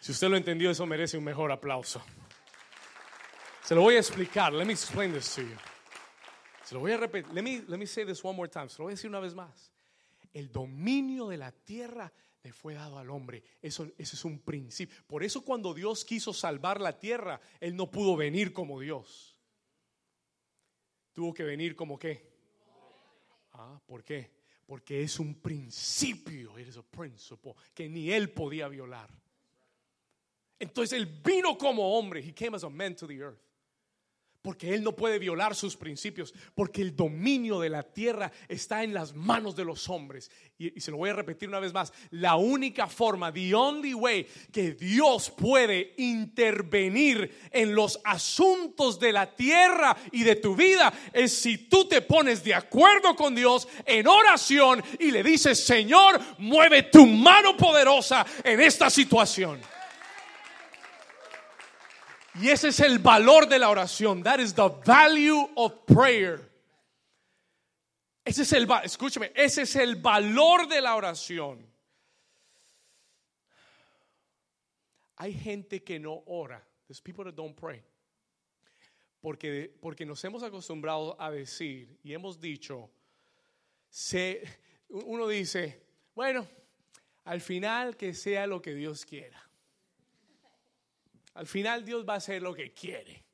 Si 0.00 0.10
usted 0.10 0.28
lo 0.28 0.36
entendió, 0.36 0.68
eso 0.68 0.84
merece 0.84 1.16
un 1.16 1.22
mejor 1.22 1.52
aplauso. 1.52 2.02
Se 3.62 3.76
lo 3.76 3.82
voy 3.82 3.94
a 3.94 3.98
explicar. 3.98 4.52
Let 4.52 4.64
me 4.64 4.72
explain 4.72 5.12
this 5.12 5.32
to 5.36 5.42
you. 5.42 5.56
Se 6.64 6.74
lo 6.74 6.80
voy 6.80 6.92
a 6.92 6.96
repetir. 6.96 7.32
Let 7.32 7.42
me, 7.42 7.62
let 7.68 7.78
me 7.78 7.86
say 7.86 8.04
this 8.04 8.24
one 8.24 8.36
more 8.36 8.48
time. 8.48 8.68
Se 8.68 8.78
lo 8.78 8.86
voy 8.86 8.92
a 8.92 8.96
decir 8.96 9.08
una 9.08 9.20
vez 9.20 9.32
más. 9.32 9.71
El 10.32 10.50
dominio 10.50 11.28
de 11.28 11.36
la 11.36 11.52
tierra 11.52 12.12
le 12.42 12.52
fue 12.52 12.74
dado 12.74 12.98
al 12.98 13.10
hombre. 13.10 13.42
Eso, 13.60 13.84
ese 13.98 14.16
es 14.16 14.24
un 14.24 14.40
principio. 14.40 14.96
Por 15.06 15.22
eso 15.22 15.44
cuando 15.44 15.74
Dios 15.74 16.04
quiso 16.04 16.32
salvar 16.32 16.80
la 16.80 16.98
tierra, 16.98 17.40
Él 17.60 17.76
no 17.76 17.90
pudo 17.90 18.16
venir 18.16 18.52
como 18.52 18.80
Dios. 18.80 19.36
Tuvo 21.12 21.32
que 21.34 21.44
venir 21.44 21.76
como 21.76 21.98
qué. 21.98 22.32
Ah, 23.52 23.80
¿por 23.86 24.02
qué? 24.02 24.30
Porque 24.66 25.02
es 25.02 25.18
un 25.20 25.34
principio, 25.34 26.56
es 26.56 26.76
un 26.76 26.84
principio 26.84 27.54
que 27.74 27.88
ni 27.88 28.10
Él 28.10 28.30
podía 28.30 28.68
violar. 28.68 29.10
Entonces 30.58 30.98
Él 30.98 31.06
vino 31.06 31.58
como 31.58 31.98
hombre. 31.98 32.20
He 32.20 32.32
came 32.32 32.56
as 32.56 32.64
a 32.64 32.68
man 32.70 32.96
to 32.96 33.06
the 33.06 33.16
earth. 33.16 33.51
Porque 34.42 34.74
Él 34.74 34.82
no 34.82 34.96
puede 34.96 35.20
violar 35.20 35.54
sus 35.54 35.76
principios, 35.76 36.34
porque 36.56 36.82
el 36.82 36.96
dominio 36.96 37.60
de 37.60 37.70
la 37.70 37.84
tierra 37.84 38.32
está 38.48 38.82
en 38.82 38.92
las 38.92 39.14
manos 39.14 39.54
de 39.54 39.64
los 39.64 39.88
hombres. 39.88 40.32
Y, 40.58 40.80
se 40.80 40.90
lo 40.90 40.96
voy 40.96 41.10
a 41.10 41.14
repetir 41.14 41.48
una 41.48 41.60
vez 41.60 41.72
más, 41.72 41.92
la 42.10 42.34
única 42.34 42.88
forma, 42.88 43.32
the 43.32 43.54
only 43.54 43.94
way 43.94 44.26
que 44.52 44.72
Dios 44.72 45.30
puede 45.30 45.94
intervenir 45.96 47.48
en 47.52 47.72
los 47.72 48.00
asuntos 48.02 48.98
de 48.98 49.12
la 49.12 49.34
tierra 49.34 49.96
y 50.10 50.24
de 50.24 50.34
tu 50.34 50.56
vida 50.56 50.92
es 51.12 51.32
si 51.32 51.58
tú 51.68 51.86
te 51.86 52.02
pones 52.02 52.42
de 52.42 52.54
acuerdo 52.54 53.14
con 53.14 53.36
Dios 53.36 53.68
en 53.86 54.08
oración 54.08 54.82
y 54.98 55.12
le 55.12 55.22
dices, 55.22 55.64
Señor, 55.64 56.20
mueve 56.38 56.84
tu 56.84 57.06
mano 57.06 57.56
poderosa 57.56 58.26
en 58.42 58.60
esta 58.60 58.90
situación. 58.90 59.60
Y 62.40 62.48
ese 62.48 62.68
es 62.68 62.80
el 62.80 62.98
valor 62.98 63.46
de 63.48 63.58
la 63.58 63.68
oración. 63.68 64.22
That 64.22 64.38
is 64.38 64.54
the 64.54 64.68
value 64.84 65.50
of 65.54 65.84
prayer. 65.86 66.50
Ese 68.24 68.42
es 68.42 68.52
el, 68.52 68.68
escúcheme, 68.84 69.32
ese 69.34 69.62
es 69.62 69.76
el 69.76 69.96
valor 69.96 70.68
de 70.68 70.80
la 70.80 70.94
oración. 70.94 71.66
Hay 75.16 75.34
gente 75.34 75.82
que 75.82 75.98
no 75.98 76.22
ora. 76.26 76.64
There's 76.86 77.00
people 77.00 77.24
that 77.24 77.34
don't 77.34 77.56
pray. 77.56 77.82
Porque, 79.20 79.72
porque 79.80 80.04
nos 80.04 80.24
hemos 80.24 80.42
acostumbrado 80.42 81.16
a 81.20 81.30
decir 81.30 81.98
y 82.02 82.12
hemos 82.12 82.40
dicho, 82.40 82.90
se, 83.88 84.42
uno 84.88 85.28
dice, 85.28 85.80
bueno, 86.14 86.48
al 87.24 87.40
final 87.40 87.96
que 87.96 88.14
sea 88.14 88.46
lo 88.46 88.60
que 88.60 88.74
Dios 88.74 89.04
quiera. 89.04 89.48
Al 91.34 91.46
final 91.46 91.84
Dios 91.84 92.06
va 92.06 92.14
a 92.14 92.16
hacer 92.18 92.42
lo 92.42 92.54
que 92.54 92.72
quiere. 92.72 93.24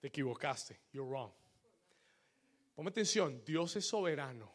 Te 0.00 0.08
equivocaste. 0.08 0.80
You're 0.92 1.08
wrong. 1.08 1.32
Ponme 2.74 2.90
atención, 2.90 3.42
Dios 3.44 3.74
es 3.76 3.86
soberano, 3.86 4.52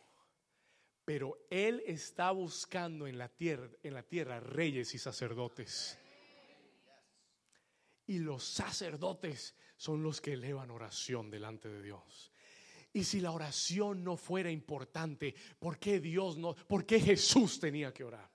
pero 1.03 1.47
Él 1.49 1.81
está 1.87 2.29
buscando 2.29 3.07
en 3.07 3.17
la 3.17 3.29
tierra, 3.29 3.67
en 3.81 3.95
la 3.95 4.03
tierra 4.03 4.39
reyes 4.39 4.93
y 4.93 4.99
sacerdotes. 4.99 5.97
Y 8.05 8.19
los 8.19 8.43
sacerdotes 8.43 9.55
son 9.75 10.03
los 10.03 10.21
que 10.21 10.33
elevan 10.33 10.69
oración 10.69 11.31
delante 11.31 11.67
de 11.67 11.81
Dios. 11.81 12.31
Y 12.93 13.05
si 13.05 13.21
la 13.21 13.31
oración 13.31 14.03
no 14.03 14.17
fuera 14.17 14.51
importante, 14.51 15.33
¿por 15.57 15.79
qué 15.79 15.99
Dios 15.99 16.37
no, 16.37 16.53
por 16.55 16.85
qué 16.85 16.99
Jesús 16.99 17.59
tenía 17.59 17.91
que 17.91 18.03
orar? 18.03 18.29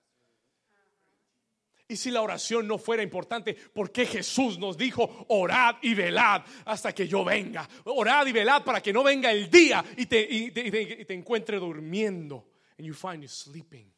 Y 1.89 1.95
si 1.95 2.11
la 2.11 2.21
oración 2.21 2.67
no 2.67 2.77
fuera 2.77 3.01
importante, 3.01 3.53
¿por 3.53 3.91
qué 3.91 4.05
Jesús 4.05 4.59
nos 4.59 4.77
dijo, 4.77 5.25
orad 5.29 5.77
y 5.81 5.93
velad 5.93 6.41
hasta 6.65 6.93
que 6.93 7.07
yo 7.07 7.23
venga? 7.23 7.67
Orad 7.85 8.27
y 8.27 8.33
velad 8.33 8.63
para 8.63 8.81
que 8.81 8.91
no 8.91 9.03
venga 9.03 9.31
el 9.31 9.49
día 9.49 9.83
y 9.95 10.05
te, 10.05 10.51
te, 10.51 11.13
encuentre 11.13 11.57
durmiendo. 11.59 12.45
And 12.77 12.85
you 12.85 12.93
find 12.93 13.21
you 13.21 13.29
sleeping. 13.29 13.89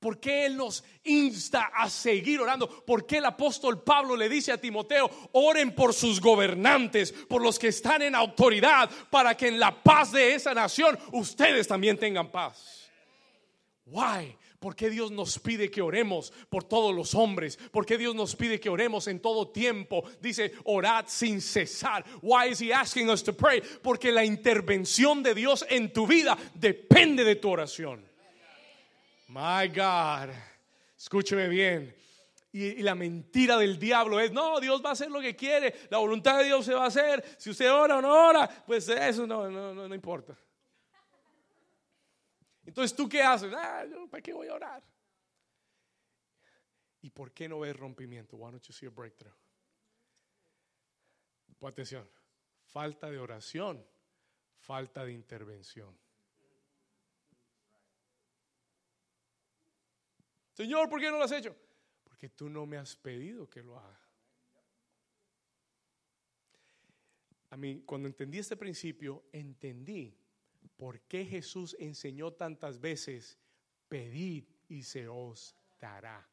¿Por 0.00 0.18
qué 0.18 0.46
Él 0.46 0.56
nos 0.56 0.82
insta 1.04 1.70
a 1.72 1.88
seguir 1.88 2.40
orando? 2.40 2.84
¿Por 2.84 3.06
qué 3.06 3.18
el 3.18 3.26
apóstol 3.26 3.84
Pablo 3.84 4.16
le 4.16 4.28
dice 4.28 4.50
a 4.50 4.60
Timoteo, 4.60 5.08
oren 5.30 5.76
por 5.76 5.94
sus 5.94 6.20
gobernantes, 6.20 7.12
por 7.12 7.40
los 7.40 7.60
que 7.60 7.68
están 7.68 8.02
en 8.02 8.16
autoridad, 8.16 8.90
para 9.08 9.36
que 9.36 9.46
en 9.46 9.60
la 9.60 9.80
paz 9.80 10.10
de 10.10 10.34
esa 10.34 10.52
nación 10.52 10.98
ustedes 11.12 11.68
también 11.68 11.96
tengan 11.96 12.32
paz? 12.32 12.90
Why? 13.86 14.36
¿Por 14.62 14.76
qué 14.76 14.90
Dios 14.90 15.10
nos 15.10 15.40
pide 15.40 15.72
que 15.72 15.82
oremos 15.82 16.32
por 16.48 16.62
todos 16.62 16.94
los 16.94 17.16
hombres? 17.16 17.56
¿Por 17.56 17.84
qué 17.84 17.98
Dios 17.98 18.14
nos 18.14 18.36
pide 18.36 18.60
que 18.60 18.68
oremos 18.68 19.08
en 19.08 19.18
todo 19.18 19.48
tiempo? 19.48 20.04
Dice, 20.20 20.52
orad 20.62 21.06
sin 21.08 21.40
cesar. 21.40 22.04
Why 22.22 22.50
is 22.52 22.60
he 22.60 22.72
asking 22.72 23.10
us 23.10 23.24
to 23.24 23.32
pray? 23.32 23.60
Porque 23.82 24.12
la 24.12 24.24
intervención 24.24 25.20
de 25.20 25.34
Dios 25.34 25.66
en 25.68 25.92
tu 25.92 26.06
vida 26.06 26.38
depende 26.54 27.24
de 27.24 27.34
tu 27.34 27.50
oración. 27.50 28.08
My 29.26 29.66
God. 29.66 30.32
Escúcheme 30.96 31.48
bien. 31.48 31.92
Y, 32.52 32.82
la 32.82 32.94
mentira 32.94 33.58
del 33.58 33.80
diablo 33.80 34.20
es, 34.20 34.30
no, 34.30 34.60
Dios 34.60 34.80
va 34.80 34.90
a 34.90 34.92
hacer 34.92 35.10
lo 35.10 35.20
que 35.20 35.34
quiere, 35.34 35.74
la 35.90 35.98
voluntad 35.98 36.38
de 36.38 36.44
Dios 36.44 36.64
se 36.64 36.74
va 36.74 36.84
a 36.84 36.88
hacer, 36.88 37.24
si 37.36 37.50
usted 37.50 37.72
ora 37.72 37.96
o 37.96 38.00
no 38.00 38.28
ora, 38.28 38.48
pues 38.64 38.88
eso 38.88 39.26
no, 39.26 39.50
no, 39.50 39.88
no 39.88 39.94
importa. 39.94 40.36
Entonces, 42.64 42.96
¿tú 42.96 43.08
qué 43.08 43.22
haces? 43.22 43.52
Ah, 43.54 43.84
¿Para 44.10 44.22
qué 44.22 44.32
voy 44.32 44.48
a 44.48 44.54
orar? 44.54 44.82
¿Y 47.00 47.10
por 47.10 47.32
qué 47.32 47.48
no 47.48 47.60
ves 47.60 47.76
rompimiento? 47.76 48.36
Why 48.36 48.52
don't 48.52 48.64
you 48.64 48.72
see 48.72 48.86
a 48.86 48.90
breakthrough? 48.90 49.34
Pon 51.58 51.70
atención. 51.70 52.08
Falta 52.64 53.10
de 53.10 53.18
oración, 53.18 53.84
falta 54.58 55.04
de 55.04 55.12
intervención. 55.12 55.98
Señor, 60.52 60.88
¿por 60.88 61.00
qué 61.00 61.10
no 61.10 61.18
lo 61.18 61.24
has 61.24 61.32
hecho? 61.32 61.56
Porque 62.04 62.28
tú 62.28 62.48
no 62.48 62.66
me 62.66 62.76
has 62.76 62.94
pedido 62.94 63.48
que 63.48 63.62
lo 63.62 63.78
haga. 63.78 64.00
A 67.50 67.56
mí, 67.56 67.82
cuando 67.84 68.08
entendí 68.08 68.38
este 68.38 68.56
principio, 68.56 69.24
entendí 69.32 70.16
¿por 70.76 71.00
qué 71.02 71.24
Jesús 71.24 71.76
enseñó 71.78 72.32
tantas 72.32 72.80
veces, 72.80 73.38
pedid 73.88 74.44
y 74.68 74.82
se 74.82 75.08
os 75.08 75.54
dará? 75.80 76.28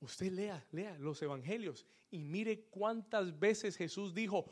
Usted 0.00 0.32
lea, 0.32 0.64
lea 0.70 0.96
los 0.98 1.20
evangelios 1.22 1.84
y 2.10 2.22
mire 2.22 2.66
cuántas 2.70 3.38
veces 3.38 3.76
Jesús 3.76 4.14
dijo, 4.14 4.50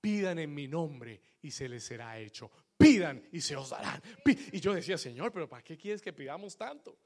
pidan 0.00 0.38
en 0.38 0.52
mi 0.52 0.66
nombre 0.66 1.20
y 1.42 1.50
se 1.50 1.68
les 1.68 1.84
será 1.84 2.18
hecho. 2.18 2.50
Pidan 2.76 3.28
y 3.32 3.40
se 3.40 3.56
os 3.56 3.70
darán. 3.70 4.02
Y 4.52 4.60
yo 4.60 4.72
decía, 4.72 4.98
Señor, 4.98 5.32
pero 5.32 5.48
¿para 5.48 5.62
qué 5.62 5.76
quieres 5.76 6.00
que 6.00 6.12
pidamos 6.12 6.56
tanto? 6.56 6.98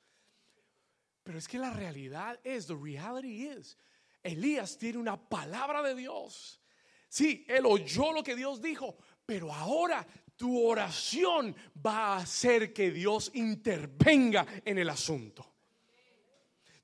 Pero 1.23 1.39
es 1.39 1.47
que 1.49 1.59
la 1.59 1.73
realidad 1.73 2.41
es, 2.43 2.67
the 2.67 2.75
reality 2.75 3.49
is, 3.49 3.79
Elías 4.23 4.77
tiene 4.77 4.99
una 4.99 5.17
palabra 5.29 5.83
de 5.83 5.95
Dios. 5.95 6.61
Sí, 7.09 7.45
él 7.49 7.67
oyó 7.67 8.13
lo 8.13 8.23
que 8.23 8.35
Dios 8.35 8.61
dijo, 8.63 8.97
pero 9.27 9.53
ahora 9.53 10.07
tu 10.37 10.61
oración 10.61 11.55
va 11.85 12.15
a 12.15 12.17
hacer 12.19 12.73
que 12.73 12.91
Dios 12.91 13.31
intervenga 13.35 14.47
en 14.65 14.79
el 14.79 14.91
asunto. 14.91 15.47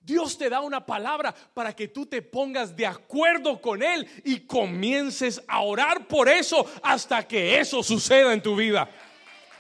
Dios 0.01 0.39
te 0.39 0.49
da 0.49 0.61
una 0.61 0.86
palabra 0.86 1.34
para 1.53 1.76
que 1.76 1.89
tú 1.89 2.07
te 2.07 2.22
pongas 2.22 2.74
de 2.74 2.86
acuerdo 2.86 3.61
con 3.61 3.82
Él 3.82 4.09
y 4.24 4.41
comiences 4.41 5.43
a 5.47 5.61
orar 5.61 6.07
por 6.07 6.28
eso 6.30 6.64
hasta 6.82 7.28
que 7.28 7.61
eso 7.61 7.82
suceda 7.82 8.32
en 8.32 8.43
tu 8.43 8.57
vida. 8.57 8.89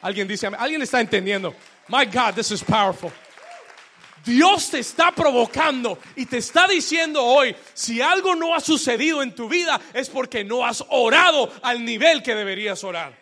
Alguien 0.00 0.26
dice, 0.26 0.46
alguien 0.46 0.80
está 0.80 1.00
entendiendo. 1.00 1.54
My 1.88 2.06
God, 2.06 2.34
this 2.34 2.50
is 2.50 2.62
powerful. 2.62 3.12
Dios 4.24 4.70
te 4.70 4.80
está 4.80 5.12
provocando 5.12 5.98
y 6.16 6.26
te 6.26 6.38
está 6.38 6.66
diciendo 6.66 7.24
hoy, 7.24 7.54
si 7.74 8.00
algo 8.00 8.34
no 8.34 8.54
ha 8.54 8.60
sucedido 8.60 9.22
en 9.22 9.34
tu 9.34 9.48
vida 9.48 9.80
es 9.94 10.08
porque 10.08 10.44
no 10.44 10.64
has 10.64 10.84
orado 10.88 11.52
al 11.62 11.84
nivel 11.84 12.22
que 12.22 12.34
deberías 12.34 12.84
orar. 12.84 13.18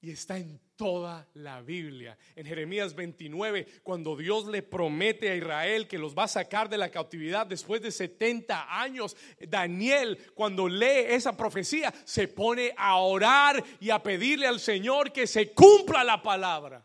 Y 0.00 0.10
está 0.10 0.36
en 0.36 0.60
toda 0.82 1.28
la 1.34 1.62
Biblia. 1.62 2.18
En 2.34 2.44
Jeremías 2.44 2.92
29, 2.96 3.82
cuando 3.84 4.16
Dios 4.16 4.48
le 4.48 4.64
promete 4.64 5.30
a 5.30 5.36
Israel 5.36 5.86
que 5.86 5.96
los 5.96 6.12
va 6.12 6.24
a 6.24 6.28
sacar 6.28 6.68
de 6.68 6.76
la 6.76 6.90
cautividad 6.90 7.46
después 7.46 7.80
de 7.80 7.92
70 7.92 8.82
años, 8.82 9.16
Daniel, 9.38 10.18
cuando 10.34 10.68
lee 10.68 11.04
esa 11.06 11.36
profecía, 11.36 11.94
se 12.04 12.26
pone 12.26 12.74
a 12.76 12.96
orar 12.96 13.62
y 13.78 13.90
a 13.90 14.02
pedirle 14.02 14.48
al 14.48 14.58
Señor 14.58 15.12
que 15.12 15.28
se 15.28 15.52
cumpla 15.52 16.02
la 16.02 16.20
palabra. 16.20 16.84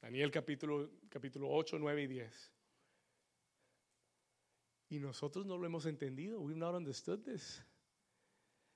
Daniel 0.00 0.30
capítulo, 0.30 0.92
capítulo 1.08 1.50
8, 1.50 1.76
9 1.80 2.02
y 2.02 2.06
10. 2.06 2.52
Y 4.90 5.00
nosotros 5.00 5.44
no 5.44 5.58
lo 5.58 5.66
hemos 5.66 5.86
entendido. 5.86 6.40
We've 6.40 6.56
not 6.56 6.76
understood 6.76 7.24
this. 7.24 7.64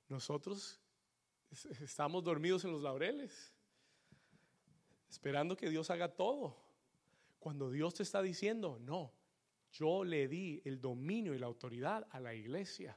Nosotros 0.08 0.80
Estamos 1.80 2.24
dormidos 2.24 2.64
en 2.64 2.72
los 2.72 2.82
laureles, 2.82 3.54
esperando 5.08 5.56
que 5.56 5.70
Dios 5.70 5.90
haga 5.90 6.08
todo. 6.08 6.56
Cuando 7.38 7.70
Dios 7.70 7.94
te 7.94 8.02
está 8.02 8.20
diciendo, 8.22 8.78
no, 8.80 9.12
yo 9.72 10.04
le 10.04 10.28
di 10.28 10.60
el 10.64 10.80
dominio 10.80 11.34
y 11.34 11.38
la 11.38 11.46
autoridad 11.46 12.06
a 12.10 12.20
la 12.20 12.34
iglesia. 12.34 12.96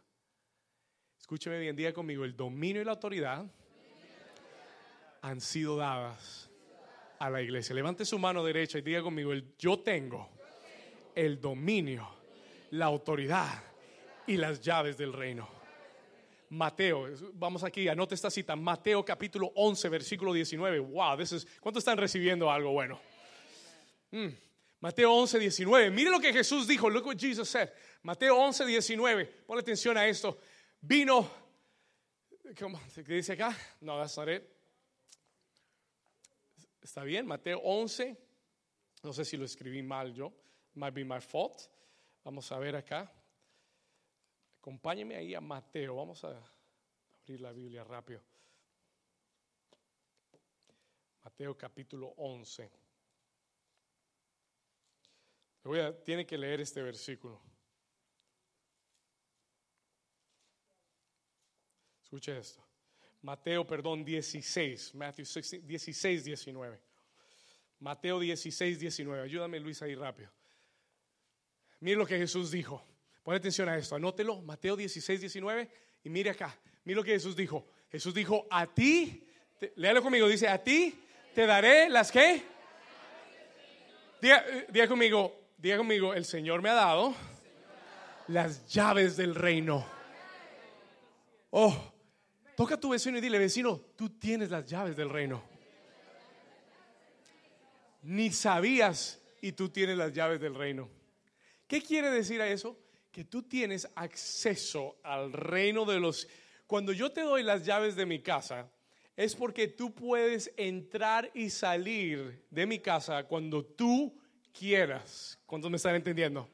Escúcheme 1.20 1.59
bien, 1.59 1.76
día 1.76 1.93
conmigo, 1.93 2.26
el 2.26 2.36
dominio 2.36 2.82
y 2.82 2.86
la 2.86 2.91
autoridad 2.91 3.45
han 5.22 5.39
sido 5.39 5.78
dadas 5.78 6.49
a 7.20 7.30
la 7.30 7.41
iglesia. 7.41 7.76
Levante 7.76 8.03
su 8.05 8.18
mano 8.18 8.43
derecha 8.43 8.80
y 8.80 8.82
diga 8.82 9.03
conmigo, 9.03 9.32
el, 9.32 9.55
yo 9.57 9.80
tengo 9.80 10.30
el 11.14 11.39
dominio, 11.39 12.07
la 12.72 12.86
autoridad 12.86 13.64
y 14.26 14.38
las 14.38 14.62
llaves 14.62 14.97
del 14.97 15.14
reino. 15.14 15.61
Mateo, 16.51 17.07
vamos 17.31 17.63
aquí, 17.63 17.87
anote 17.87 18.13
esta 18.13 18.29
cita, 18.29 18.57
Mateo 18.57 19.05
capítulo 19.05 19.53
11, 19.55 19.87
versículo 19.87 20.33
19. 20.33 20.79
Wow, 20.79 21.15
this 21.15 21.31
is, 21.31 21.47
¿cuántos 21.61 21.79
están 21.79 21.97
recibiendo 21.97 22.51
algo 22.51 22.73
bueno? 22.73 22.99
Mm, 24.11 24.27
Mateo 24.81 25.13
11, 25.13 25.39
19. 25.39 25.89
Mire 25.91 26.11
lo 26.11 26.19
que 26.19 26.33
Jesús 26.33 26.67
dijo, 26.67 26.89
look 26.89 27.05
what 27.05 27.17
Jesus 27.17 27.47
said. 27.47 27.69
Mateo 28.03 28.35
11, 28.35 28.65
19. 28.65 29.25
Ponle 29.47 29.61
atención 29.61 29.95
a 29.95 30.05
esto. 30.05 30.39
Vino, 30.81 31.31
¿cómo, 32.59 32.81
¿qué 32.93 33.13
dice 33.13 33.31
acá? 33.31 33.55
No, 33.79 33.97
that's 33.97 34.17
not 34.17 34.27
it. 34.27 34.43
Está 36.81 37.03
bien, 37.03 37.25
Mateo 37.27 37.61
11. 37.63 38.17
No 39.03 39.13
sé 39.13 39.23
si 39.23 39.37
lo 39.37 39.45
escribí 39.45 39.81
mal 39.81 40.13
yo. 40.13 40.33
Might 40.75 40.93
be 40.93 41.05
my 41.05 41.21
fault. 41.21 41.69
Vamos 42.25 42.51
a 42.51 42.59
ver 42.59 42.75
acá. 42.75 43.09
Acompáñeme 44.62 45.16
ahí 45.16 45.34
a 45.34 45.41
Mateo. 45.41 45.95
Vamos 45.95 46.24
a 46.24 46.39
abrir 47.24 47.41
la 47.41 47.51
Biblia 47.51 47.84
rápido. 47.84 48.22
Mateo 51.24 51.57
capítulo 51.57 52.14
11. 52.18 52.70
Voy 55.64 55.80
a, 55.80 56.03
tiene 56.03 56.28
que 56.28 56.38
leer 56.38 56.62
este 56.62 56.84
versículo. 56.84 57.41
Escuche 62.03 62.38
esto. 62.38 62.64
Mateo, 63.24 63.66
perdón, 63.66 64.05
16. 64.05 64.93
Matthew 64.93 65.26
16, 65.64 66.24
19. 66.24 66.80
Mateo 67.80 68.20
16, 68.20 68.80
19. 68.80 69.24
Ayúdame 69.24 69.59
Luis 69.59 69.82
ahí 69.82 69.95
rápido. 69.95 70.32
Mire 71.80 71.97
lo 71.97 72.05
que 72.05 72.20
Jesús 72.20 72.51
dijo. 72.51 72.90
Pon 73.24 73.36
atención 73.36 73.69
a 73.69 73.78
esto, 73.78 73.95
anótelo, 73.95 74.41
Mateo 74.41 74.76
16, 74.76 75.19
19. 75.19 75.69
Y 76.03 76.09
mire 76.09 76.32
acá, 76.32 76.57
mire 76.84 76.95
lo 76.95 77.03
que 77.03 77.11
Jesús 77.11 77.36
dijo. 77.36 77.67
Jesús 77.91 78.13
dijo, 78.13 78.47
a 78.49 78.65
ti, 78.65 79.28
léalo 79.76 80.01
conmigo, 80.01 80.28
dice, 80.28 80.47
a 80.47 80.63
ti 80.63 80.97
te 81.36 81.45
daré 81.45 81.89
las 81.89 82.11
que. 82.11 82.43
Diga, 84.22 84.43
eh, 84.47 84.67
diga 84.69 84.88
conmigo, 84.88 85.49
diga 85.57 85.78
conmigo, 85.78 86.13
el 86.13 86.26
Señor 86.26 86.61
me 86.61 86.69
ha 86.69 86.74
dado 86.74 87.15
las 88.28 88.67
llaves 88.67 89.17
del 89.17 89.36
reino. 89.36 89.86
Oh, 91.51 91.76
toca 92.55 92.76
a 92.76 92.80
tu 92.80 92.89
vecino 92.89 93.17
y 93.17 93.22
dile, 93.22 93.38
vecino, 93.38 93.82
tú 93.95 94.09
tienes 94.09 94.49
las 94.49 94.65
llaves 94.65 94.95
del 94.95 95.09
reino. 95.09 95.43
Ni 98.03 98.32
sabías 98.32 99.22
y 99.41 99.51
tú 99.51 99.69
tienes 99.69 99.97
las 99.97 100.11
llaves 100.13 100.39
del 100.39 100.55
reino. 100.55 100.89
¿Qué 101.67 101.82
quiere 101.82 102.09
decir 102.09 102.41
a 102.41 102.47
eso? 102.47 102.80
Que 103.12 103.26
tú 103.26 103.43
tienes 103.43 103.88
acceso 103.95 104.97
al 105.03 105.34
reino 105.34 105.86
de 105.86 105.99
los... 105.99 106.28
Cuando 106.66 106.93
yo 106.93 107.12
te 107.12 107.22
doy 107.22 107.43
las 107.43 107.66
llaves 107.66 107.95
de 107.95 108.05
mi 108.05 108.20
casa, 108.20 108.70
es 109.18 109.36
porque 109.36 109.68
tú 109.68 109.93
puedes 109.93 110.51
entrar 110.55 111.30
y 111.34 111.49
salir 111.49 112.45
de 112.49 112.66
mi 112.66 112.80
casa 112.80 113.24
cuando 113.26 113.66
tú 113.66 114.18
quieras. 114.57 115.38
¿Cuántos 115.45 115.70
me 115.70 115.78
están 115.78 115.95
entendiendo? 115.95 116.49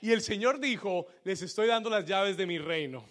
Y 0.00 0.12
el 0.12 0.22
Señor 0.22 0.58
dijo, 0.60 1.06
les 1.24 1.42
estoy 1.42 1.68
dando 1.68 1.90
las 1.90 2.06
llaves 2.06 2.36
de 2.36 2.46
mi 2.46 2.58
reino. 2.58 3.04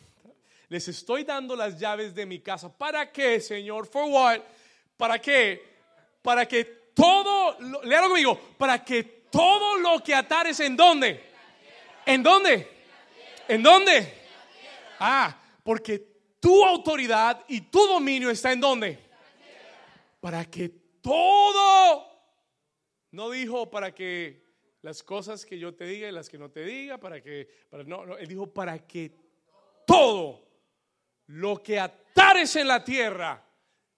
Les 0.70 0.88
estoy 0.88 1.24
dando 1.24 1.56
las 1.56 1.80
llaves 1.80 2.16
de 2.16 2.26
mi 2.26 2.40
casa. 2.40 2.76
¿Para 2.76 3.12
qué, 3.12 3.40
Señor? 3.40 3.88
¿For 3.88 4.10
what? 4.10 4.40
¿Para 4.98 5.20
qué? 5.20 5.62
Para 6.22 6.46
que 6.48 6.66
todo, 6.94 7.58
léalo 7.84 8.08
conmigo, 8.08 8.40
para 8.58 8.84
que 8.84 9.04
todo 9.30 9.78
lo 9.78 10.04
que 10.04 10.16
atares 10.16 10.60
en 10.60 10.76
dónde? 10.76 11.22
¿En 12.06 12.24
dónde? 12.24 12.77
¿En 13.48 13.64
dónde? 13.64 14.14
Ah, 15.00 15.40
porque 15.64 16.00
tu 16.40 16.66
autoridad 16.66 17.44
y 17.48 17.62
tu 17.62 17.86
dominio 17.88 18.30
está 18.30 18.52
en 18.52 18.60
dónde? 18.60 19.00
Para 20.20 20.46
que 20.46 20.70
todo, 21.02 22.06
no 23.12 23.30
dijo 23.30 23.70
para 23.70 23.94
que 23.94 24.46
las 24.82 25.04
cosas 25.04 25.46
que 25.46 25.58
yo 25.58 25.76
te 25.76 25.86
diga 25.86 26.08
y 26.08 26.12
las 26.12 26.30
que 26.30 26.38
no 26.38 26.50
te 26.50 26.64
diga, 26.64 26.98
para 26.98 27.22
que, 27.22 27.50
para, 27.70 27.84
no, 27.84 28.06
no, 28.06 28.18
él 28.18 28.28
dijo 28.28 28.54
para 28.54 28.86
que 28.86 29.16
todo 29.86 30.48
lo 31.28 31.62
que 31.62 31.80
atares 31.80 32.56
en 32.56 32.68
la 32.68 32.84
tierra, 32.84 33.44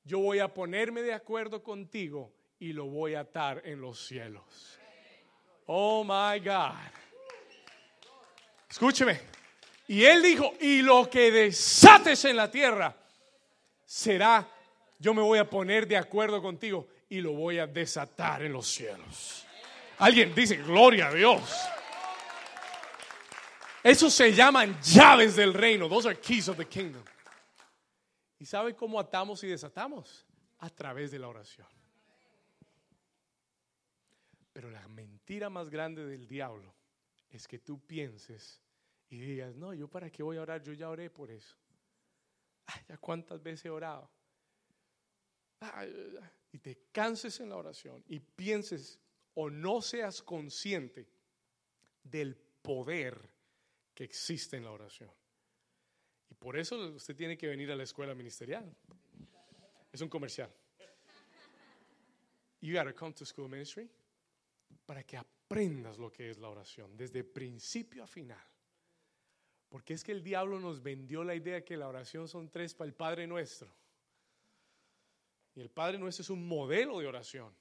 yo 0.03 0.19
voy 0.19 0.39
a 0.39 0.53
ponerme 0.53 1.01
de 1.01 1.13
acuerdo 1.13 1.63
contigo 1.63 2.33
y 2.59 2.73
lo 2.73 2.85
voy 2.85 3.15
a 3.15 3.21
atar 3.21 3.61
en 3.65 3.81
los 3.81 4.05
cielos. 4.05 4.79
Oh 5.65 6.03
my 6.03 6.39
God. 6.39 6.73
Escúcheme. 8.69 9.38
Y 9.89 10.05
él 10.05 10.21
dijo, 10.21 10.53
y 10.61 10.83
lo 10.83 11.09
que 11.09 11.31
desates 11.31 12.23
en 12.25 12.35
la 12.35 12.51
tierra 12.51 12.95
será, 13.83 14.47
yo 14.99 15.15
me 15.15 15.21
voy 15.23 15.39
a 15.39 15.49
poner 15.49 15.87
de 15.87 15.97
acuerdo 15.97 16.43
contigo 16.43 16.87
y 17.09 17.21
lo 17.21 17.31
voy 17.31 17.57
a 17.57 17.65
desatar 17.65 18.43
en 18.43 18.53
los 18.53 18.67
cielos. 18.67 19.47
Alguien 19.97 20.35
dice, 20.35 20.57
gloria 20.57 21.07
a 21.07 21.13
Dios. 21.15 21.41
Eso 23.81 24.11
se 24.11 24.31
llaman 24.31 24.79
llaves 24.79 25.35
del 25.35 25.55
reino. 25.55 25.89
Those 25.89 26.07
are 26.07 26.19
keys 26.19 26.47
of 26.49 26.57
the 26.57 26.67
kingdom. 26.67 27.03
¿Y 28.37 28.45
sabe 28.45 28.75
cómo 28.75 28.99
atamos 28.99 29.43
y 29.43 29.47
desatamos? 29.47 30.23
A 30.59 30.69
través 30.69 31.09
de 31.09 31.17
la 31.17 31.29
oración. 31.29 31.67
Pero 34.53 34.69
la 34.69 34.87
mentira 34.89 35.49
más 35.49 35.67
grande 35.67 36.05
del 36.05 36.27
diablo 36.27 36.75
es 37.31 37.47
que 37.47 37.57
tú 37.57 37.79
pienses 37.87 38.61
y 39.09 39.19
digas, 39.19 39.55
no, 39.55 39.73
yo 39.73 39.87
para 39.87 40.09
qué 40.11 40.21
voy 40.23 40.37
a 40.37 40.41
orar, 40.41 40.61
yo 40.61 40.73
ya 40.73 40.89
oré 40.89 41.09
por 41.09 41.31
eso. 41.31 41.55
Ay, 42.67 42.81
ya 42.87 42.97
cuántas 42.97 43.41
veces 43.41 43.65
he 43.65 43.69
orado. 43.69 44.09
y 46.51 46.59
te 46.59 46.87
canses 46.91 47.39
en 47.39 47.49
la 47.49 47.57
oración 47.57 48.03
y 48.07 48.19
pienses 48.19 48.99
o 49.33 49.49
no 49.49 49.81
seas 49.81 50.21
consciente 50.21 51.07
del 52.03 52.35
poder 52.35 53.29
que 53.93 54.03
existe 54.03 54.57
en 54.57 54.63
la 54.63 54.71
oración. 54.71 55.11
Y 56.29 56.35
por 56.35 56.57
eso 56.57 56.77
usted 56.89 57.15
tiene 57.15 57.37
que 57.37 57.47
venir 57.47 57.71
a 57.71 57.75
la 57.75 57.83
escuela 57.83 58.13
ministerial. 58.13 58.75
Es 59.91 60.01
un 60.01 60.09
comercial. 60.09 60.53
You 62.61 62.77
gotta 62.77 62.93
come 62.93 63.13
to 63.13 63.25
school 63.25 63.49
ministry 63.49 63.89
para 64.85 65.03
que 65.03 65.17
aprendas 65.17 65.97
lo 65.97 66.11
que 66.11 66.29
es 66.29 66.37
la 66.37 66.49
oración, 66.49 66.95
desde 66.95 67.23
principio 67.23 68.03
a 68.03 68.07
final. 68.07 68.48
Porque 69.69 69.93
es 69.93 70.03
que 70.03 70.11
el 70.11 70.23
diablo 70.23 70.59
nos 70.59 70.81
vendió 70.81 71.23
la 71.23 71.35
idea 71.35 71.63
que 71.63 71.77
la 71.77 71.87
oración 71.87 72.27
son 72.27 72.49
tres 72.49 72.73
para 72.73 72.87
el 72.87 72.95
Padre 72.95 73.27
Nuestro. 73.27 73.73
Y 75.55 75.61
el 75.61 75.69
Padre 75.69 75.99
Nuestro 75.99 76.23
es 76.23 76.29
un 76.29 76.47
modelo 76.47 76.99
de 76.99 77.07
oración. 77.07 77.53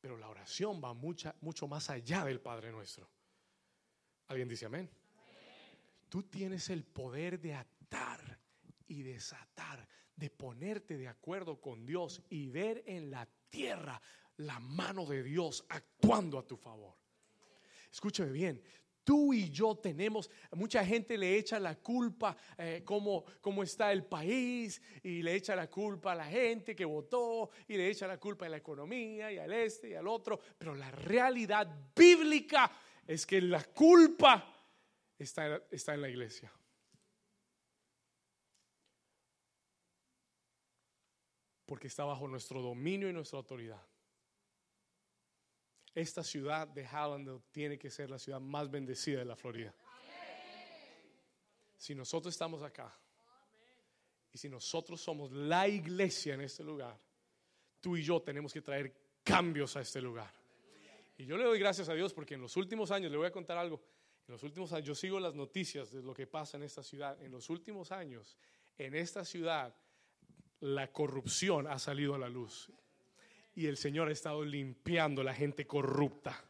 Pero 0.00 0.18
la 0.18 0.28
oración 0.28 0.80
va 0.82 0.92
mucha, 0.92 1.34
mucho 1.40 1.66
más 1.66 1.88
allá 1.88 2.24
del 2.24 2.40
Padre 2.40 2.70
Nuestro. 2.70 3.08
¿Alguien 4.28 4.48
dice 4.48 4.66
amén? 4.66 4.90
Tú 6.08 6.22
tienes 6.24 6.68
el 6.70 6.84
poder 6.84 7.40
de 7.40 7.54
atar 7.54 8.38
y 8.86 9.02
desatar, 9.02 9.88
de 10.14 10.30
ponerte 10.30 10.96
de 10.96 11.08
acuerdo 11.08 11.60
con 11.60 11.86
Dios 11.86 12.22
y 12.28 12.48
ver 12.48 12.84
en 12.86 13.10
la 13.10 13.26
tierra 13.48 14.00
la 14.36 14.60
mano 14.60 15.06
de 15.06 15.22
Dios 15.22 15.64
actuando 15.68 16.38
a 16.38 16.46
tu 16.46 16.56
favor. 16.56 16.94
Escúchame 17.90 18.30
bien, 18.30 18.62
tú 19.06 19.32
y 19.32 19.50
yo 19.50 19.76
tenemos, 19.76 20.28
mucha 20.50 20.84
gente 20.84 21.16
le 21.16 21.38
echa 21.38 21.60
la 21.60 21.76
culpa 21.76 22.36
eh, 22.58 22.82
cómo, 22.84 23.24
está 23.62 23.92
el 23.92 24.04
país 24.04 24.82
y 25.00 25.22
le 25.22 25.36
echa 25.36 25.54
la 25.54 25.70
culpa 25.70 26.10
a 26.10 26.16
la 26.16 26.26
gente 26.26 26.74
que 26.74 26.84
votó 26.84 27.50
y 27.68 27.76
le 27.76 27.88
echa 27.88 28.08
la 28.08 28.18
culpa 28.18 28.46
a 28.46 28.48
la 28.48 28.56
economía 28.56 29.30
y 29.30 29.38
al 29.38 29.52
este 29.52 29.90
y 29.90 29.94
al 29.94 30.08
otro, 30.08 30.40
pero 30.58 30.74
la 30.74 30.90
realidad 30.90 31.72
bíblica 31.94 32.72
es 33.06 33.24
que 33.24 33.40
la 33.40 33.62
culpa 33.62 34.52
está, 35.16 35.62
está 35.70 35.94
en 35.94 36.02
la 36.02 36.08
iglesia. 36.08 36.52
Porque 41.64 41.86
está 41.86 42.04
bajo 42.04 42.26
nuestro 42.26 42.60
dominio 42.60 43.08
y 43.08 43.12
nuestra 43.12 43.38
autoridad 43.38 43.80
esta 45.96 46.22
ciudad 46.22 46.68
de 46.68 46.84
Hallandale 46.84 47.40
tiene 47.50 47.78
que 47.78 47.90
ser 47.90 48.10
la 48.10 48.18
ciudad 48.18 48.38
más 48.38 48.70
bendecida 48.70 49.18
de 49.20 49.24
la 49.24 49.34
Florida. 49.34 49.74
Si 51.74 51.94
nosotros 51.94 52.34
estamos 52.34 52.62
acá 52.62 52.94
y 54.30 54.36
si 54.36 54.50
nosotros 54.50 55.00
somos 55.00 55.32
la 55.32 55.66
iglesia 55.66 56.34
en 56.34 56.42
este 56.42 56.62
lugar, 56.62 57.00
tú 57.80 57.96
y 57.96 58.02
yo 58.02 58.20
tenemos 58.20 58.52
que 58.52 58.60
traer 58.60 58.94
cambios 59.24 59.74
a 59.76 59.80
este 59.80 60.02
lugar. 60.02 60.30
Y 61.16 61.24
yo 61.24 61.38
le 61.38 61.44
doy 61.44 61.58
gracias 61.58 61.88
a 61.88 61.94
Dios 61.94 62.12
porque 62.12 62.34
en 62.34 62.42
los 62.42 62.56
últimos 62.58 62.90
años, 62.90 63.10
le 63.10 63.16
voy 63.16 63.26
a 63.26 63.32
contar 63.32 63.56
algo, 63.56 63.82
en 64.28 64.32
los 64.32 64.42
últimos 64.42 64.70
años, 64.74 64.86
yo 64.86 64.94
sigo 64.94 65.18
las 65.18 65.34
noticias 65.34 65.90
de 65.92 66.02
lo 66.02 66.12
que 66.12 66.26
pasa 66.26 66.58
en 66.58 66.64
esta 66.64 66.82
ciudad. 66.82 67.20
En 67.22 67.32
los 67.32 67.48
últimos 67.48 67.90
años, 67.90 68.36
en 68.76 68.94
esta 68.94 69.24
ciudad, 69.24 69.74
la 70.60 70.92
corrupción 70.92 71.66
ha 71.66 71.78
salido 71.78 72.14
a 72.14 72.18
la 72.18 72.28
luz 72.28 72.70
y 73.56 73.66
el 73.66 73.78
Señor 73.78 74.08
ha 74.08 74.12
estado 74.12 74.44
limpiando 74.44 75.22
la 75.22 75.34
gente 75.34 75.66
corrupta 75.66 76.44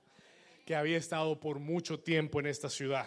que 0.66 0.74
había 0.74 0.98
estado 0.98 1.38
por 1.38 1.60
mucho 1.60 2.00
tiempo 2.00 2.40
en 2.40 2.46
esta 2.46 2.68
ciudad. 2.68 3.06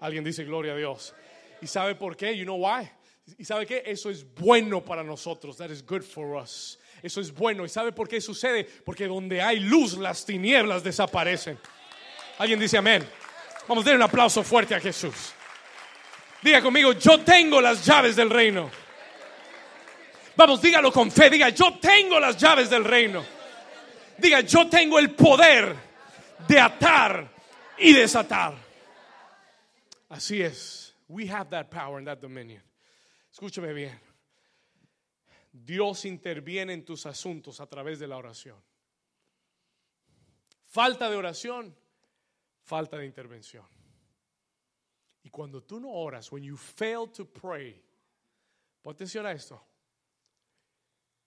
Alguien 0.00 0.24
dice 0.24 0.44
gloria 0.44 0.72
a 0.72 0.76
Dios. 0.76 1.14
¿Y 1.62 1.68
sabe 1.68 1.94
por 1.94 2.16
qué? 2.16 2.36
You 2.36 2.44
know 2.44 2.56
why? 2.56 2.90
¿Y 3.38 3.44
sabe 3.44 3.64
qué? 3.64 3.84
Eso 3.86 4.10
es 4.10 4.26
bueno 4.34 4.84
para 4.84 5.04
nosotros. 5.04 5.56
That 5.56 5.70
is 5.70 5.86
good 5.86 6.02
for 6.02 6.36
us. 6.36 6.80
Eso 7.00 7.20
es 7.20 7.32
bueno. 7.32 7.64
¿Y 7.64 7.68
sabe 7.68 7.92
por 7.92 8.08
qué 8.08 8.20
sucede? 8.20 8.64
Porque 8.64 9.06
donde 9.06 9.40
hay 9.40 9.60
luz, 9.60 9.96
las 9.96 10.26
tinieblas 10.26 10.82
desaparecen. 10.82 11.56
Alguien 12.38 12.58
dice 12.58 12.76
amén. 12.76 13.06
Vamos 13.68 13.84
a 13.84 13.90
dar 13.90 13.96
un 13.96 14.02
aplauso 14.02 14.42
fuerte 14.42 14.74
a 14.74 14.80
Jesús. 14.80 15.32
Diga 16.42 16.60
conmigo, 16.60 16.92
yo 16.92 17.20
tengo 17.20 17.60
las 17.60 17.84
llaves 17.84 18.16
del 18.16 18.30
reino. 18.30 18.68
Vamos, 20.38 20.62
dígalo 20.62 20.92
con 20.92 21.10
fe. 21.10 21.28
Diga, 21.30 21.48
yo 21.48 21.80
tengo 21.80 22.20
las 22.20 22.36
llaves 22.36 22.70
del 22.70 22.84
reino. 22.84 23.24
Diga, 24.18 24.40
yo 24.42 24.68
tengo 24.68 24.96
el 25.00 25.12
poder 25.12 25.74
de 26.46 26.60
atar 26.60 27.28
y 27.76 27.92
desatar. 27.92 28.54
Así 30.08 30.40
es. 30.40 30.94
We 31.08 31.28
have 31.28 31.50
that 31.50 31.68
power 31.70 31.98
and 31.98 32.06
that 32.06 32.20
dominion. 32.20 32.62
Escúchame 33.32 33.72
bien. 33.72 33.98
Dios 35.50 36.04
interviene 36.04 36.72
en 36.72 36.84
tus 36.84 37.04
asuntos 37.06 37.60
a 37.60 37.66
través 37.66 37.98
de 37.98 38.06
la 38.06 38.16
oración. 38.16 38.62
Falta 40.66 41.10
de 41.10 41.16
oración, 41.16 41.74
falta 42.62 42.96
de 42.96 43.06
intervención. 43.06 43.66
Y 45.24 45.30
cuando 45.30 45.64
tú 45.64 45.80
no 45.80 45.90
oras, 45.90 46.30
when 46.30 46.44
you 46.44 46.56
fail 46.56 47.08
to 47.08 47.24
pray, 47.24 47.82
pon 48.80 48.94
atención 48.94 49.26
a 49.26 49.32
esto. 49.32 49.67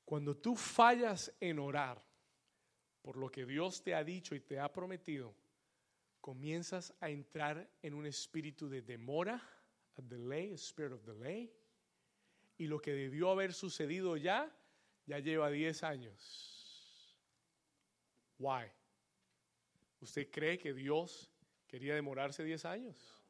Cuando 0.05 0.35
tú 0.35 0.55
fallas 0.55 1.33
en 1.39 1.59
orar, 1.59 2.03
por 3.01 3.17
lo 3.17 3.31
que 3.31 3.45
Dios 3.45 3.81
te 3.83 3.95
ha 3.95 4.03
dicho 4.03 4.35
y 4.35 4.39
te 4.41 4.59
ha 4.59 4.71
prometido, 4.71 5.33
comienzas 6.19 6.93
a 6.99 7.09
entrar 7.09 7.69
en 7.81 7.93
un 7.93 8.05
espíritu 8.05 8.69
de 8.69 8.81
demora, 8.81 9.41
a 9.97 10.01
delay, 10.01 10.51
a 10.51 10.55
spirit 10.55 10.93
of 10.93 11.03
delay, 11.03 11.51
y 12.57 12.67
lo 12.67 12.79
que 12.79 12.93
debió 12.93 13.31
haber 13.31 13.53
sucedido 13.53 14.17
ya, 14.17 14.55
ya 15.05 15.19
lleva 15.19 15.49
10 15.49 15.83
años. 15.83 17.17
Why? 18.37 18.65
¿Usted 19.99 20.29
cree 20.29 20.57
que 20.57 20.73
Dios 20.73 21.31
quería 21.67 21.95
demorarse 21.95 22.43
10 22.43 22.65
años? 22.65 23.20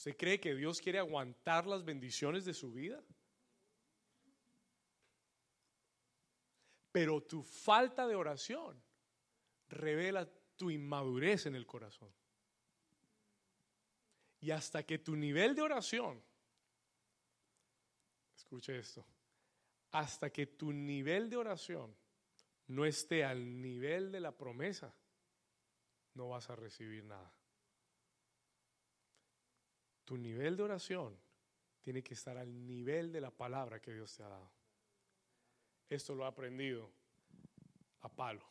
¿Usted 0.00 0.16
cree 0.16 0.40
que 0.40 0.54
Dios 0.54 0.80
quiere 0.80 0.98
aguantar 0.98 1.66
las 1.66 1.84
bendiciones 1.84 2.46
de 2.46 2.54
su 2.54 2.72
vida? 2.72 3.04
Pero 6.90 7.22
tu 7.22 7.42
falta 7.42 8.06
de 8.06 8.14
oración 8.14 8.82
revela 9.68 10.26
tu 10.56 10.70
inmadurez 10.70 11.44
en 11.44 11.54
el 11.54 11.66
corazón. 11.66 12.10
Y 14.40 14.52
hasta 14.52 14.84
que 14.84 15.00
tu 15.00 15.14
nivel 15.16 15.54
de 15.54 15.60
oración, 15.60 16.24
escuche 18.34 18.78
esto, 18.78 19.04
hasta 19.90 20.32
que 20.32 20.46
tu 20.46 20.72
nivel 20.72 21.28
de 21.28 21.36
oración 21.36 21.94
no 22.68 22.86
esté 22.86 23.22
al 23.22 23.60
nivel 23.60 24.10
de 24.10 24.20
la 24.20 24.34
promesa, 24.34 24.96
no 26.14 26.30
vas 26.30 26.48
a 26.48 26.56
recibir 26.56 27.04
nada. 27.04 27.30
Tu 30.10 30.18
nivel 30.18 30.56
de 30.56 30.64
oración 30.64 31.16
tiene 31.80 32.02
que 32.02 32.14
estar 32.14 32.36
al 32.36 32.66
nivel 32.66 33.12
de 33.12 33.20
la 33.20 33.30
palabra 33.30 33.80
que 33.80 33.94
Dios 33.94 34.12
te 34.16 34.24
ha 34.24 34.28
dado. 34.28 34.50
Esto 35.88 36.16
lo 36.16 36.24
he 36.24 36.26
aprendido 36.26 36.90
a 38.00 38.08
palo. 38.08 38.44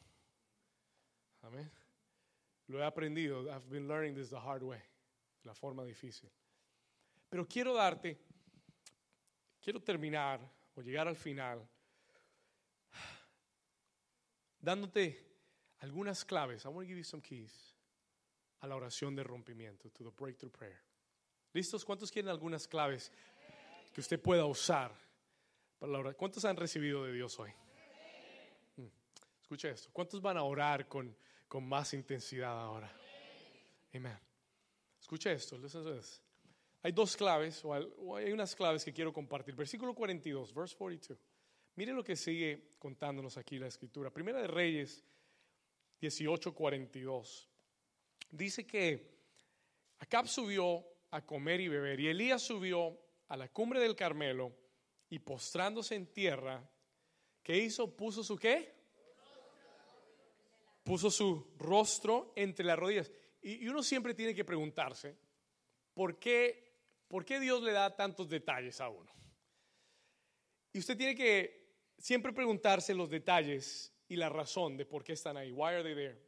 Amén. 1.41 1.69
Lo 2.67 2.79
he 2.79 2.85
aprendido. 2.85 3.41
I've 3.53 3.69
been 3.69 3.89
learning 3.89 4.15
this 4.15 4.29
the 4.29 4.37
hard 4.37 4.63
way. 4.63 4.79
La 5.43 5.53
forma 5.53 5.83
difícil. 5.83 6.29
Pero 7.29 7.45
quiero 7.45 7.73
darte, 7.73 8.17
quiero 9.59 9.81
terminar 9.81 10.39
o 10.75 10.81
llegar 10.81 11.09
al 11.09 11.17
final 11.17 11.67
dándote 14.61 15.27
algunas 15.79 16.23
claves. 16.23 16.63
I 16.63 16.69
want 16.69 16.85
to 16.85 16.87
give 16.87 16.97
you 16.97 17.03
some 17.03 17.21
keys 17.21 17.75
a 18.61 18.67
la 18.67 18.77
oración 18.77 19.13
de 19.13 19.23
rompimiento, 19.23 19.89
to 19.91 20.05
the 20.05 20.11
breakthrough 20.11 20.53
prayer. 20.53 20.88
¿Listos? 21.53 21.83
¿Cuántos 21.83 22.11
quieren 22.11 22.29
algunas 22.29 22.67
claves 22.67 23.11
que 23.93 24.01
usted 24.01 24.21
pueda 24.21 24.45
usar 24.45 24.93
para 25.79 25.91
la 25.91 25.99
oración? 25.99 26.17
¿Cuántos 26.17 26.45
han 26.45 26.55
recibido 26.55 27.05
de 27.05 27.13
Dios 27.13 27.39
hoy? 27.39 27.51
Mm. 28.77 28.87
Escucha 29.41 29.69
esto. 29.69 29.89
¿Cuántos 29.91 30.21
van 30.21 30.37
a 30.37 30.43
orar 30.43 30.87
con, 30.87 31.15
con 31.47 31.67
más 31.67 31.93
intensidad 31.93 32.51
ahora? 32.51 32.91
Amén. 33.93 34.19
Escucha 34.99 35.31
esto. 35.31 35.57
Hay 36.83 36.91
dos 36.91 37.17
claves, 37.17 37.65
o 37.65 38.15
hay 38.15 38.31
unas 38.31 38.55
claves 38.55 38.85
que 38.85 38.93
quiero 38.93 39.11
compartir. 39.11 39.55
Versículo 39.55 39.95
42, 39.95 40.53
verse 40.53 40.75
42. 40.77 41.19
Mire 41.75 41.93
lo 41.93 42.03
que 42.03 42.15
sigue 42.15 42.75
contándonos 42.77 43.37
aquí 43.37 43.57
la 43.57 43.67
escritura. 43.67 44.11
Primera 44.11 44.39
de 44.39 44.47
Reyes 44.47 45.03
18, 45.99 46.53
42. 46.53 47.49
Dice 48.31 48.67
que 48.67 49.17
Acab 49.97 50.27
subió 50.27 50.85
a 51.11 51.25
comer 51.25 51.61
y 51.61 51.67
beber. 51.67 51.99
Y 51.99 52.07
Elías 52.07 52.41
subió 52.41 52.99
a 53.27 53.37
la 53.37 53.47
cumbre 53.49 53.79
del 53.79 53.95
Carmelo 53.95 54.55
y 55.09 55.19
postrándose 55.19 55.95
en 55.95 56.07
tierra, 56.07 56.69
¿qué 57.43 57.57
hizo? 57.57 57.95
Puso 57.95 58.23
su 58.23 58.37
qué? 58.37 58.73
Puso 60.83 61.11
su 61.11 61.53
rostro 61.57 62.33
entre 62.35 62.65
las 62.65 62.77
rodillas. 62.77 63.11
Y, 63.41 63.67
uno 63.67 63.83
siempre 63.83 64.13
tiene 64.13 64.35
que 64.35 64.45
preguntarse, 64.45 65.17
¿por 65.93 66.19
qué, 66.19 66.73
¿por 67.07 67.25
qué 67.25 67.39
Dios 67.39 67.61
le 67.63 67.71
da 67.71 67.95
tantos 67.95 68.29
detalles 68.29 68.81
a 68.81 68.89
uno? 68.89 69.11
Y 70.73 70.79
usted 70.79 70.97
tiene 70.97 71.15
que 71.15 71.59
siempre 71.97 72.33
preguntarse 72.33 72.93
los 72.93 73.09
detalles 73.09 73.93
y 74.07 74.15
la 74.15 74.29
razón 74.29 74.77
de 74.77 74.85
por 74.85 75.03
qué 75.03 75.13
están 75.13 75.37
ahí. 75.37 75.51
Why 75.51 75.73
are 75.73 75.83
they 75.83 75.95
there? 75.95 76.21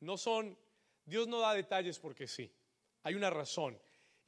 No 0.00 0.16
son, 0.16 0.56
Dios 1.04 1.26
no 1.26 1.40
da 1.40 1.54
detalles 1.54 1.98
porque 1.98 2.26
sí. 2.26 2.52
Hay 3.02 3.14
una 3.14 3.30
razón. 3.30 3.80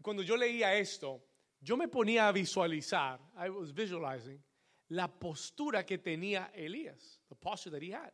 Cuando 0.02 0.22
yo 0.22 0.36
leía 0.36 0.74
esto, 0.74 1.22
yo 1.60 1.76
me 1.76 1.88
ponía 1.88 2.28
a 2.28 2.32
visualizar, 2.32 3.20
I 3.36 3.50
was 3.50 3.72
visualizing, 3.72 4.42
la 4.88 5.08
postura 5.08 5.84
que 5.84 5.98
tenía 5.98 6.50
Elías, 6.54 7.20
the 7.28 7.34
posture 7.34 7.70
that 7.70 7.82
he 7.82 7.92
had. 7.92 8.12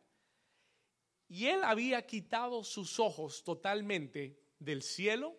Y 1.29 1.47
él 1.47 1.63
había 1.63 2.05
quitado 2.05 2.63
sus 2.63 2.99
ojos 2.99 3.43
totalmente 3.43 4.39
del 4.59 4.81
cielo 4.81 5.35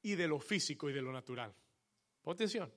y 0.00 0.14
de 0.14 0.28
lo 0.28 0.38
físico 0.38 0.88
y 0.88 0.92
de 0.92 1.02
lo 1.02 1.12
natural. 1.12 1.54
Pon 2.22 2.34
atención. 2.34 2.72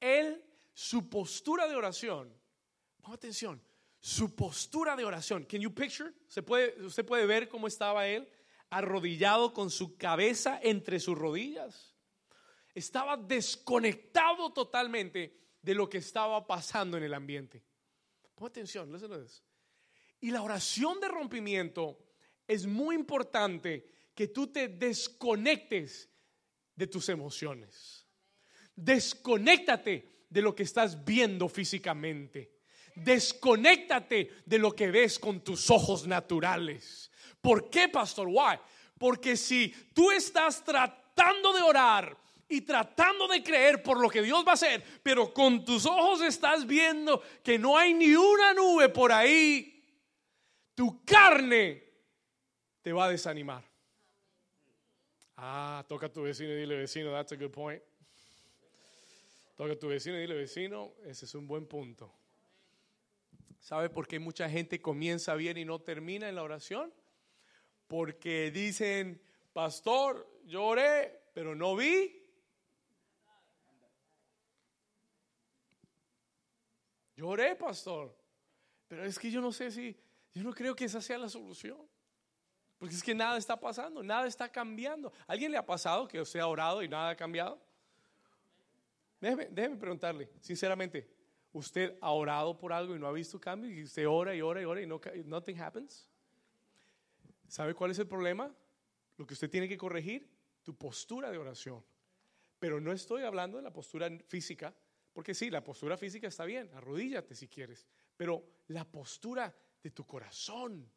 Él, 0.00 0.42
su 0.74 1.08
postura 1.08 1.66
de 1.66 1.76
oración, 1.76 2.32
pon 3.00 3.14
atención, 3.14 3.62
su 4.00 4.34
postura 4.34 4.96
de 4.96 5.04
oración. 5.04 5.44
Can 5.44 5.60
you 5.60 5.72
picture? 5.72 6.12
¿Se 6.28 6.42
puede, 6.42 6.82
¿Usted 6.84 7.04
puede 7.04 7.26
ver 7.26 7.48
cómo 7.48 7.66
estaba 7.66 8.06
él 8.06 8.28
arrodillado 8.68 9.52
con 9.52 9.70
su 9.70 9.96
cabeza 9.96 10.60
entre 10.62 11.00
sus 11.00 11.16
rodillas? 11.16 11.95
Estaba 12.76 13.16
desconectado 13.16 14.52
totalmente 14.52 15.34
de 15.62 15.74
lo 15.74 15.88
que 15.88 15.96
estaba 15.98 16.46
pasando 16.46 16.98
en 16.98 17.04
el 17.04 17.14
ambiente. 17.14 17.64
Pon 18.34 18.48
atención, 18.48 18.92
Y 20.20 20.30
la 20.30 20.42
oración 20.42 21.00
de 21.00 21.08
rompimiento 21.08 21.98
es 22.46 22.66
muy 22.66 22.94
importante 22.94 24.10
que 24.14 24.28
tú 24.28 24.48
te 24.48 24.68
desconectes 24.68 26.10
de 26.74 26.86
tus 26.86 27.08
emociones. 27.08 28.06
Desconéctate 28.74 30.26
de 30.28 30.42
lo 30.42 30.54
que 30.54 30.64
estás 30.64 31.02
viendo 31.02 31.48
físicamente. 31.48 32.58
Desconéctate 32.94 34.42
de 34.44 34.58
lo 34.58 34.76
que 34.76 34.90
ves 34.90 35.18
con 35.18 35.40
tus 35.40 35.70
ojos 35.70 36.06
naturales. 36.06 37.10
¿Por 37.40 37.70
qué, 37.70 37.88
pastor? 37.88 38.28
Why? 38.28 38.58
Porque 38.98 39.34
si 39.34 39.70
tú 39.94 40.10
estás 40.10 40.62
tratando 40.62 41.54
de 41.54 41.62
orar 41.62 42.25
y 42.48 42.60
tratando 42.60 43.26
de 43.26 43.42
creer 43.42 43.82
por 43.82 44.00
lo 44.00 44.08
que 44.08 44.22
Dios 44.22 44.44
va 44.46 44.52
a 44.52 44.54
hacer, 44.54 44.82
pero 45.02 45.32
con 45.32 45.64
tus 45.64 45.84
ojos 45.86 46.22
estás 46.22 46.66
viendo 46.66 47.22
que 47.42 47.58
no 47.58 47.76
hay 47.76 47.92
ni 47.92 48.14
una 48.14 48.54
nube 48.54 48.88
por 48.88 49.12
ahí, 49.12 49.84
tu 50.74 51.04
carne 51.04 51.82
te 52.82 52.92
va 52.92 53.06
a 53.06 53.10
desanimar. 53.10 53.64
Ah, 55.36 55.84
toca 55.88 56.06
a 56.06 56.12
tu 56.12 56.22
vecino 56.22 56.52
y 56.52 56.56
dile 56.56 56.76
vecino, 56.76 57.10
that's 57.12 57.32
a 57.32 57.36
good 57.36 57.50
point. 57.50 57.82
Toca 59.56 59.72
a 59.72 59.78
tu 59.78 59.88
vecino 59.88 60.16
y 60.16 60.20
dile 60.20 60.34
vecino, 60.34 60.92
ese 61.04 61.24
es 61.24 61.34
un 61.34 61.46
buen 61.46 61.66
punto. 61.66 62.12
¿Sabe 63.58 63.90
por 63.90 64.06
qué 64.06 64.20
mucha 64.20 64.48
gente 64.48 64.80
comienza 64.80 65.34
bien 65.34 65.56
y 65.56 65.64
no 65.64 65.80
termina 65.80 66.28
en 66.28 66.36
la 66.36 66.44
oración? 66.44 66.92
Porque 67.88 68.50
dicen, 68.52 69.20
pastor, 69.52 70.26
lloré, 70.44 71.20
pero 71.34 71.56
no 71.56 71.74
vi 71.74 72.15
Lloré, 77.16 77.56
pastor. 77.56 78.14
Pero 78.86 79.04
es 79.04 79.18
que 79.18 79.30
yo 79.30 79.40
no 79.40 79.50
sé 79.50 79.70
si, 79.70 79.96
yo 80.32 80.42
no 80.42 80.52
creo 80.52 80.76
que 80.76 80.84
esa 80.84 81.00
sea 81.00 81.18
la 81.18 81.28
solución. 81.28 81.78
Porque 82.78 82.94
es 82.94 83.02
que 83.02 83.14
nada 83.14 83.38
está 83.38 83.58
pasando, 83.58 84.02
nada 84.02 84.26
está 84.26 84.50
cambiando. 84.50 85.12
¿Alguien 85.26 85.50
le 85.50 85.56
ha 85.56 85.64
pasado 85.64 86.06
que 86.06 86.20
usted 86.20 86.40
ha 86.40 86.46
orado 86.46 86.82
y 86.82 86.88
nada 86.88 87.10
ha 87.10 87.16
cambiado? 87.16 87.58
Déjeme, 89.20 89.46
déjeme 89.46 89.76
preguntarle, 89.76 90.30
sinceramente, 90.40 91.08
¿usted 91.52 91.96
ha 92.02 92.10
orado 92.10 92.56
por 92.56 92.72
algo 92.72 92.94
y 92.94 92.98
no 92.98 93.06
ha 93.06 93.12
visto 93.12 93.40
cambio? 93.40 93.70
Y 93.70 93.84
usted 93.84 94.06
ora 94.06 94.34
y 94.34 94.42
ora 94.42 94.60
y 94.60 94.64
ora 94.66 94.82
y 94.82 94.86
no, 94.86 95.00
nothing 95.24 95.58
happens. 95.58 96.06
¿Sabe 97.48 97.74
cuál 97.74 97.92
es 97.92 97.98
el 97.98 98.06
problema? 98.06 98.54
Lo 99.16 99.26
que 99.26 99.32
usted 99.32 99.48
tiene 99.48 99.68
que 99.68 99.78
corregir, 99.78 100.28
tu 100.62 100.76
postura 100.76 101.30
de 101.30 101.38
oración. 101.38 101.82
Pero 102.58 102.80
no 102.80 102.92
estoy 102.92 103.22
hablando 103.22 103.56
de 103.56 103.62
la 103.62 103.72
postura 103.72 104.10
física, 104.28 104.74
porque 105.16 105.32
sí, 105.32 105.48
la 105.48 105.64
postura 105.64 105.96
física 105.96 106.28
está 106.28 106.44
bien, 106.44 106.70
arrodíllate 106.74 107.34
si 107.34 107.48
quieres, 107.48 107.86
pero 108.18 108.60
la 108.66 108.84
postura 108.84 109.50
de 109.82 109.90
tu 109.90 110.04
corazón, 110.04 110.92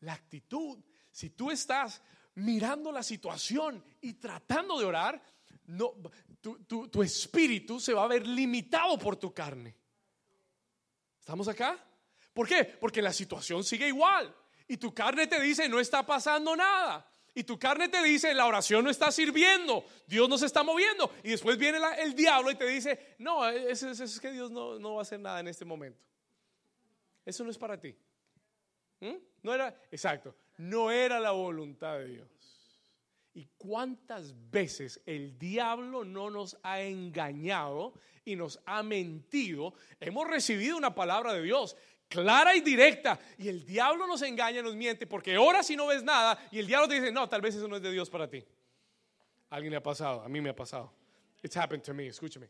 la 0.00 0.12
actitud, 0.12 0.84
si 1.10 1.30
tú 1.30 1.50
estás 1.50 2.02
mirando 2.34 2.92
la 2.92 3.02
situación 3.02 3.82
y 4.02 4.12
tratando 4.12 4.78
de 4.78 4.84
orar, 4.84 5.22
no, 5.68 5.94
tu, 6.42 7.02
espíritu 7.02 7.80
se 7.80 7.94
va 7.94 8.04
a 8.04 8.08
ver 8.08 8.26
limitado 8.26 8.98
por 8.98 9.16
tu 9.16 9.32
carne. 9.32 9.74
¿Estamos 11.18 11.48
acá? 11.48 11.82
¿Por 12.34 12.46
qué? 12.46 12.64
Porque 12.66 13.00
la 13.00 13.14
situación 13.14 13.64
sigue 13.64 13.88
igual 13.88 14.36
y 14.68 14.76
tu 14.76 14.92
carne 14.92 15.26
te 15.26 15.40
dice 15.40 15.70
no 15.70 15.80
está 15.80 16.04
pasando 16.04 16.54
nada. 16.54 17.10
Y 17.34 17.42
tu 17.42 17.58
carne 17.58 17.88
te 17.88 18.02
dice, 18.02 18.32
la 18.32 18.46
oración 18.46 18.84
no 18.84 18.90
está 18.90 19.10
sirviendo, 19.10 19.84
Dios 20.06 20.28
no 20.28 20.38
se 20.38 20.46
está 20.46 20.62
moviendo. 20.62 21.10
Y 21.24 21.30
después 21.30 21.58
viene 21.58 21.78
el 21.98 22.14
diablo 22.14 22.50
y 22.50 22.54
te 22.54 22.66
dice, 22.66 23.16
no, 23.18 23.48
es, 23.48 23.82
es, 23.82 24.20
que 24.20 24.30
Dios 24.30 24.52
no, 24.52 24.78
no 24.78 24.94
va 24.94 25.00
a 25.00 25.02
hacer 25.02 25.18
nada 25.18 25.40
en 25.40 25.48
este 25.48 25.64
momento. 25.64 25.98
Eso 27.26 27.42
no 27.42 27.50
es 27.50 27.58
para 27.58 27.80
ti. 27.80 27.96
¿Mm? 29.00 29.16
No 29.42 29.52
era, 29.52 29.76
exacto, 29.90 30.36
no 30.58 30.92
era 30.92 31.18
la 31.18 31.32
voluntad 31.32 31.98
de 31.98 32.06
Dios. 32.06 32.28
¿Y 33.34 33.48
cuántas 33.58 34.32
veces 34.50 35.00
el 35.04 35.36
diablo 35.36 36.04
no 36.04 36.30
nos 36.30 36.56
ha 36.62 36.80
engañado 36.82 37.94
y 38.24 38.36
nos 38.36 38.60
ha 38.64 38.84
mentido? 38.84 39.74
Hemos 39.98 40.28
recibido 40.28 40.76
una 40.76 40.94
palabra 40.94 41.32
de 41.32 41.42
Dios 41.42 41.76
clara 42.14 42.54
y 42.54 42.60
directa 42.60 43.18
y 43.38 43.48
el 43.48 43.66
diablo 43.66 44.06
nos 44.06 44.22
engaña, 44.22 44.62
nos 44.62 44.76
miente 44.76 45.06
porque 45.06 45.34
ahora 45.34 45.62
si 45.62 45.74
no 45.74 45.88
ves 45.88 46.04
nada 46.04 46.38
y 46.52 46.60
el 46.60 46.66
diablo 46.66 46.86
te 46.88 46.94
dice, 46.94 47.10
no, 47.10 47.28
tal 47.28 47.40
vez 47.40 47.56
eso 47.56 47.66
no 47.66 47.76
es 47.76 47.82
de 47.82 47.90
Dios 47.90 48.08
para 48.08 48.28
ti. 48.28 48.44
alguien 49.50 49.72
le 49.72 49.76
ha 49.78 49.82
pasado? 49.82 50.22
A 50.22 50.28
mí 50.28 50.40
me 50.40 50.50
ha 50.50 50.56
pasado. 50.56 50.92
It's 51.42 51.56
happened 51.56 51.82
to 51.82 51.92
me, 51.92 52.06
escúcheme. 52.06 52.48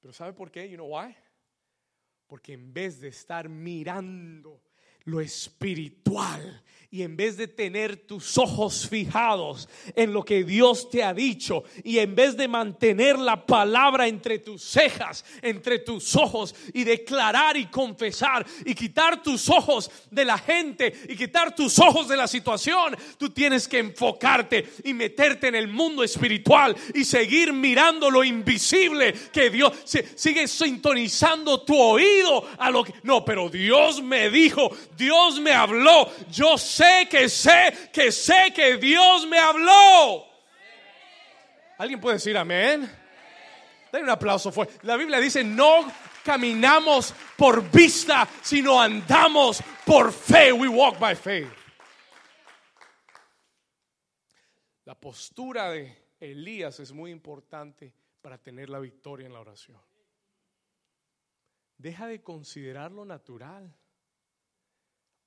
Pero 0.00 0.12
¿sabe 0.12 0.32
por 0.32 0.50
qué? 0.50 0.68
You 0.68 0.76
know 0.76 0.88
why? 0.88 1.16
Porque 2.26 2.52
en 2.52 2.72
vez 2.72 3.00
de 3.00 3.08
estar 3.08 3.48
mirando 3.48 4.60
lo 5.06 5.20
espiritual. 5.20 6.62
Y 6.88 7.02
en 7.02 7.16
vez 7.16 7.36
de 7.36 7.48
tener 7.48 7.96
tus 7.96 8.38
ojos 8.38 8.88
fijados 8.88 9.68
en 9.96 10.12
lo 10.12 10.24
que 10.24 10.44
Dios 10.44 10.88
te 10.88 11.02
ha 11.02 11.12
dicho 11.12 11.64
y 11.82 11.98
en 11.98 12.14
vez 12.14 12.36
de 12.36 12.46
mantener 12.46 13.18
la 13.18 13.44
palabra 13.44 14.06
entre 14.06 14.38
tus 14.38 14.62
cejas, 14.62 15.24
entre 15.42 15.80
tus 15.80 16.14
ojos 16.14 16.54
y 16.72 16.84
declarar 16.84 17.56
y 17.56 17.66
confesar 17.66 18.46
y 18.64 18.74
quitar 18.74 19.22
tus 19.22 19.50
ojos 19.50 19.90
de 20.10 20.24
la 20.24 20.38
gente 20.38 20.94
y 21.08 21.16
quitar 21.16 21.54
tus 21.54 21.78
ojos 21.80 22.08
de 22.08 22.16
la 22.16 22.28
situación, 22.28 22.96
tú 23.18 23.30
tienes 23.30 23.66
que 23.66 23.80
enfocarte 23.80 24.66
y 24.84 24.94
meterte 24.94 25.48
en 25.48 25.56
el 25.56 25.68
mundo 25.68 26.04
espiritual 26.04 26.74
y 26.94 27.04
seguir 27.04 27.52
mirando 27.52 28.10
lo 28.10 28.22
invisible 28.22 29.12
que 29.32 29.50
Dios 29.50 29.72
sigue 30.14 30.46
sintonizando 30.48 31.62
tu 31.62 31.76
oído 31.76 32.48
a 32.58 32.70
lo 32.70 32.84
que 32.84 32.94
no, 33.02 33.24
pero 33.24 33.50
Dios 33.50 34.02
me 34.02 34.30
dijo, 34.30 34.70
Dios 34.96 35.38
me 35.40 35.52
habló, 35.52 36.10
yo 36.30 36.56
sé 36.56 37.06
que 37.10 37.28
sé, 37.28 37.90
que 37.92 38.10
sé 38.10 38.52
que 38.54 38.76
Dios 38.76 39.26
me 39.26 39.38
habló. 39.38 40.26
¿Alguien 41.78 42.00
puede 42.00 42.16
decir 42.16 42.36
amén? 42.36 42.90
Den 43.92 44.04
un 44.04 44.10
aplauso 44.10 44.50
fuerte. 44.50 44.78
La 44.82 44.96
Biblia 44.96 45.20
dice, 45.20 45.44
no 45.44 45.90
caminamos 46.24 47.14
por 47.36 47.70
vista, 47.70 48.28
sino 48.42 48.80
andamos 48.80 49.62
por 49.84 50.12
fe. 50.12 50.52
We 50.52 50.68
walk 50.68 50.98
by 50.98 51.14
faith. 51.14 51.48
La 54.84 54.94
postura 54.94 55.70
de 55.70 56.14
Elías 56.20 56.80
es 56.80 56.92
muy 56.92 57.10
importante 57.10 57.92
para 58.22 58.38
tener 58.38 58.70
la 58.70 58.78
victoria 58.78 59.26
en 59.26 59.32
la 59.32 59.40
oración. 59.40 59.80
Deja 61.76 62.06
de 62.06 62.22
considerar 62.22 62.92
lo 62.92 63.04
natural. 63.04 63.74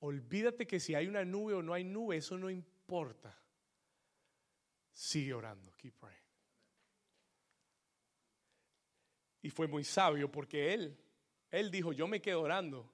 Olvídate 0.00 0.66
que 0.66 0.80
si 0.80 0.94
hay 0.94 1.06
una 1.06 1.24
nube 1.24 1.54
o 1.54 1.62
no 1.62 1.74
hay 1.74 1.84
nube, 1.84 2.16
eso 2.16 2.38
no 2.38 2.50
importa. 2.50 3.38
Sigue 4.90 5.34
orando, 5.34 5.72
keep 5.76 5.94
praying. 5.98 6.18
Y 9.42 9.50
fue 9.50 9.66
muy 9.66 9.84
sabio 9.84 10.30
porque 10.30 10.74
él, 10.74 10.98
él 11.50 11.70
dijo, 11.70 11.92
yo 11.92 12.06
me 12.06 12.20
quedo 12.20 12.42
orando. 12.42 12.90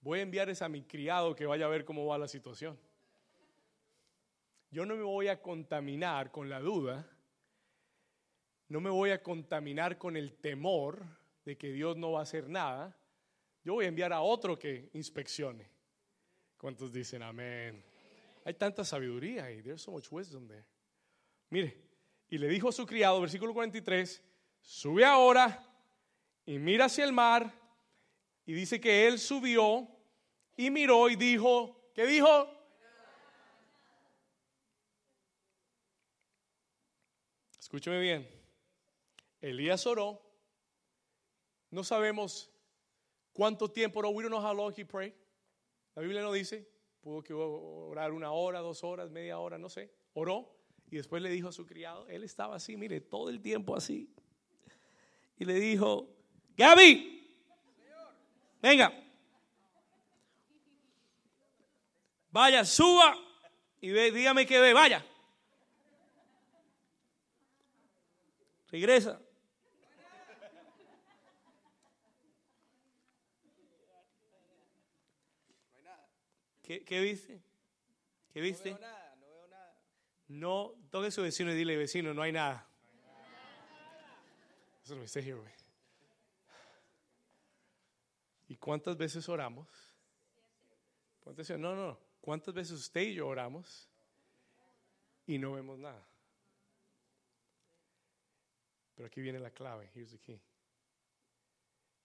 Voy 0.00 0.20
a 0.20 0.22
enviar 0.22 0.52
a 0.60 0.68
mi 0.68 0.82
criado 0.82 1.34
que 1.34 1.46
vaya 1.46 1.66
a 1.66 1.68
ver 1.68 1.84
cómo 1.84 2.06
va 2.06 2.18
la 2.18 2.28
situación. 2.28 2.78
Yo 4.70 4.86
no 4.86 4.96
me 4.96 5.02
voy 5.02 5.28
a 5.28 5.42
contaminar 5.42 6.30
con 6.30 6.48
la 6.48 6.60
duda. 6.60 7.08
No 8.68 8.80
me 8.80 8.90
voy 8.90 9.10
a 9.10 9.22
contaminar 9.22 9.98
con 9.98 10.16
el 10.16 10.34
temor 10.34 11.04
de 11.44 11.58
que 11.58 11.72
Dios 11.72 11.96
no 11.96 12.12
va 12.12 12.20
a 12.20 12.22
hacer 12.22 12.48
nada. 12.48 12.96
Yo 13.64 13.74
voy 13.74 13.84
a 13.84 13.88
enviar 13.88 14.12
a 14.12 14.20
otro 14.20 14.58
que 14.58 14.90
inspeccione. 14.92 15.68
¿Cuántos 16.60 16.92
dicen 16.92 17.22
amén? 17.22 17.82
Hay 18.44 18.52
tanta 18.52 18.84
sabiduría 18.84 19.44
ahí. 19.44 19.62
There's 19.62 19.80
so 19.80 19.92
much 19.92 20.12
wisdom 20.12 20.46
there. 20.46 20.66
Mire, 21.48 21.74
y 22.28 22.36
le 22.36 22.48
dijo 22.48 22.68
a 22.68 22.72
su 22.72 22.84
criado, 22.84 23.18
versículo 23.18 23.54
43, 23.54 24.22
sube 24.60 25.02
ahora 25.06 25.66
y 26.44 26.58
mira 26.58 26.84
hacia 26.84 27.04
el 27.04 27.12
mar. 27.12 27.50
Y 28.44 28.52
dice 28.52 28.78
que 28.78 29.06
él 29.06 29.18
subió 29.18 29.88
y 30.54 30.68
miró 30.68 31.08
y 31.08 31.16
dijo, 31.16 31.90
¿qué 31.94 32.04
dijo? 32.04 32.46
Escúcheme 37.58 38.00
bien. 38.00 38.28
Elías 39.40 39.86
oró. 39.86 40.20
No 41.70 41.84
sabemos 41.84 42.50
cuánto 43.32 43.70
tiempo 43.70 44.00
oró. 44.00 44.10
We 44.10 44.24
don't 44.24 44.32
know 44.32 44.46
how 44.46 44.52
long 44.52 44.74
he 44.76 44.84
prayed. 44.84 45.14
La 45.94 46.02
Biblia 46.02 46.22
no 46.22 46.32
dice, 46.32 46.68
pudo 47.00 47.22
que 47.22 47.32
orar 47.34 48.12
una 48.12 48.32
hora, 48.32 48.60
dos 48.60 48.84
horas, 48.84 49.10
media 49.10 49.38
hora, 49.38 49.58
no 49.58 49.68
sé. 49.68 49.92
Oró 50.14 50.56
y 50.90 50.96
después 50.96 51.22
le 51.22 51.30
dijo 51.30 51.48
a 51.48 51.52
su 51.52 51.66
criado, 51.66 52.06
él 52.08 52.24
estaba 52.24 52.56
así, 52.56 52.76
mire, 52.76 53.00
todo 53.00 53.30
el 53.30 53.40
tiempo 53.40 53.76
así. 53.76 54.12
Y 55.38 55.44
le 55.44 55.54
dijo, 55.54 56.08
Gaby, 56.56 57.38
venga, 58.60 58.92
vaya, 62.30 62.64
suba 62.64 63.16
y 63.80 63.90
ve, 63.90 64.10
dígame 64.10 64.46
que 64.46 64.60
ve, 64.60 64.72
vaya. 64.72 65.04
Regresa. 68.70 69.20
¿Qué, 76.78 77.00
viste? 77.00 77.42
¿Qué 78.32 78.40
viste? 78.40 78.70
No 78.70 78.78
veo 78.78 78.88
nada, 78.88 79.16
no 79.16 79.26
veo 79.26 79.48
nada. 79.48 79.76
No, 80.28 80.74
toque 80.90 81.10
su 81.10 81.20
vecino 81.22 81.50
y 81.50 81.56
dile, 81.56 81.76
vecino, 81.76 82.14
no 82.14 82.22
hay 82.22 82.30
nada. 82.30 82.64
Eso 84.84 84.94
no 84.94 85.00
me 85.00 85.06
here, 85.06 85.34
güey. 85.34 85.52
¿Y 88.46 88.56
cuántas 88.56 88.96
veces 88.96 89.28
oramos? 89.28 89.68
No, 91.58 91.74
no. 91.74 91.98
¿Cuántas 92.20 92.54
veces 92.54 92.78
usted 92.78 93.02
y 93.02 93.14
yo 93.14 93.26
oramos 93.26 93.88
y 95.26 95.38
no 95.38 95.54
vemos 95.54 95.76
nada? 95.76 96.06
Pero 98.94 99.08
aquí 99.08 99.20
viene 99.20 99.40
la 99.40 99.50
clave. 99.50 99.90
Here's 99.92 100.12
the 100.12 100.18
key. 100.18 100.40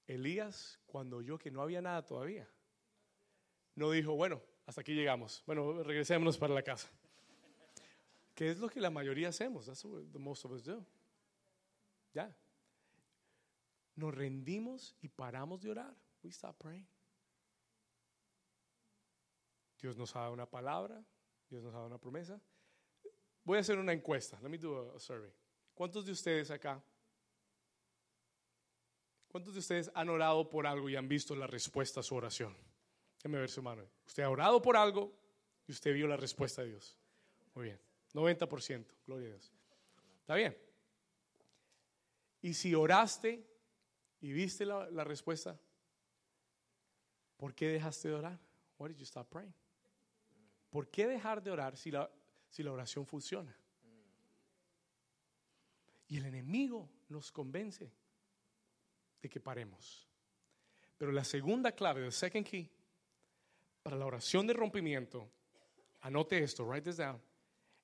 Elías, 0.08 0.80
cuando 0.88 1.18
oyó 1.18 1.38
que 1.38 1.52
no 1.52 1.62
había 1.62 1.82
nada 1.82 2.04
todavía, 2.04 2.48
no 3.76 3.92
dijo, 3.92 4.16
bueno, 4.16 4.42
hasta 4.66 4.82
aquí 4.82 4.94
llegamos. 4.94 5.44
Bueno, 5.46 5.84
regresémonos 5.84 6.38
para 6.38 6.54
la 6.54 6.64
casa. 6.64 6.90
¿Qué 8.34 8.50
es 8.50 8.58
lo 8.58 8.68
que 8.68 8.82
la 8.82 8.90
mayoría 8.90 9.30
hacemos? 9.30 9.66
That's 9.66 9.86
what 9.86 10.04
the 10.12 10.20
most 10.20 10.44
of 10.46 10.52
us 10.52 10.64
do. 10.64 10.86
Ya. 12.14 12.36
Nos 13.96 14.14
rendimos 14.14 14.96
y 15.02 15.08
paramos 15.08 15.62
de 15.62 15.72
orar. 15.72 15.96
We 16.24 16.30
stop 16.32 16.58
praying. 16.58 16.88
Dios 19.80 19.96
nos 19.96 20.16
ha 20.16 20.22
dado 20.22 20.34
una 20.34 20.50
palabra, 20.50 21.04
Dios 21.50 21.64
nos 21.64 21.72
ha 21.74 21.78
dado 21.78 21.88
una 21.88 22.00
promesa. 22.00 22.42
Voy 23.44 23.58
a 23.58 23.62
hacer 23.62 23.78
una 23.78 23.94
encuesta. 23.94 24.40
Let 24.42 24.50
me 24.50 24.58
do 24.58 24.96
a 24.96 25.00
survey. 25.00 25.32
¿Cuántos 25.76 26.06
de 26.06 26.12
ustedes 26.12 26.50
acá? 26.50 26.84
¿Cuántos 29.28 29.54
de 29.54 29.60
ustedes 29.60 29.92
han 29.94 30.10
orado 30.10 30.50
por 30.50 30.66
algo 30.66 30.90
y 30.90 30.96
han 30.96 31.08
visto 31.08 31.36
la 31.36 31.46
respuesta 31.46 32.00
a 32.00 32.04
su 32.04 32.16
oración? 32.16 32.56
Déjeme 33.26 33.40
ver 33.40 33.50
su 33.50 33.64
mano. 33.64 33.82
Usted 34.06 34.22
ha 34.22 34.30
orado 34.30 34.62
por 34.62 34.78
algo 34.78 35.12
y 35.68 35.72
usted 35.72 35.96
vio 35.96 36.06
la 36.06 36.16
respuesta 36.16 36.62
de 36.62 36.68
Dios. 36.68 36.96
Muy 37.56 37.64
bien. 37.64 37.80
90%. 38.14 38.86
Gloria 39.08 39.26
a 39.26 39.32
Dios. 39.32 39.52
¿Está 40.20 40.36
bien? 40.36 40.56
Y 42.44 42.54
si 42.54 42.76
oraste 42.76 43.44
y 44.22 44.32
viste 44.32 44.64
la, 44.64 44.92
la 44.92 45.04
respuesta, 45.04 45.60
¿por 47.36 47.56
qué 47.56 47.70
dejaste 47.70 48.10
de 48.10 48.14
orar? 48.14 48.40
Why 48.78 48.90
did 48.90 48.98
you 48.98 49.06
stop 49.06 49.28
praying? 49.28 49.56
¿Por 50.70 50.88
qué 50.92 51.08
dejar 51.08 51.42
de 51.42 51.50
orar 51.50 51.76
si 51.78 51.90
la, 51.90 52.08
si 52.48 52.62
la 52.62 52.74
oración 52.74 53.08
funciona? 53.08 53.58
Y 56.10 56.18
el 56.18 56.26
enemigo 56.28 56.88
nos 57.10 57.32
convence 57.32 57.92
de 59.20 59.28
que 59.28 59.40
paremos. 59.40 60.08
Pero 61.00 61.12
la 61.12 61.24
segunda 61.24 61.72
clave, 61.72 62.06
the 62.06 62.12
second 62.12 62.46
key, 62.46 62.70
para 63.86 63.98
la 63.98 64.08
oración 64.08 64.48
de 64.48 64.54
rompimiento, 64.54 65.30
anote 66.02 66.40
esto, 66.40 66.66
write 66.66 66.90
this 66.90 66.98
down, 66.98 67.22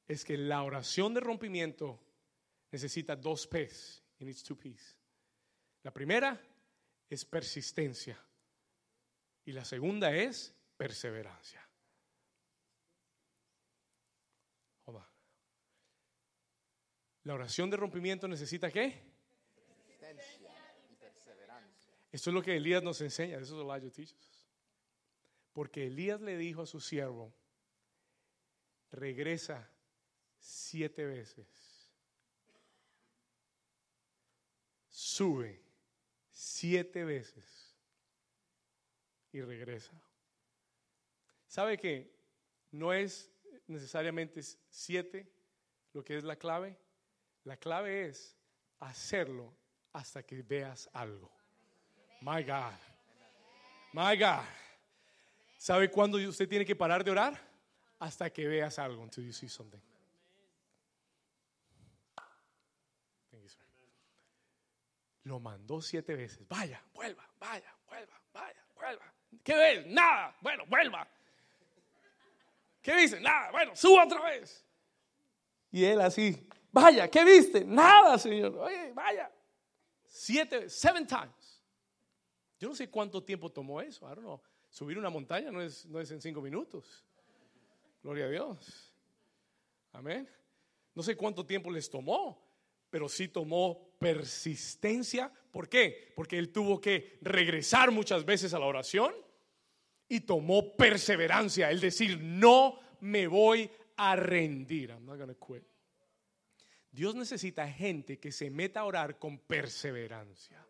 es 0.08 0.26
que 0.26 0.36
la 0.36 0.64
oración 0.64 1.14
de 1.14 1.20
rompimiento 1.20 2.00
necesita 2.72 3.16
dos 3.16 3.46
P's. 3.46 4.02
It 4.18 4.26
needs 4.26 4.42
two 4.42 4.58
P's. 4.58 4.98
La 5.84 5.94
primera 5.94 6.42
es 7.08 7.24
persistencia 7.24 8.20
y 9.46 9.52
la 9.52 9.64
segunda 9.64 10.12
es 10.12 10.56
perseverancia. 10.76 11.62
La 17.26 17.36
oración 17.36 17.70
de 17.70 17.78
rompimiento 17.78 18.28
necesita 18.28 18.72
qué? 18.72 19.04
Persistencia 19.56 20.76
y 20.90 20.96
perseverancia. 20.96 21.94
Esto 22.12 22.32
es 22.32 22.34
lo 22.34 22.42
que 22.42 22.58
Elías 22.58 22.82
nos 22.82 23.00
enseña. 23.02 23.38
Eso 23.38 23.56
es 23.56 23.64
Elijah 23.64 23.94
teaches. 23.94 24.31
Porque 25.54 25.88
Elías 25.88 26.22
le 26.22 26.38
dijo 26.38 26.62
a 26.62 26.66
su 26.66 26.80
siervo, 26.80 27.34
regresa 28.92 29.70
siete 30.40 31.06
veces. 31.06 31.48
Sube 34.90 35.62
siete 36.30 37.04
veces 37.04 37.76
y 39.32 39.42
regresa. 39.42 39.94
¿Sabe 41.48 41.78
que 41.78 42.16
no 42.72 42.94
es 42.94 43.30
necesariamente 43.68 44.42
siete 44.70 45.32
lo 45.94 46.04
que 46.04 46.18
es 46.18 46.24
la 46.24 46.38
clave? 46.38 46.78
La 47.44 47.58
clave 47.58 48.08
es 48.08 48.38
hacerlo 48.80 49.54
hasta 49.94 50.24
que 50.24 50.42
veas 50.42 50.90
algo. 50.94 51.32
My 52.22 52.44
God. 52.44 52.78
My 53.94 54.18
God. 54.18 54.46
¿Sabe 55.62 55.92
cuándo 55.92 56.18
usted 56.18 56.50
tiene 56.50 56.66
que 56.66 56.76
parar 56.76 57.04
de 57.04 57.12
orar? 57.12 57.40
Hasta 58.00 58.32
que 58.32 58.48
veas 58.48 58.80
algo. 58.80 59.04
Until 59.04 59.24
you 59.24 59.32
see 59.32 59.48
something. 59.48 59.80
Lo 65.24 65.40
mandó 65.40 65.80
siete 65.80 66.16
veces. 66.16 66.48
Vaya, 66.48 66.84
vuelva, 66.96 67.30
vaya, 67.40 67.72
vuelva, 67.88 68.20
vaya, 68.34 68.66
vuelva. 68.74 69.14
¿Qué 69.44 69.56
ves? 69.56 69.86
Nada. 69.86 70.36
Bueno, 70.42 70.64
vuelva. 70.66 71.08
¿Qué 72.82 72.96
dice? 72.96 73.20
Nada. 73.20 73.52
Bueno, 73.52 73.76
suba 73.76 74.06
otra 74.06 74.20
vez. 74.24 74.66
Y 75.70 75.84
él 75.84 76.02
así, 76.02 76.44
vaya, 76.72 77.08
¿qué 77.08 77.24
viste? 77.24 77.64
Nada, 77.64 78.18
Señor. 78.18 78.58
Oye, 78.58 78.94
vaya. 78.94 79.32
Siete, 80.08 80.72
seven 80.72 81.06
times. 81.06 81.62
Yo 82.58 82.70
no 82.70 82.74
sé 82.74 82.90
cuánto 82.90 83.24
tiempo 83.24 83.52
tomó 83.52 83.80
eso. 83.80 84.08
I 84.08 84.16
don't 84.16 84.22
know. 84.22 84.42
Subir 84.72 84.98
una 84.98 85.10
montaña 85.10 85.52
no 85.52 85.62
es, 85.62 85.86
no 85.86 86.00
es 86.00 86.10
en 86.12 86.22
cinco 86.22 86.42
minutos. 86.42 87.04
Gloria 88.02 88.26
a 88.26 88.30
Dios. 88.30 88.96
Amén. 89.92 90.28
No 90.96 91.04
sé 91.04 91.18
cuánto 91.18 91.46
tiempo 91.46 91.70
les 91.70 91.90
tomó, 91.90 92.42
pero 92.90 93.10
sí 93.10 93.28
tomó 93.28 93.96
persistencia. 94.00 95.32
¿Por 95.52 95.68
qué? 95.68 96.14
Porque 96.16 96.38
él 96.38 96.54
tuvo 96.54 96.80
que 96.80 97.20
regresar 97.22 97.92
muchas 97.92 98.24
veces 98.24 98.54
a 98.54 98.60
la 98.60 98.66
oración 98.66 99.14
y 100.08 100.22
tomó 100.22 100.76
perseverancia, 100.76 101.70
el 101.70 101.82
decir, 101.82 102.20
no 102.22 102.80
me 103.02 103.28
voy 103.28 103.70
a 103.98 104.16
rendir. 104.16 104.92
I'm 104.92 105.06
not 105.06 105.20
gonna 105.20 105.36
quit. 105.36 105.64
Dios 106.90 107.14
necesita 107.14 107.70
gente 107.70 108.20
que 108.20 108.32
se 108.32 108.50
meta 108.50 108.82
a 108.82 108.86
orar 108.86 109.20
con 109.20 109.38
perseverancia. 109.38 110.66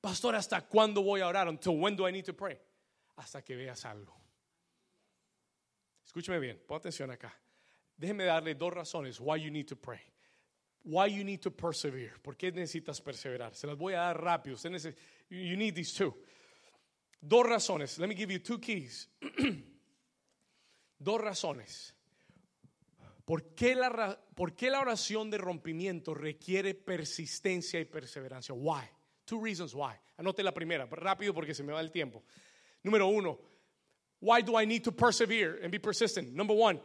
Pastor, 0.00 0.34
¿hasta 0.34 0.66
cuándo 0.66 1.02
voy 1.02 1.20
a 1.20 1.28
orar? 1.28 1.46
Until 1.46 1.72
when 1.72 1.94
do 1.94 2.08
I 2.08 2.12
need 2.12 2.24
to 2.24 2.34
pray? 2.34 2.58
Hasta 3.20 3.42
que 3.42 3.54
veas 3.54 3.84
algo. 3.84 4.18
Escúcheme 6.06 6.38
bien, 6.38 6.58
pon 6.66 6.78
atención 6.78 7.10
acá. 7.10 7.38
Déjeme 7.94 8.24
darle 8.24 8.54
dos 8.54 8.72
razones 8.72 9.20
why 9.20 9.36
you 9.36 9.50
need 9.50 9.66
to 9.66 9.76
pray. 9.76 10.00
Why 10.84 11.08
you 11.08 11.22
need 11.22 11.40
to 11.40 11.50
persevere. 11.50 12.18
¿Por 12.22 12.34
qué 12.36 12.50
necesitas 12.50 13.00
perseverar? 13.02 13.54
Se 13.54 13.66
las 13.66 13.76
voy 13.76 13.92
a 13.92 13.98
dar 13.98 14.20
rápido. 14.22 14.54
Usted 14.54 14.96
you 15.28 15.54
need 15.54 15.74
these 15.74 15.92
two. 15.92 16.16
Dos 17.20 17.46
razones. 17.46 17.98
Let 17.98 18.08
me 18.08 18.14
give 18.14 18.32
you 18.32 18.38
two 18.38 18.58
keys. 18.58 19.06
Dos 20.98 21.20
razones. 21.20 21.94
¿Por 23.26 23.54
qué, 23.54 23.74
la, 23.74 24.18
¿Por 24.34 24.56
qué 24.56 24.70
la 24.70 24.80
oración 24.80 25.30
de 25.30 25.36
rompimiento 25.36 26.14
requiere 26.14 26.74
persistencia 26.74 27.78
y 27.78 27.84
perseverancia? 27.84 28.54
Why? 28.54 28.88
Two 29.26 29.44
reasons 29.44 29.74
why. 29.74 29.92
Anote 30.16 30.42
la 30.42 30.52
primera, 30.52 30.86
rápido 30.86 31.34
porque 31.34 31.54
se 31.54 31.62
me 31.62 31.72
va 31.74 31.80
el 31.80 31.92
tiempo. 31.92 32.24
Número 32.84 33.08
uno, 33.08 33.38
why 34.20 34.40
do 34.40 34.56
I 34.56 34.64
need 34.64 34.84
to 34.84 34.92
persevere 34.92 35.58
and 35.62 35.70
be 35.70 35.78
persistent? 35.78 36.34
Number 36.34 36.54
one, 36.54 36.80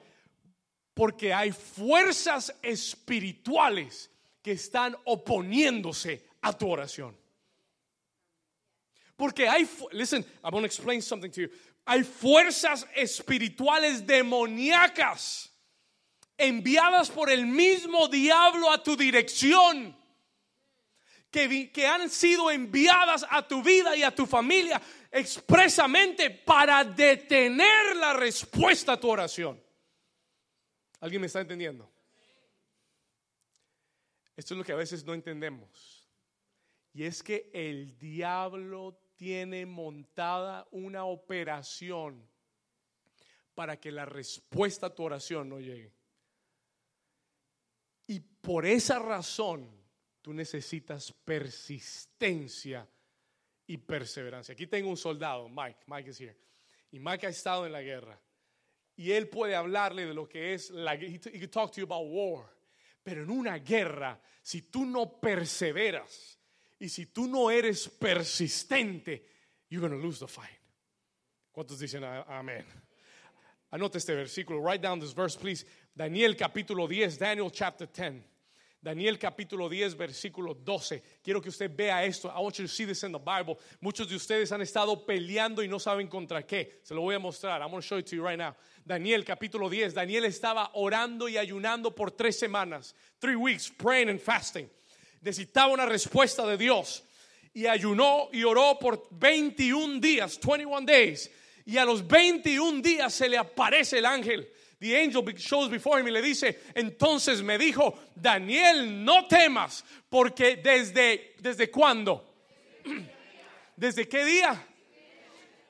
porque 0.95 1.33
hay 1.33 1.51
fuerzas 1.51 2.51
espirituales 2.63 4.07
que 4.41 4.53
están 4.53 4.95
oponiéndose 5.05 6.21
a 6.41 6.53
tu 6.53 6.67
oración. 6.67 7.13
Porque 9.17 9.47
hay, 9.47 9.67
listen, 9.93 10.23
I'm 10.43 10.51
going 10.51 10.63
to 10.63 10.67
explain 10.67 11.01
something 11.01 11.31
to 11.31 11.41
you. 11.41 11.49
Hay 11.87 12.03
fuerzas 12.03 12.85
espirituales 12.95 14.05
demoníacas 14.05 15.49
enviadas 16.37 17.09
por 17.09 17.29
el 17.29 17.45
mismo 17.45 18.07
diablo 18.07 18.71
a 18.71 18.83
tu 18.83 18.95
dirección. 18.95 19.95
Que, 21.31 21.69
que, 21.71 21.85
han 21.85 22.09
sido 22.09 22.49
enviadas 22.49 23.25
a 23.29 23.45
tu 23.45 23.61
vida 23.61 23.95
y 23.95 24.03
a 24.03 24.11
tu 24.11 24.25
familia 24.25 24.81
expresamente 25.15 26.29
para 26.29 26.83
detener 26.83 27.95
la 27.95 28.13
respuesta 28.13 28.93
a 28.93 28.99
tu 28.99 29.09
oración. 29.09 29.63
¿Alguien 30.99 31.21
me 31.21 31.27
está 31.27 31.39
entendiendo? 31.39 31.89
Esto 34.35 34.53
es 34.53 34.57
lo 34.57 34.63
que 34.65 34.73
a 34.73 34.77
veces 34.77 35.05
no 35.05 35.13
entendemos. 35.13 36.05
Y 36.91 37.05
es 37.05 37.23
que 37.23 37.49
el 37.53 37.97
diablo 37.97 38.99
tiene 39.15 39.65
montada 39.65 40.67
una 40.71 41.05
operación 41.05 42.29
para 43.53 43.79
que 43.79 43.93
la 43.93 44.05
respuesta 44.05 44.87
a 44.87 44.93
tu 44.93 45.03
oración 45.03 45.47
no 45.47 45.61
llegue. 45.61 45.93
Y 48.07 48.19
por 48.19 48.65
esa 48.65 48.99
razón 48.99 49.81
tú 50.21 50.33
necesitas 50.33 51.13
persistencia 51.23 52.85
y 53.67 53.77
perseverancia. 53.77 54.53
Aquí 54.53 54.67
tengo 54.67 54.89
un 54.89 54.97
soldado, 54.97 55.49
Mike, 55.49 55.79
Mike 55.87 56.09
es 56.09 56.19
here. 56.19 56.37
Y 56.91 56.99
Mike 56.99 57.27
ha 57.27 57.29
estado 57.29 57.65
en 57.65 57.71
la 57.71 57.81
guerra. 57.81 58.19
Y 58.95 59.11
él 59.11 59.27
puede 59.27 59.55
hablarle 59.55 60.05
de 60.05 60.13
lo 60.13 60.27
que 60.27 60.53
es 60.53 60.69
la 60.69 60.95
he 60.95 61.19
can 61.19 61.49
talk 61.49 61.71
to 61.71 61.81
you 61.81 61.83
about 61.83 62.07
war. 62.07 62.45
Pero 63.03 63.23
en 63.23 63.29
una 63.29 63.57
guerra, 63.57 64.19
si 64.41 64.63
tú 64.63 64.85
no 64.85 65.19
perseveras, 65.19 66.39
y 66.79 66.89
si 66.89 67.07
tú 67.07 67.27
no 67.27 67.49
eres 67.49 67.87
persistente, 67.87 69.25
you're 69.69 69.85
going 69.85 69.99
to 69.99 70.05
lose 70.05 70.19
the 70.19 70.27
fight. 70.27 70.59
¿Cuántos 71.51 71.79
dicen 71.79 72.03
amén? 72.03 72.65
Anote 73.71 73.97
este 73.97 74.13
versículo. 74.13 74.61
Write 74.61 74.81
down 74.81 74.99
this 74.99 75.13
verse, 75.13 75.37
please. 75.37 75.65
Daniel 75.95 76.35
capítulo 76.35 76.87
10, 76.87 77.17
Daniel 77.17 77.49
chapter 77.51 77.87
10. 77.87 78.23
Daniel 78.85 79.17
capítulo 79.17 79.67
10, 79.67 79.97
versículo 79.97 80.53
12. 80.53 81.01
Quiero 81.23 81.41
que 81.41 81.49
usted 81.49 81.71
vea 81.75 82.05
esto. 82.05 82.29
I 82.29 82.39
want 82.39 82.55
you 82.59 82.65
to 82.65 82.71
see 82.71 82.85
this 82.85 83.03
in 83.03 83.11
the 83.11 83.17
Bible. 83.17 83.57
Muchos 83.81 84.07
de 84.07 84.15
ustedes 84.15 84.51
han 84.51 84.61
estado 84.61 85.03
peleando 85.07 85.63
y 85.63 85.67
no 85.67 85.79
saben 85.79 86.07
contra 86.07 86.45
qué. 86.45 86.81
Se 86.83 86.93
lo 86.93 87.01
voy 87.01 87.15
a 87.15 87.19
mostrar. 87.19 87.61
I'm 87.63 87.71
going 87.71 87.81
to 87.81 87.87
show 87.87 87.97
it 87.97 88.05
to 88.05 88.15
you 88.15 88.23
right 88.23 88.37
now. 88.37 88.55
Daniel 88.85 89.23
capítulo 89.23 89.71
10. 89.71 89.95
Daniel 89.95 90.25
estaba 90.25 90.69
orando 90.75 91.27
y 91.27 91.35
ayunando 91.35 91.95
por 91.95 92.11
tres 92.11 92.37
semanas. 92.37 92.93
Three 93.19 93.35
weeks 93.35 93.71
praying 93.71 94.09
and 94.09 94.21
fasting 94.21 94.69
necesitaba 95.25 95.73
una 95.73 95.87
respuesta 95.87 96.45
de 96.45 96.55
Dios. 96.55 97.03
Y 97.55 97.65
ayunó 97.65 98.29
y 98.31 98.43
oró 98.43 98.77
por 98.79 99.07
21 99.09 99.99
días, 99.99 100.39
21 100.39 100.85
days. 100.85 101.31
Y 101.65 101.77
a 101.77 101.85
los 101.85 102.05
21 102.05 102.83
días 102.83 103.11
se 103.15 103.27
le 103.27 103.37
aparece 103.37 103.97
el 103.97 104.05
ángel. 104.05 104.47
The 104.79 104.95
angel 104.95 105.23
shows 105.37 105.69
before 105.69 105.99
him 105.99 106.07
y 106.07 106.11
le 106.11 106.21
dice, 106.21 106.59
entonces 106.75 107.41
me 107.41 107.57
dijo, 107.57 107.97
Daniel, 108.15 109.03
no 109.03 109.27
temas, 109.27 109.83
porque 110.09 110.57
desde, 110.57 111.35
¿desde 111.39 111.71
cuándo? 111.71 112.23
¿Desde 113.75 114.07
qué 114.07 114.25
día? 114.25 114.67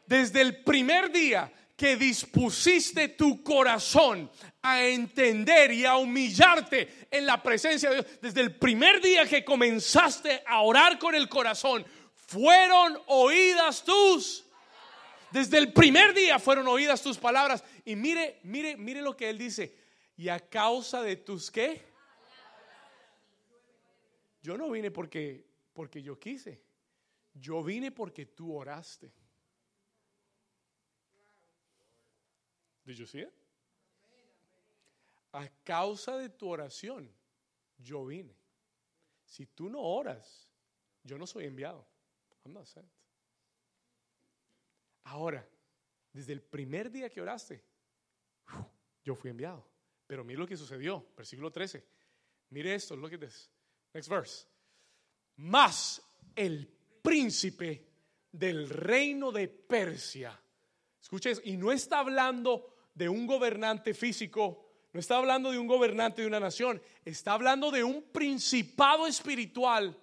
Desde 0.05 0.41
el 0.41 0.63
primer 0.63 1.11
día 1.11 1.51
que 1.75 1.97
dispusiste 1.97 3.09
tu 3.09 3.43
corazón 3.43 4.29
a 4.61 4.83
entender 4.83 5.71
y 5.71 5.85
a 5.85 5.97
humillarte 5.97 7.07
en 7.11 7.25
la 7.25 7.41
presencia 7.41 7.89
de 7.89 7.95
Dios, 7.95 8.07
desde 8.21 8.41
el 8.41 8.55
primer 8.55 9.01
día 9.01 9.27
que 9.27 9.43
comenzaste 9.43 10.41
a 10.45 10.61
orar 10.61 10.97
con 10.97 11.15
el 11.15 11.27
corazón, 11.27 11.85
fueron 12.13 12.97
oídas 13.07 13.83
tus 13.83 14.44
desde 15.35 15.57
el 15.57 15.73
primer 15.73 16.13
día 16.13 16.39
fueron 16.39 16.65
oídas 16.67 17.01
tus 17.01 17.17
palabras. 17.17 17.61
Y 17.83 17.97
mire, 17.97 18.39
mire, 18.43 18.77
mire 18.77 19.01
lo 19.01 19.17
que 19.17 19.29
él 19.29 19.37
dice. 19.37 19.75
Y 20.15 20.29
a 20.29 20.39
causa 20.39 21.01
de 21.01 21.17
tus 21.17 21.51
qué? 21.51 21.83
Yo 24.41 24.57
no 24.57 24.69
vine 24.69 24.91
porque 24.91 25.45
porque 25.73 26.01
yo 26.01 26.17
quise. 26.17 26.63
Yo 27.33 27.61
vine 27.61 27.91
porque 27.91 28.25
tú 28.25 28.55
oraste. 28.55 29.11
Did 32.85 32.95
you 32.95 33.05
see 33.05 33.23
it? 33.23 33.33
A 35.33 35.49
causa 35.65 36.17
de 36.17 36.29
tu 36.29 36.47
oración, 36.47 37.13
yo 37.77 38.05
vine. 38.05 38.37
Si 39.25 39.47
tú 39.47 39.69
no 39.69 39.81
oras, 39.81 40.47
yo 41.03 41.17
no 41.17 41.27
soy 41.27 41.43
enviado. 41.43 41.85
I'm 42.45 42.53
not 42.53 42.67
sent. 42.67 42.87
Ahora, 45.05 45.47
desde 46.11 46.33
el 46.33 46.41
primer 46.41 46.91
día 46.91 47.09
que 47.09 47.21
oraste, 47.21 47.63
yo 49.03 49.15
fui 49.15 49.29
enviado. 49.29 49.67
Pero 50.07 50.23
mire 50.23 50.39
lo 50.39 50.47
que 50.47 50.57
sucedió, 50.57 51.07
versículo 51.15 51.51
13. 51.51 51.83
Mire 52.49 52.75
esto, 52.75 52.95
look 52.95 53.13
at 53.13 53.19
this. 53.19 53.49
Next 53.93 54.09
verse. 54.09 54.45
Más 55.37 56.01
el 56.35 56.67
príncipe 57.01 57.87
del 58.31 58.69
reino 58.69 59.31
de 59.31 59.47
Persia. 59.47 60.39
Escuches, 61.01 61.41
y 61.45 61.57
no 61.57 61.71
está 61.71 61.99
hablando 61.99 62.75
de 62.93 63.09
un 63.09 63.27
gobernante 63.27 63.93
físico, 63.93 64.65
no 64.91 64.99
está 64.99 65.17
hablando 65.17 65.51
de 65.51 65.59
un 65.59 65.67
gobernante 65.67 66.21
de 66.21 66.27
una 66.27 66.39
nación, 66.39 66.81
está 67.03 67.33
hablando 67.33 67.69
de 67.69 67.83
un 67.83 68.01
principado 68.11 69.05
espiritual. 69.05 69.97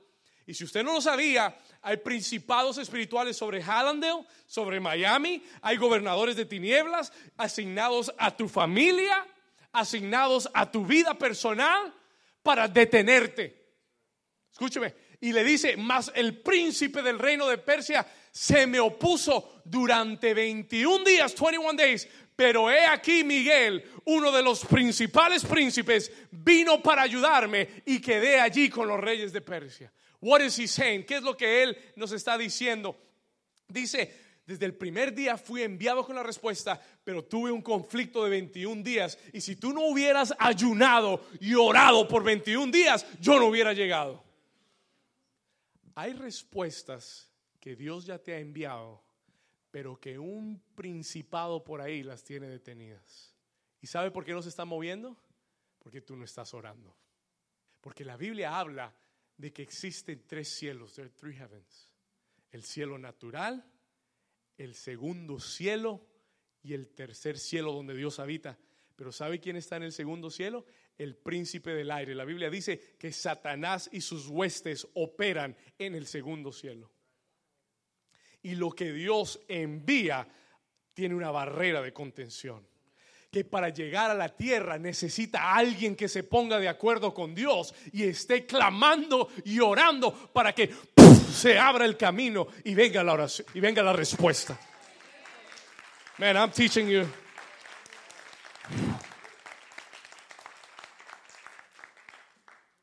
Y 0.46 0.54
si 0.54 0.64
usted 0.64 0.84
no 0.84 0.94
lo 0.94 1.00
sabía, 1.00 1.56
hay 1.82 1.96
principados 1.96 2.78
espirituales 2.78 3.36
sobre 3.36 3.60
Hallandale, 3.60 4.24
sobre 4.46 4.78
Miami, 4.78 5.42
hay 5.60 5.76
gobernadores 5.76 6.36
de 6.36 6.46
tinieblas 6.46 7.12
asignados 7.36 8.12
a 8.18 8.36
tu 8.36 8.48
familia, 8.48 9.26
asignados 9.72 10.48
a 10.54 10.70
tu 10.70 10.86
vida 10.86 11.14
personal 11.14 11.92
para 12.42 12.68
detenerte. 12.68 13.60
Escúcheme, 14.52 14.94
y 15.20 15.32
le 15.32 15.42
dice, 15.44 15.76
más 15.76 16.12
el 16.14 16.38
príncipe 16.38 17.02
del 17.02 17.18
reino 17.18 17.48
de 17.48 17.58
Persia 17.58 18.06
se 18.30 18.66
me 18.66 18.78
opuso 18.78 19.62
durante 19.64 20.34
21 20.34 21.04
días, 21.04 21.34
21 21.34 21.74
days, 21.74 22.08
pero 22.36 22.70
he 22.70 22.86
aquí 22.86 23.24
Miguel, 23.24 23.84
uno 24.04 24.30
de 24.32 24.42
los 24.42 24.64
principales 24.64 25.44
príncipes, 25.44 26.12
vino 26.30 26.82
para 26.82 27.02
ayudarme 27.02 27.82
y 27.86 28.00
quedé 28.00 28.40
allí 28.40 28.68
con 28.68 28.88
los 28.88 29.00
reyes 29.00 29.32
de 29.32 29.40
Persia. 29.40 29.92
What 30.22 30.40
is 30.40 30.56
he 30.56 30.68
saying? 30.68 31.04
¿Qué 31.04 31.16
es 31.16 31.22
lo 31.22 31.36
que 31.36 31.64
él 31.64 31.76
nos 31.96 32.12
está 32.12 32.38
diciendo? 32.38 32.96
Dice, 33.66 34.38
desde 34.46 34.66
el 34.66 34.74
primer 34.74 35.12
día 35.12 35.36
fui 35.36 35.62
enviado 35.62 36.06
con 36.06 36.14
la 36.14 36.22
respuesta, 36.22 36.80
pero 37.02 37.24
tuve 37.24 37.50
un 37.50 37.60
conflicto 37.60 38.22
de 38.22 38.30
21 38.30 38.84
días. 38.84 39.18
Y 39.32 39.40
si 39.40 39.56
tú 39.56 39.72
no 39.72 39.82
hubieras 39.86 40.32
ayunado 40.38 41.26
y 41.40 41.54
orado 41.54 42.06
por 42.06 42.22
21 42.22 42.70
días, 42.70 43.04
yo 43.20 43.40
no 43.40 43.46
hubiera 43.46 43.72
llegado. 43.72 44.22
Hay 45.96 46.12
respuestas 46.12 47.28
que 47.58 47.74
Dios 47.74 48.06
ya 48.06 48.18
te 48.18 48.32
ha 48.34 48.38
enviado, 48.38 49.02
pero 49.72 49.98
que 49.98 50.20
un 50.20 50.62
principado 50.76 51.64
por 51.64 51.80
ahí 51.80 52.04
las 52.04 52.22
tiene 52.22 52.46
detenidas. 52.46 53.34
¿Y 53.80 53.88
sabe 53.88 54.12
por 54.12 54.24
qué 54.24 54.32
no 54.32 54.42
se 54.42 54.50
está 54.50 54.64
moviendo? 54.64 55.16
Porque 55.80 56.00
tú 56.00 56.14
no 56.14 56.24
estás 56.24 56.54
orando. 56.54 56.96
Porque 57.80 58.04
la 58.04 58.16
Biblia 58.16 58.56
habla 58.56 58.94
de 59.42 59.52
que 59.52 59.62
existen 59.62 60.22
tres 60.26 60.48
cielos, 60.48 60.94
there 60.94 61.06
are 61.06 61.14
three 61.18 61.34
heavens. 61.34 61.90
El 62.50 62.62
cielo 62.62 62.96
natural, 62.96 63.64
el 64.56 64.74
segundo 64.74 65.40
cielo 65.40 66.06
y 66.62 66.74
el 66.74 66.88
tercer 66.90 67.38
cielo 67.38 67.72
donde 67.72 67.94
Dios 67.94 68.18
habita. 68.20 68.58
Pero 68.94 69.10
¿sabe 69.10 69.40
quién 69.40 69.56
está 69.56 69.76
en 69.76 69.82
el 69.82 69.92
segundo 69.92 70.30
cielo? 70.30 70.64
El 70.96 71.16
príncipe 71.16 71.72
del 71.72 71.90
aire. 71.90 72.14
La 72.14 72.24
Biblia 72.24 72.50
dice 72.50 72.96
que 72.98 73.10
Satanás 73.10 73.90
y 73.92 74.00
sus 74.00 74.28
huestes 74.28 74.86
operan 74.94 75.56
en 75.78 75.94
el 75.94 76.06
segundo 76.06 76.52
cielo 76.52 76.92
y 78.42 78.56
lo 78.56 78.70
que 78.70 78.92
Dios 78.92 79.40
envía 79.48 80.26
tiene 80.92 81.14
una 81.14 81.30
barrera 81.30 81.80
de 81.80 81.92
contención. 81.92 82.66
Que 83.32 83.44
para 83.44 83.70
llegar 83.70 84.10
a 84.10 84.14
la 84.14 84.28
tierra 84.28 84.78
necesita 84.78 85.54
alguien 85.54 85.96
que 85.96 86.06
se 86.06 86.22
ponga 86.22 86.60
de 86.60 86.68
acuerdo 86.68 87.14
con 87.14 87.34
Dios 87.34 87.74
y 87.90 88.02
esté 88.02 88.44
clamando 88.44 89.30
y 89.46 89.58
orando 89.58 90.12
para 90.34 90.54
que 90.54 90.70
se 91.32 91.58
abra 91.58 91.86
el 91.86 91.96
camino 91.96 92.46
y 92.62 92.74
venga 92.74 93.02
la 93.02 93.14
oración 93.14 93.48
y 93.54 93.60
venga 93.60 93.82
la 93.82 93.94
respuesta. 93.94 94.60
Man, 96.18 96.36
I'm 96.36 96.50
teaching 96.50 96.88
you. 96.88 97.06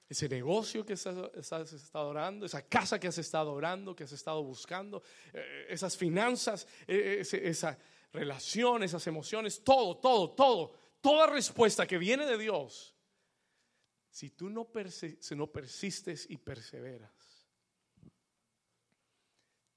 ese 0.09 0.27
negocio 0.27 0.83
que 0.83 0.93
has, 0.93 1.05
estado 1.05 2.09
orando, 2.09 2.47
esa 2.47 2.63
casa 2.63 2.99
que 2.99 3.07
has 3.07 3.19
estado 3.19 3.53
orando, 3.53 3.95
que 3.95 4.03
has 4.03 4.11
estado 4.11 4.43
buscando, 4.43 5.03
eh, 5.31 5.67
esas 5.69 5.95
finanzas, 5.95 6.67
eh, 6.87 7.23
esa 7.43 7.77
relación, 8.11 8.83
esas 8.83 9.05
emociones, 9.07 9.63
todo, 9.63 9.97
todo, 9.97 10.31
todo, 10.31 10.73
toda 11.01 11.27
respuesta 11.27 11.85
que 11.87 11.97
viene 11.97 12.25
de 12.25 12.37
Dios, 12.37 12.95
si 14.09 14.31
tú 14.31 14.49
no, 14.49 14.69
no 15.35 15.47
persistes 15.47 16.29
y 16.29 16.37
perseveras, 16.37 17.47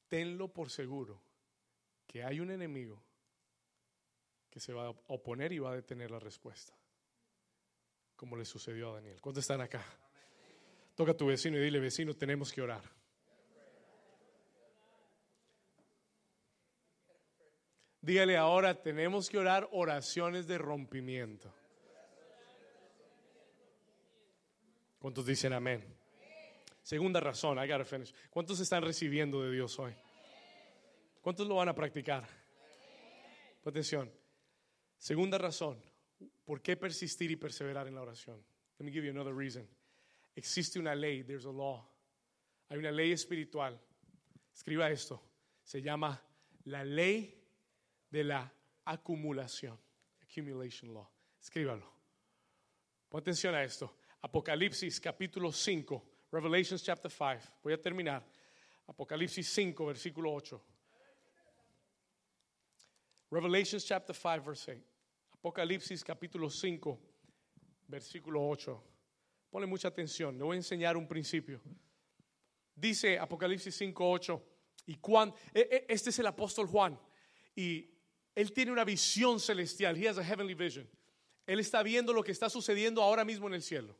tenlo 0.08 0.52
por 0.52 0.70
seguro 0.70 1.22
que 2.06 2.22
hay 2.22 2.40
un 2.40 2.50
enemigo 2.50 3.02
que 4.50 4.60
se 4.60 4.72
va 4.74 4.86
a 4.86 4.90
oponer 4.90 5.52
y 5.52 5.58
va 5.58 5.72
a 5.72 5.76
detener 5.76 6.10
la 6.10 6.18
respuesta, 6.18 6.76
como 8.16 8.36
le 8.36 8.44
sucedió 8.44 8.90
a 8.90 8.94
Daniel. 8.96 9.20
¿Cuántos 9.20 9.44
están 9.44 9.62
acá? 9.62 9.82
Toca 10.94 11.12
a 11.12 11.16
tu 11.16 11.26
vecino 11.26 11.56
y 11.56 11.62
dile, 11.62 11.80
vecino, 11.80 12.14
tenemos 12.14 12.52
que 12.52 12.60
orar. 12.60 12.82
Dígale 18.02 18.36
ahora, 18.36 18.82
tenemos 18.82 19.30
que 19.30 19.38
orar 19.38 19.68
oraciones 19.70 20.48
de 20.48 20.58
rompimiento. 20.58 21.54
¿Cuántos 24.98 25.24
dicen 25.24 25.52
amén? 25.52 25.84
Segunda 26.82 27.20
razón, 27.20 27.58
I 27.58 27.68
gotta 27.68 27.84
finish. 27.84 28.12
¿Cuántos 28.28 28.58
están 28.58 28.82
recibiendo 28.82 29.40
de 29.44 29.52
Dios 29.52 29.78
hoy? 29.78 29.94
¿Cuántos 31.20 31.46
lo 31.46 31.54
van 31.54 31.68
a 31.68 31.74
practicar? 31.76 32.26
Atención. 33.64 34.12
Segunda 34.96 35.38
razón, 35.38 35.80
¿por 36.44 36.60
qué 36.60 36.76
persistir 36.76 37.30
y 37.30 37.36
perseverar 37.36 37.86
en 37.86 37.94
la 37.94 38.02
oración? 38.02 38.44
Let 38.78 38.84
me 38.84 38.90
give 38.90 39.06
you 39.06 39.12
another 39.12 39.34
reason. 39.34 39.68
Existe 40.34 40.80
una 40.80 40.96
ley, 40.96 41.22
there's 41.22 41.46
a 41.46 41.52
law. 41.52 41.88
Hay 42.68 42.78
una 42.78 42.90
ley 42.90 43.12
espiritual. 43.12 43.80
Escriba 44.52 44.90
esto. 44.90 45.22
Se 45.62 45.80
llama 45.80 46.20
la 46.64 46.82
ley 46.82 47.41
de 48.12 48.24
la 48.24 48.52
acumulación. 48.84 49.78
Accumulation 50.20 50.92
law. 50.92 51.08
Escríbalo. 51.40 51.90
Pon 53.08 53.20
atención 53.20 53.54
a 53.54 53.64
esto. 53.64 53.96
Apocalipsis 54.20 55.00
capítulo 55.00 55.50
5. 55.50 56.04
Revelations 56.30 56.82
chapter 56.82 57.10
5. 57.10 57.40
Voy 57.62 57.72
a 57.72 57.80
terminar. 57.80 58.22
Apocalipsis 58.86 59.48
5, 59.48 59.86
versículo 59.86 60.32
8. 60.32 60.60
Revelations 63.30 63.84
chapter 63.84 64.14
5, 64.14 64.44
verse 64.44 64.72
8. 64.72 64.82
Apocalipsis 65.32 66.04
capítulo 66.04 66.50
5, 66.50 66.98
versículo 67.88 68.46
8. 68.46 68.82
Ponle 69.50 69.66
mucha 69.66 69.88
atención, 69.88 70.36
le 70.36 70.44
voy 70.44 70.54
a 70.54 70.58
enseñar 70.58 70.96
un 70.96 71.08
principio. 71.08 71.60
Dice 72.74 73.18
Apocalipsis 73.18 73.74
5:8, 73.74 74.42
y 74.86 74.98
Juan, 75.00 75.32
e, 75.52 75.60
e, 75.60 75.86
este 75.88 76.10
es 76.10 76.18
el 76.18 76.26
apóstol 76.26 76.66
Juan, 76.66 76.98
y 77.54 77.91
él 78.34 78.52
tiene 78.52 78.72
una 78.72 78.84
visión 78.84 79.38
celestial, 79.38 79.96
he 79.96 80.08
has 80.08 80.18
a 80.18 80.24
heavenly 80.24 80.54
vision. 80.54 80.88
Él 81.46 81.60
está 81.60 81.82
viendo 81.82 82.12
lo 82.12 82.22
que 82.22 82.32
está 82.32 82.48
sucediendo 82.48 83.02
ahora 83.02 83.24
mismo 83.24 83.46
en 83.48 83.54
el 83.54 83.62
cielo. 83.62 83.96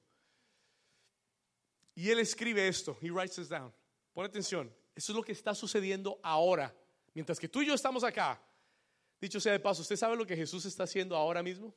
Y 1.95 2.09
él 2.11 2.21
escribe 2.21 2.67
esto, 2.67 2.97
he 3.03 3.11
writes 3.11 3.37
this 3.37 3.49
down. 3.49 3.73
Pon 4.15 4.25
atención, 4.25 4.73
eso 4.95 5.13
es 5.13 5.17
lo 5.17 5.23
que 5.23 5.33
está 5.33 5.55
sucediendo 5.55 6.19
ahora, 6.23 6.75
mientras 7.15 7.39
que 7.39 7.49
tú 7.49 7.63
y 7.63 7.67
yo 7.67 7.75
estamos 7.75 8.05
acá. 8.05 8.41
Dicho 9.21 9.41
sea 9.41 9.53
de 9.53 9.61
paso, 9.61 9.83
¿usted 9.83 9.97
sabe 9.97 10.17
lo 10.17 10.27
que 10.27 10.37
Jesús 10.37 10.65
está 10.65 10.85
haciendo 10.85 11.17
ahora 11.17 11.43
mismo? 11.43 11.75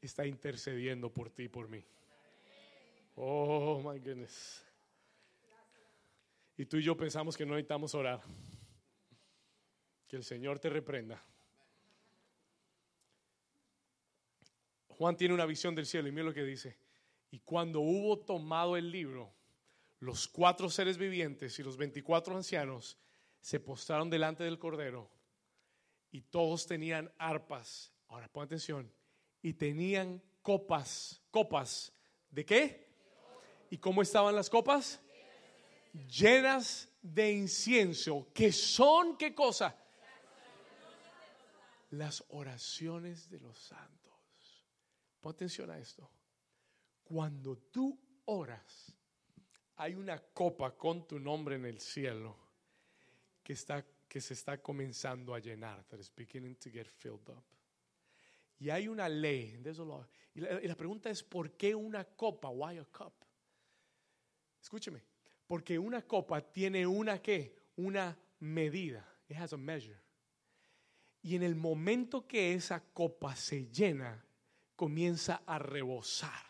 Está 0.00 0.26
intercediendo 0.26 1.12
por 1.12 1.30
ti 1.30 1.44
y 1.44 1.48
por 1.48 1.68
mí. 1.68 1.84
Oh, 3.16 3.80
my 3.80 3.98
goodness. 3.98 4.62
Y 6.56 6.66
tú 6.66 6.76
y 6.76 6.82
yo 6.82 6.96
pensamos 6.96 7.36
que 7.36 7.46
no 7.46 7.54
necesitamos 7.54 7.94
orar. 7.94 8.20
Que 10.10 10.16
el 10.16 10.24
Señor 10.24 10.58
te 10.58 10.68
reprenda. 10.68 11.22
Juan 14.88 15.16
tiene 15.16 15.34
una 15.34 15.46
visión 15.46 15.72
del 15.72 15.86
cielo 15.86 16.08
y 16.08 16.10
mira 16.10 16.24
lo 16.24 16.34
que 16.34 16.42
dice. 16.42 16.76
Y 17.30 17.38
cuando 17.38 17.78
hubo 17.78 18.18
tomado 18.18 18.76
el 18.76 18.90
libro, 18.90 19.32
los 20.00 20.26
cuatro 20.26 20.68
seres 20.68 20.98
vivientes 20.98 21.56
y 21.60 21.62
los 21.62 21.76
veinticuatro 21.76 22.34
ancianos 22.34 22.98
se 23.40 23.60
postraron 23.60 24.10
delante 24.10 24.42
del 24.42 24.58
Cordero 24.58 25.08
y 26.10 26.22
todos 26.22 26.66
tenían 26.66 27.12
arpas. 27.16 27.92
Ahora 28.08 28.26
pon 28.26 28.42
atención. 28.42 28.92
Y 29.42 29.52
tenían 29.52 30.20
copas. 30.42 31.22
¿Copas 31.30 31.92
de 32.32 32.44
qué? 32.44 32.88
¿Y 33.70 33.78
cómo 33.78 34.02
estaban 34.02 34.34
las 34.34 34.50
copas? 34.50 35.00
Llenas 36.08 36.88
de 37.00 37.30
incienso. 37.30 38.26
¿Qué 38.34 38.50
son 38.50 39.16
qué 39.16 39.36
cosa? 39.36 39.76
Las 41.90 42.24
oraciones 42.28 43.28
de 43.28 43.40
los 43.40 43.58
santos. 43.58 44.66
Pon 45.20 45.34
atención 45.34 45.70
a 45.70 45.78
esto. 45.78 46.10
Cuando 47.02 47.56
tú 47.58 47.98
oras, 48.26 48.94
hay 49.76 49.94
una 49.94 50.18
copa 50.18 50.76
con 50.76 51.06
tu 51.06 51.18
nombre 51.18 51.56
en 51.56 51.64
el 51.66 51.80
cielo 51.80 52.36
que, 53.42 53.52
está, 53.52 53.84
que 54.08 54.20
se 54.20 54.34
está 54.34 54.62
comenzando 54.62 55.34
a 55.34 55.40
llenar. 55.40 55.84
That 55.88 55.98
is 55.98 56.12
beginning 56.14 56.56
to 56.56 56.70
get 56.70 56.86
filled 56.86 57.28
up. 57.28 57.44
Y 58.58 58.70
hay 58.70 58.88
una 58.88 59.08
ley. 59.08 59.60
Y 60.34 60.40
la, 60.40 60.62
y 60.62 60.68
la 60.68 60.76
pregunta 60.76 61.10
es, 61.10 61.22
¿por 61.22 61.56
qué 61.56 61.74
una 61.74 62.04
copa? 62.04 62.50
Why 62.50 62.78
a 62.78 62.84
cup? 62.84 63.14
Escúcheme, 64.60 65.02
Porque 65.46 65.78
una 65.78 66.02
copa 66.02 66.40
tiene 66.40 66.86
una 66.86 67.20
qué? 67.20 67.56
Una 67.76 68.16
medida. 68.38 69.04
It 69.28 69.36
has 69.36 69.52
a 69.52 69.56
measure. 69.56 69.98
Y 71.22 71.36
en 71.36 71.42
el 71.42 71.54
momento 71.54 72.26
que 72.26 72.54
esa 72.54 72.80
copa 72.80 73.36
se 73.36 73.66
llena, 73.66 74.24
comienza 74.74 75.42
a 75.46 75.58
rebosar. 75.58 76.46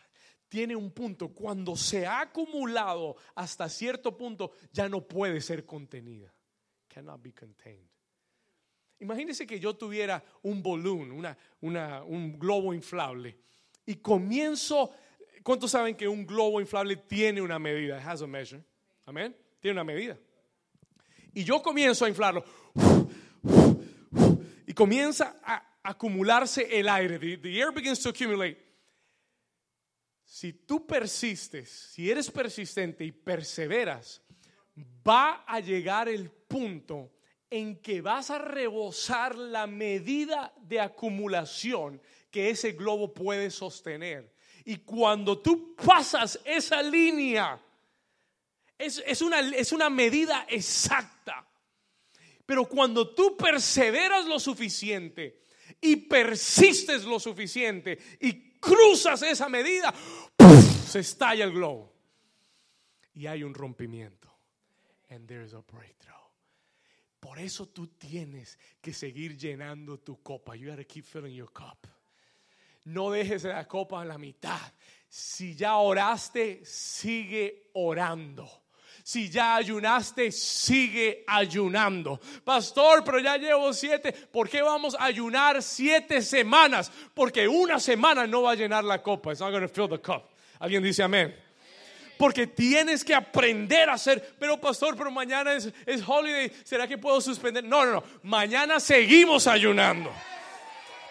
Tiene 0.47 0.75
un 0.75 0.91
punto, 0.91 1.29
cuando 1.29 1.75
se 1.75 2.05
ha 2.05 2.21
acumulado 2.21 3.15
hasta 3.35 3.69
cierto 3.69 4.17
punto, 4.17 4.51
ya 4.71 4.89
no 4.89 5.01
puede 5.07 5.41
ser 5.41 5.65
contenida. 5.65 6.33
Cannot 6.87 7.21
be 7.21 7.33
contained. 7.33 7.89
Imagínense 8.99 9.47
que 9.47 9.59
yo 9.59 9.75
tuviera 9.75 10.23
un 10.43 10.61
balloon, 10.61 11.11
una, 11.11 11.37
una, 11.61 12.03
un 12.03 12.37
globo 12.37 12.73
inflable, 12.73 13.37
y 13.85 13.95
comienzo, 13.95 14.91
¿cuántos 15.43 15.71
saben 15.71 15.95
que 15.95 16.07
un 16.07 16.25
globo 16.25 16.61
inflable 16.61 16.97
tiene 16.97 17.41
una 17.41 17.57
medida? 17.57 17.97
It 17.97 18.05
has 18.05 18.21
a 18.21 18.27
measure. 18.27 18.63
Amén. 19.05 19.35
Tiene 19.59 19.73
una 19.73 19.83
medida. 19.83 20.17
Y 21.33 21.43
yo 21.43 21.61
comienzo 21.61 22.05
a 22.05 22.09
inflarlo. 22.09 22.43
Y 22.75 23.10
comienza 24.81 25.35
a 25.43 25.61
acumularse 25.83 26.67
el 26.79 26.89
aire. 26.89 27.19
The, 27.37 27.59
air 27.59 27.71
begins 27.71 27.99
to 27.99 28.09
accumulate. 28.09 28.57
Si 30.25 30.53
tú 30.53 30.87
persistes, 30.87 31.69
si 31.93 32.09
eres 32.09 32.31
persistente 32.31 33.05
y 33.05 33.11
perseveras, 33.11 34.23
va 35.07 35.43
a 35.45 35.59
llegar 35.59 36.09
el 36.09 36.31
punto 36.31 37.11
en 37.47 37.75
que 37.75 38.01
vas 38.01 38.31
a 38.31 38.39
rebosar 38.39 39.35
la 39.35 39.67
medida 39.67 40.51
de 40.63 40.79
acumulación 40.79 42.01
que 42.31 42.49
ese 42.49 42.71
globo 42.71 43.13
puede 43.13 43.51
sostener. 43.51 44.33
Y 44.65 44.77
cuando 44.77 45.37
tú 45.37 45.75
pasas 45.75 46.39
esa 46.43 46.81
línea, 46.81 47.61
es, 48.79 49.21
una, 49.21 49.41
es 49.41 49.71
una 49.73 49.91
medida 49.91 50.47
exacta. 50.49 51.45
Pero 52.51 52.65
cuando 52.65 53.15
tú 53.15 53.37
perseveras 53.37 54.25
lo 54.25 54.37
suficiente 54.37 55.43
y 55.79 55.95
persistes 55.95 57.05
lo 57.05 57.17
suficiente 57.17 57.97
y 58.19 58.59
cruzas 58.59 59.21
esa 59.21 59.47
medida, 59.47 59.93
se 60.85 60.99
estalla 60.99 61.45
el 61.45 61.53
globo. 61.53 61.95
Y 63.13 63.25
hay 63.25 63.43
un 63.43 63.53
rompimiento. 63.53 64.29
And 65.11 65.29
there's 65.29 65.53
a 65.53 65.61
breakthrough. 65.61 66.27
Por 67.21 67.39
eso 67.39 67.69
tú 67.69 67.87
tienes 67.87 68.59
que 68.81 68.91
seguir 68.91 69.37
llenando 69.37 69.99
tu 69.99 70.21
copa. 70.21 70.53
You 70.53 70.71
gotta 70.71 70.83
keep 70.83 71.05
filling 71.05 71.33
your 71.33 71.53
cup. 71.53 71.87
No 72.83 73.11
dejes 73.11 73.45
la 73.45 73.65
copa 73.65 74.01
a 74.01 74.03
la 74.03 74.17
mitad. 74.17 74.59
Si 75.07 75.55
ya 75.55 75.77
oraste, 75.77 76.65
sigue 76.65 77.69
orando. 77.75 78.60
Si 79.11 79.29
ya 79.29 79.57
ayunaste, 79.57 80.31
sigue 80.31 81.25
ayunando. 81.27 82.17
Pastor, 82.45 83.03
pero 83.03 83.19
ya 83.19 83.35
llevo 83.35 83.73
siete. 83.73 84.13
¿Por 84.13 84.47
qué 84.47 84.61
vamos 84.61 84.95
a 84.97 85.03
ayunar 85.03 85.61
siete 85.61 86.21
semanas? 86.21 86.89
Porque 87.13 87.45
una 87.45 87.77
semana 87.77 88.25
no 88.25 88.43
va 88.43 88.51
a 88.51 88.55
llenar 88.55 88.85
la 88.85 89.03
copa. 89.03 89.33
It's 89.33 89.41
not 89.41 89.51
going 89.51 89.63
to 89.63 89.67
fill 89.67 89.89
the 89.89 89.99
cup. 89.99 90.23
Alguien 90.61 90.81
dice 90.81 91.03
amén. 91.03 91.35
Porque 92.17 92.47
tienes 92.47 93.03
que 93.03 93.13
aprender 93.13 93.89
a 93.89 93.95
hacer. 93.95 94.35
Pero 94.39 94.55
pastor, 94.61 94.95
pero 94.95 95.11
mañana 95.11 95.55
es, 95.55 95.69
es 95.85 96.01
holiday. 96.07 96.49
¿Será 96.63 96.87
que 96.87 96.97
puedo 96.97 97.19
suspender? 97.19 97.65
No, 97.65 97.85
no, 97.85 97.91
no. 97.91 98.03
Mañana 98.23 98.79
seguimos 98.79 99.45
ayunando. 99.45 100.09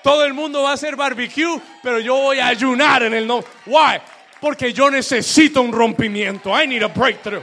Todo 0.03 0.25
el 0.25 0.33
mundo 0.33 0.63
va 0.63 0.71
a 0.71 0.73
hacer 0.73 0.97
barbecue, 0.97 1.61
pero 1.83 2.01
yo 2.01 2.17
voy 2.17 2.39
a 2.39 2.47
ayunar 2.47 3.03
en 3.03 3.13
el 3.13 3.27
no. 3.27 3.45
Why? 3.67 4.01
Porque 4.41 4.73
yo 4.73 4.91
necesito 4.91 5.61
un 5.61 5.71
rompimiento. 5.71 6.59
I 6.59 6.67
need 6.67 6.83
a 6.83 6.89
breakthrough. 6.89 7.43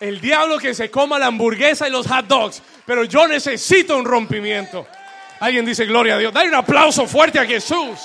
El 0.00 0.20
diablo 0.20 0.58
que 0.58 0.74
se 0.74 0.90
coma 0.90 1.18
la 1.18 1.26
hamburguesa 1.26 1.88
y 1.88 1.90
los 1.90 2.06
hot 2.06 2.26
dogs. 2.26 2.62
Pero 2.86 3.04
yo 3.04 3.26
necesito 3.26 3.96
un 3.96 4.04
rompimiento. 4.04 4.86
Alguien 5.40 5.64
dice 5.64 5.86
gloria 5.86 6.14
a 6.14 6.18
Dios. 6.18 6.32
Dale 6.32 6.48
un 6.48 6.54
aplauso 6.54 7.06
fuerte 7.06 7.38
a 7.38 7.44
Jesús. 7.44 7.98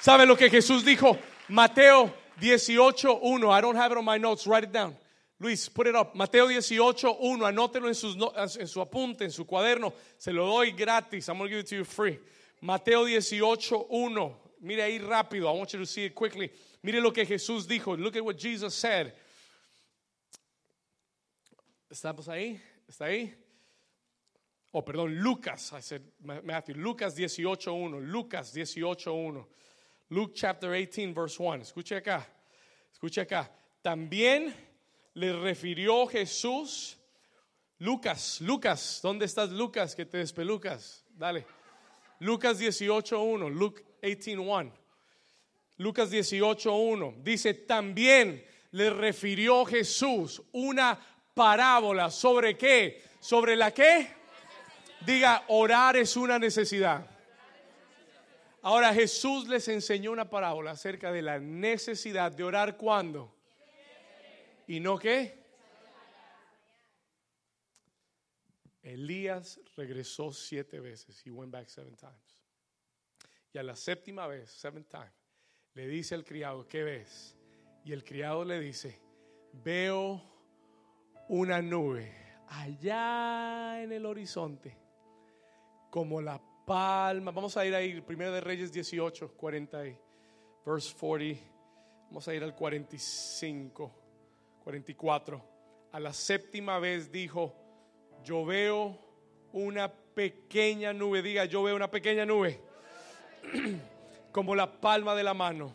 ¿Sabe 0.00 0.26
lo 0.26 0.36
que 0.36 0.48
Jesús 0.50 0.84
dijo? 0.84 1.18
Mateo 1.48 2.14
18.1. 2.40 3.58
I 3.58 3.60
don't 3.60 3.76
have 3.76 3.92
it 3.92 3.98
on 3.98 4.04
my 4.04 4.18
notes. 4.18 4.46
Write 4.46 4.64
it 4.64 4.72
down. 4.72 4.96
Luis, 5.40 5.68
put 5.68 5.86
it 5.86 5.94
up. 5.94 6.14
Mateo 6.14 6.48
18.1. 6.48 7.46
Anótelo 7.46 7.88
en, 7.88 7.94
sus, 7.94 8.16
en 8.58 8.66
su 8.66 8.80
apunte, 8.80 9.24
en 9.24 9.30
su 9.30 9.44
cuaderno. 9.44 9.92
Se 10.16 10.32
lo 10.32 10.46
doy 10.46 10.72
gratis. 10.72 11.28
I'm 11.28 11.38
going 11.38 11.50
to 11.50 11.56
give 11.56 11.60
it 11.60 11.68
to 11.68 11.76
you 11.76 11.84
free. 11.84 12.18
Mateo 12.60 13.04
18.1. 13.04 14.34
Mire 14.60 14.82
ahí 14.82 14.98
rápido. 14.98 15.48
I 15.48 15.56
want 15.56 15.72
you 15.72 15.78
to 15.78 15.86
see 15.86 16.04
it 16.04 16.14
quickly. 16.14 16.50
Mire 16.82 17.00
lo 17.00 17.12
que 17.12 17.26
Jesús 17.26 17.66
dijo. 17.66 17.96
Look 17.96 18.16
at 18.16 18.24
what 18.24 18.36
Jesus 18.36 18.74
said. 18.74 19.12
¿Estamos 21.90 22.28
ahí? 22.28 22.60
¿Está 22.86 23.06
ahí? 23.06 23.34
Oh, 24.72 24.84
perdón, 24.84 25.18
Lucas. 25.20 25.72
I 25.72 25.80
said 25.80 26.02
Matthew. 26.22 26.76
Lucas 26.76 27.16
18.1. 27.16 28.00
Lucas 28.10 28.54
18.1. 28.54 29.46
Luke 30.10 30.32
chapter 30.34 30.72
18, 30.72 31.14
verse 31.14 31.38
1. 31.38 31.62
Escuche 31.62 31.96
acá. 31.96 32.26
Escuche 32.92 33.22
acá. 33.22 33.50
También 33.82 34.54
le 35.14 35.32
refirió 35.32 36.06
Jesús. 36.06 36.96
Lucas, 37.80 38.40
Lucas, 38.40 39.00
¿dónde 39.02 39.24
estás 39.24 39.50
Lucas? 39.50 39.94
Que 39.94 40.04
te 40.04 40.18
despelucas. 40.18 41.04
Dale. 41.10 41.46
Lucas 42.20 42.60
18.1. 42.60 43.50
Luke 43.50 43.84
18.1. 44.02 44.72
Lucas 45.78 46.10
18.1 46.10 47.22
dice, 47.22 47.54
también 47.54 48.44
le 48.72 48.90
refirió 48.90 49.64
Jesús 49.64 50.42
una 50.52 50.98
parábola 51.34 52.10
sobre 52.10 52.56
qué? 52.56 53.02
¿Sobre 53.20 53.56
la 53.56 53.72
qué? 53.72 54.10
Diga, 55.06 55.44
orar 55.48 55.96
es 55.96 56.16
una 56.16 56.38
necesidad. 56.38 57.06
Ahora 58.62 58.92
Jesús 58.92 59.48
les 59.48 59.68
enseñó 59.68 60.10
una 60.10 60.28
parábola 60.28 60.72
acerca 60.72 61.12
de 61.12 61.22
la 61.22 61.38
necesidad 61.38 62.32
de 62.32 62.42
orar 62.42 62.76
cuando. 62.76 63.34
¿Y 64.66 64.80
no 64.80 64.98
qué? 64.98 65.38
Elías 68.82 69.60
regresó 69.76 70.32
siete 70.32 70.80
veces. 70.80 71.24
He 71.24 71.30
went 71.30 71.52
back 71.52 71.68
seven 71.68 71.94
times. 71.94 72.42
Y 73.52 73.58
a 73.58 73.62
la 73.62 73.76
séptima 73.76 74.26
vez, 74.26 74.50
seven 74.50 74.84
times, 74.84 75.27
le 75.78 75.86
dice 75.86 76.16
al 76.16 76.24
criado, 76.24 76.66
¿qué 76.66 76.82
ves? 76.82 77.36
Y 77.84 77.92
el 77.92 78.02
criado 78.02 78.44
le 78.44 78.58
dice, 78.58 78.98
veo 79.52 80.20
una 81.28 81.62
nube 81.62 82.12
allá 82.48 83.80
en 83.80 83.92
el 83.92 84.04
horizonte, 84.04 84.76
como 85.88 86.20
la 86.20 86.42
palma. 86.66 87.30
Vamos 87.30 87.56
a 87.56 87.64
ir 87.64 87.76
ahí, 87.76 88.00
primero 88.00 88.32
de 88.32 88.40
Reyes 88.40 88.72
18, 88.72 89.36
40, 89.36 89.78
verse 90.66 90.96
40. 90.98 91.40
Vamos 92.08 92.26
a 92.26 92.34
ir 92.34 92.42
al 92.42 92.56
45, 92.56 93.92
44. 94.64 95.44
A 95.92 96.00
la 96.00 96.12
séptima 96.12 96.80
vez 96.80 97.12
dijo, 97.12 97.54
yo 98.24 98.44
veo 98.44 98.98
una 99.52 99.92
pequeña 99.92 100.92
nube. 100.92 101.22
Diga, 101.22 101.44
yo 101.44 101.62
veo 101.62 101.76
una 101.76 101.88
pequeña 101.88 102.26
nube. 102.26 102.60
como 104.32 104.54
la 104.54 104.80
palma 104.80 105.14
de 105.14 105.24
la 105.24 105.34
mano 105.34 105.74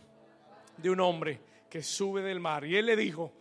de 0.78 0.90
un 0.90 1.00
hombre 1.00 1.40
que 1.70 1.82
sube 1.82 2.22
del 2.22 2.40
mar. 2.40 2.66
Y 2.66 2.76
él 2.76 2.86
le 2.86 2.96
dijo, 2.96 3.32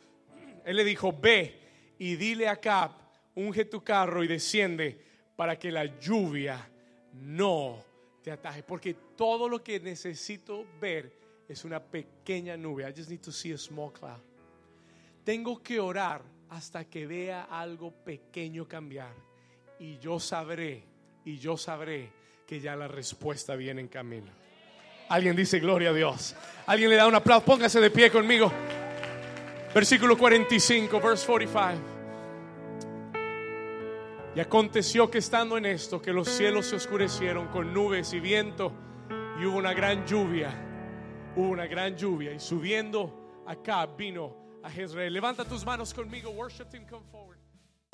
él 0.65 0.77
le 0.77 0.85
dijo, 0.85 1.13
ve 1.13 1.95
y 1.99 2.17
dile 2.17 2.49
a 2.49 2.57
Cap, 2.57 2.93
unge 3.35 3.65
tu 3.65 3.83
carro 3.83 4.25
y 4.25 4.27
desciende 4.27 4.99
para 5.37 5.59
que 5.59 5.71
la 5.71 5.99
lluvia 5.99 6.69
no 7.13 7.85
te 8.23 8.31
ataje. 8.31 8.63
Porque 8.63 8.95
todo 9.17 9.49
lo 9.49 9.63
que 9.63 9.81
necesito 9.81 10.67
ver 10.81 11.13
es 11.49 11.65
una 11.65 11.81
pequeña 11.81 12.57
nube. 12.57 12.89
I 12.89 12.93
just 12.97 13.11
need 13.11 13.21
to 13.21 13.33
see 13.33 13.53
a 13.53 13.59
small 13.59 13.93
cloud. 13.93 14.21
Tengo 15.25 15.63
que 15.63 15.79
orar 15.79 16.23
hasta 16.49 16.85
que 16.85 17.07
vea 17.07 17.45
algo 17.45 17.91
pequeño 17.91 18.67
cambiar. 18.67 19.15
Y 19.79 19.99
yo 19.99 20.19
sabré, 20.21 20.85
y 21.25 21.39
yo 21.39 21.57
sabré 21.57 22.11
que 22.47 22.61
ya 22.61 22.77
la 22.77 22.89
respuesta 22.89 23.57
viene 23.57 23.81
en 23.81 23.89
camino. 23.89 24.42
Alguien 25.13 25.37
dice 25.37 25.61
gloria 25.61 25.91
a 25.91 25.93
Dios. 25.93 26.35
Alguien 26.65 26.89
le 26.89 26.97
da 26.97 27.07
un 27.07 27.15
aplauso. 27.15 27.45
Póngase 27.45 27.79
de 27.81 27.91
pie 27.91 28.11
conmigo. 28.11 28.51
Versículo 29.75 30.17
45, 30.17 31.01
verse 31.01 31.27
45. 31.27 31.83
Y 34.35 34.41
aconteció 34.41 35.11
que 35.11 35.19
estando 35.19 35.59
en 35.59 35.67
esto, 35.67 36.01
que 36.01 36.15
los 36.15 36.31
cielos 36.31 36.65
se 36.65 36.77
oscurecieron 36.77 37.49
con 37.49 37.75
nubes 37.75 38.15
y 38.15 38.21
viento, 38.21 38.73
y 39.39 39.45
hubo 39.45 39.59
una 39.59 39.75
gran 39.75 40.07
lluvia. 40.07 40.51
Hubo 41.37 41.51
una 41.51 41.67
gran 41.67 41.95
lluvia. 41.95 42.33
Y 42.33 42.41
subiendo 42.41 43.45
acá 43.47 43.85
vino 43.85 44.35
a 44.63 44.71
Jezreel. 44.71 45.13
Levanta 45.13 45.45
tus 45.45 45.63
manos 45.67 45.93
conmigo. 45.93 46.31
Worship 46.31 46.69
him, 46.73 46.87
come 46.89 47.05
forward. 47.11 47.42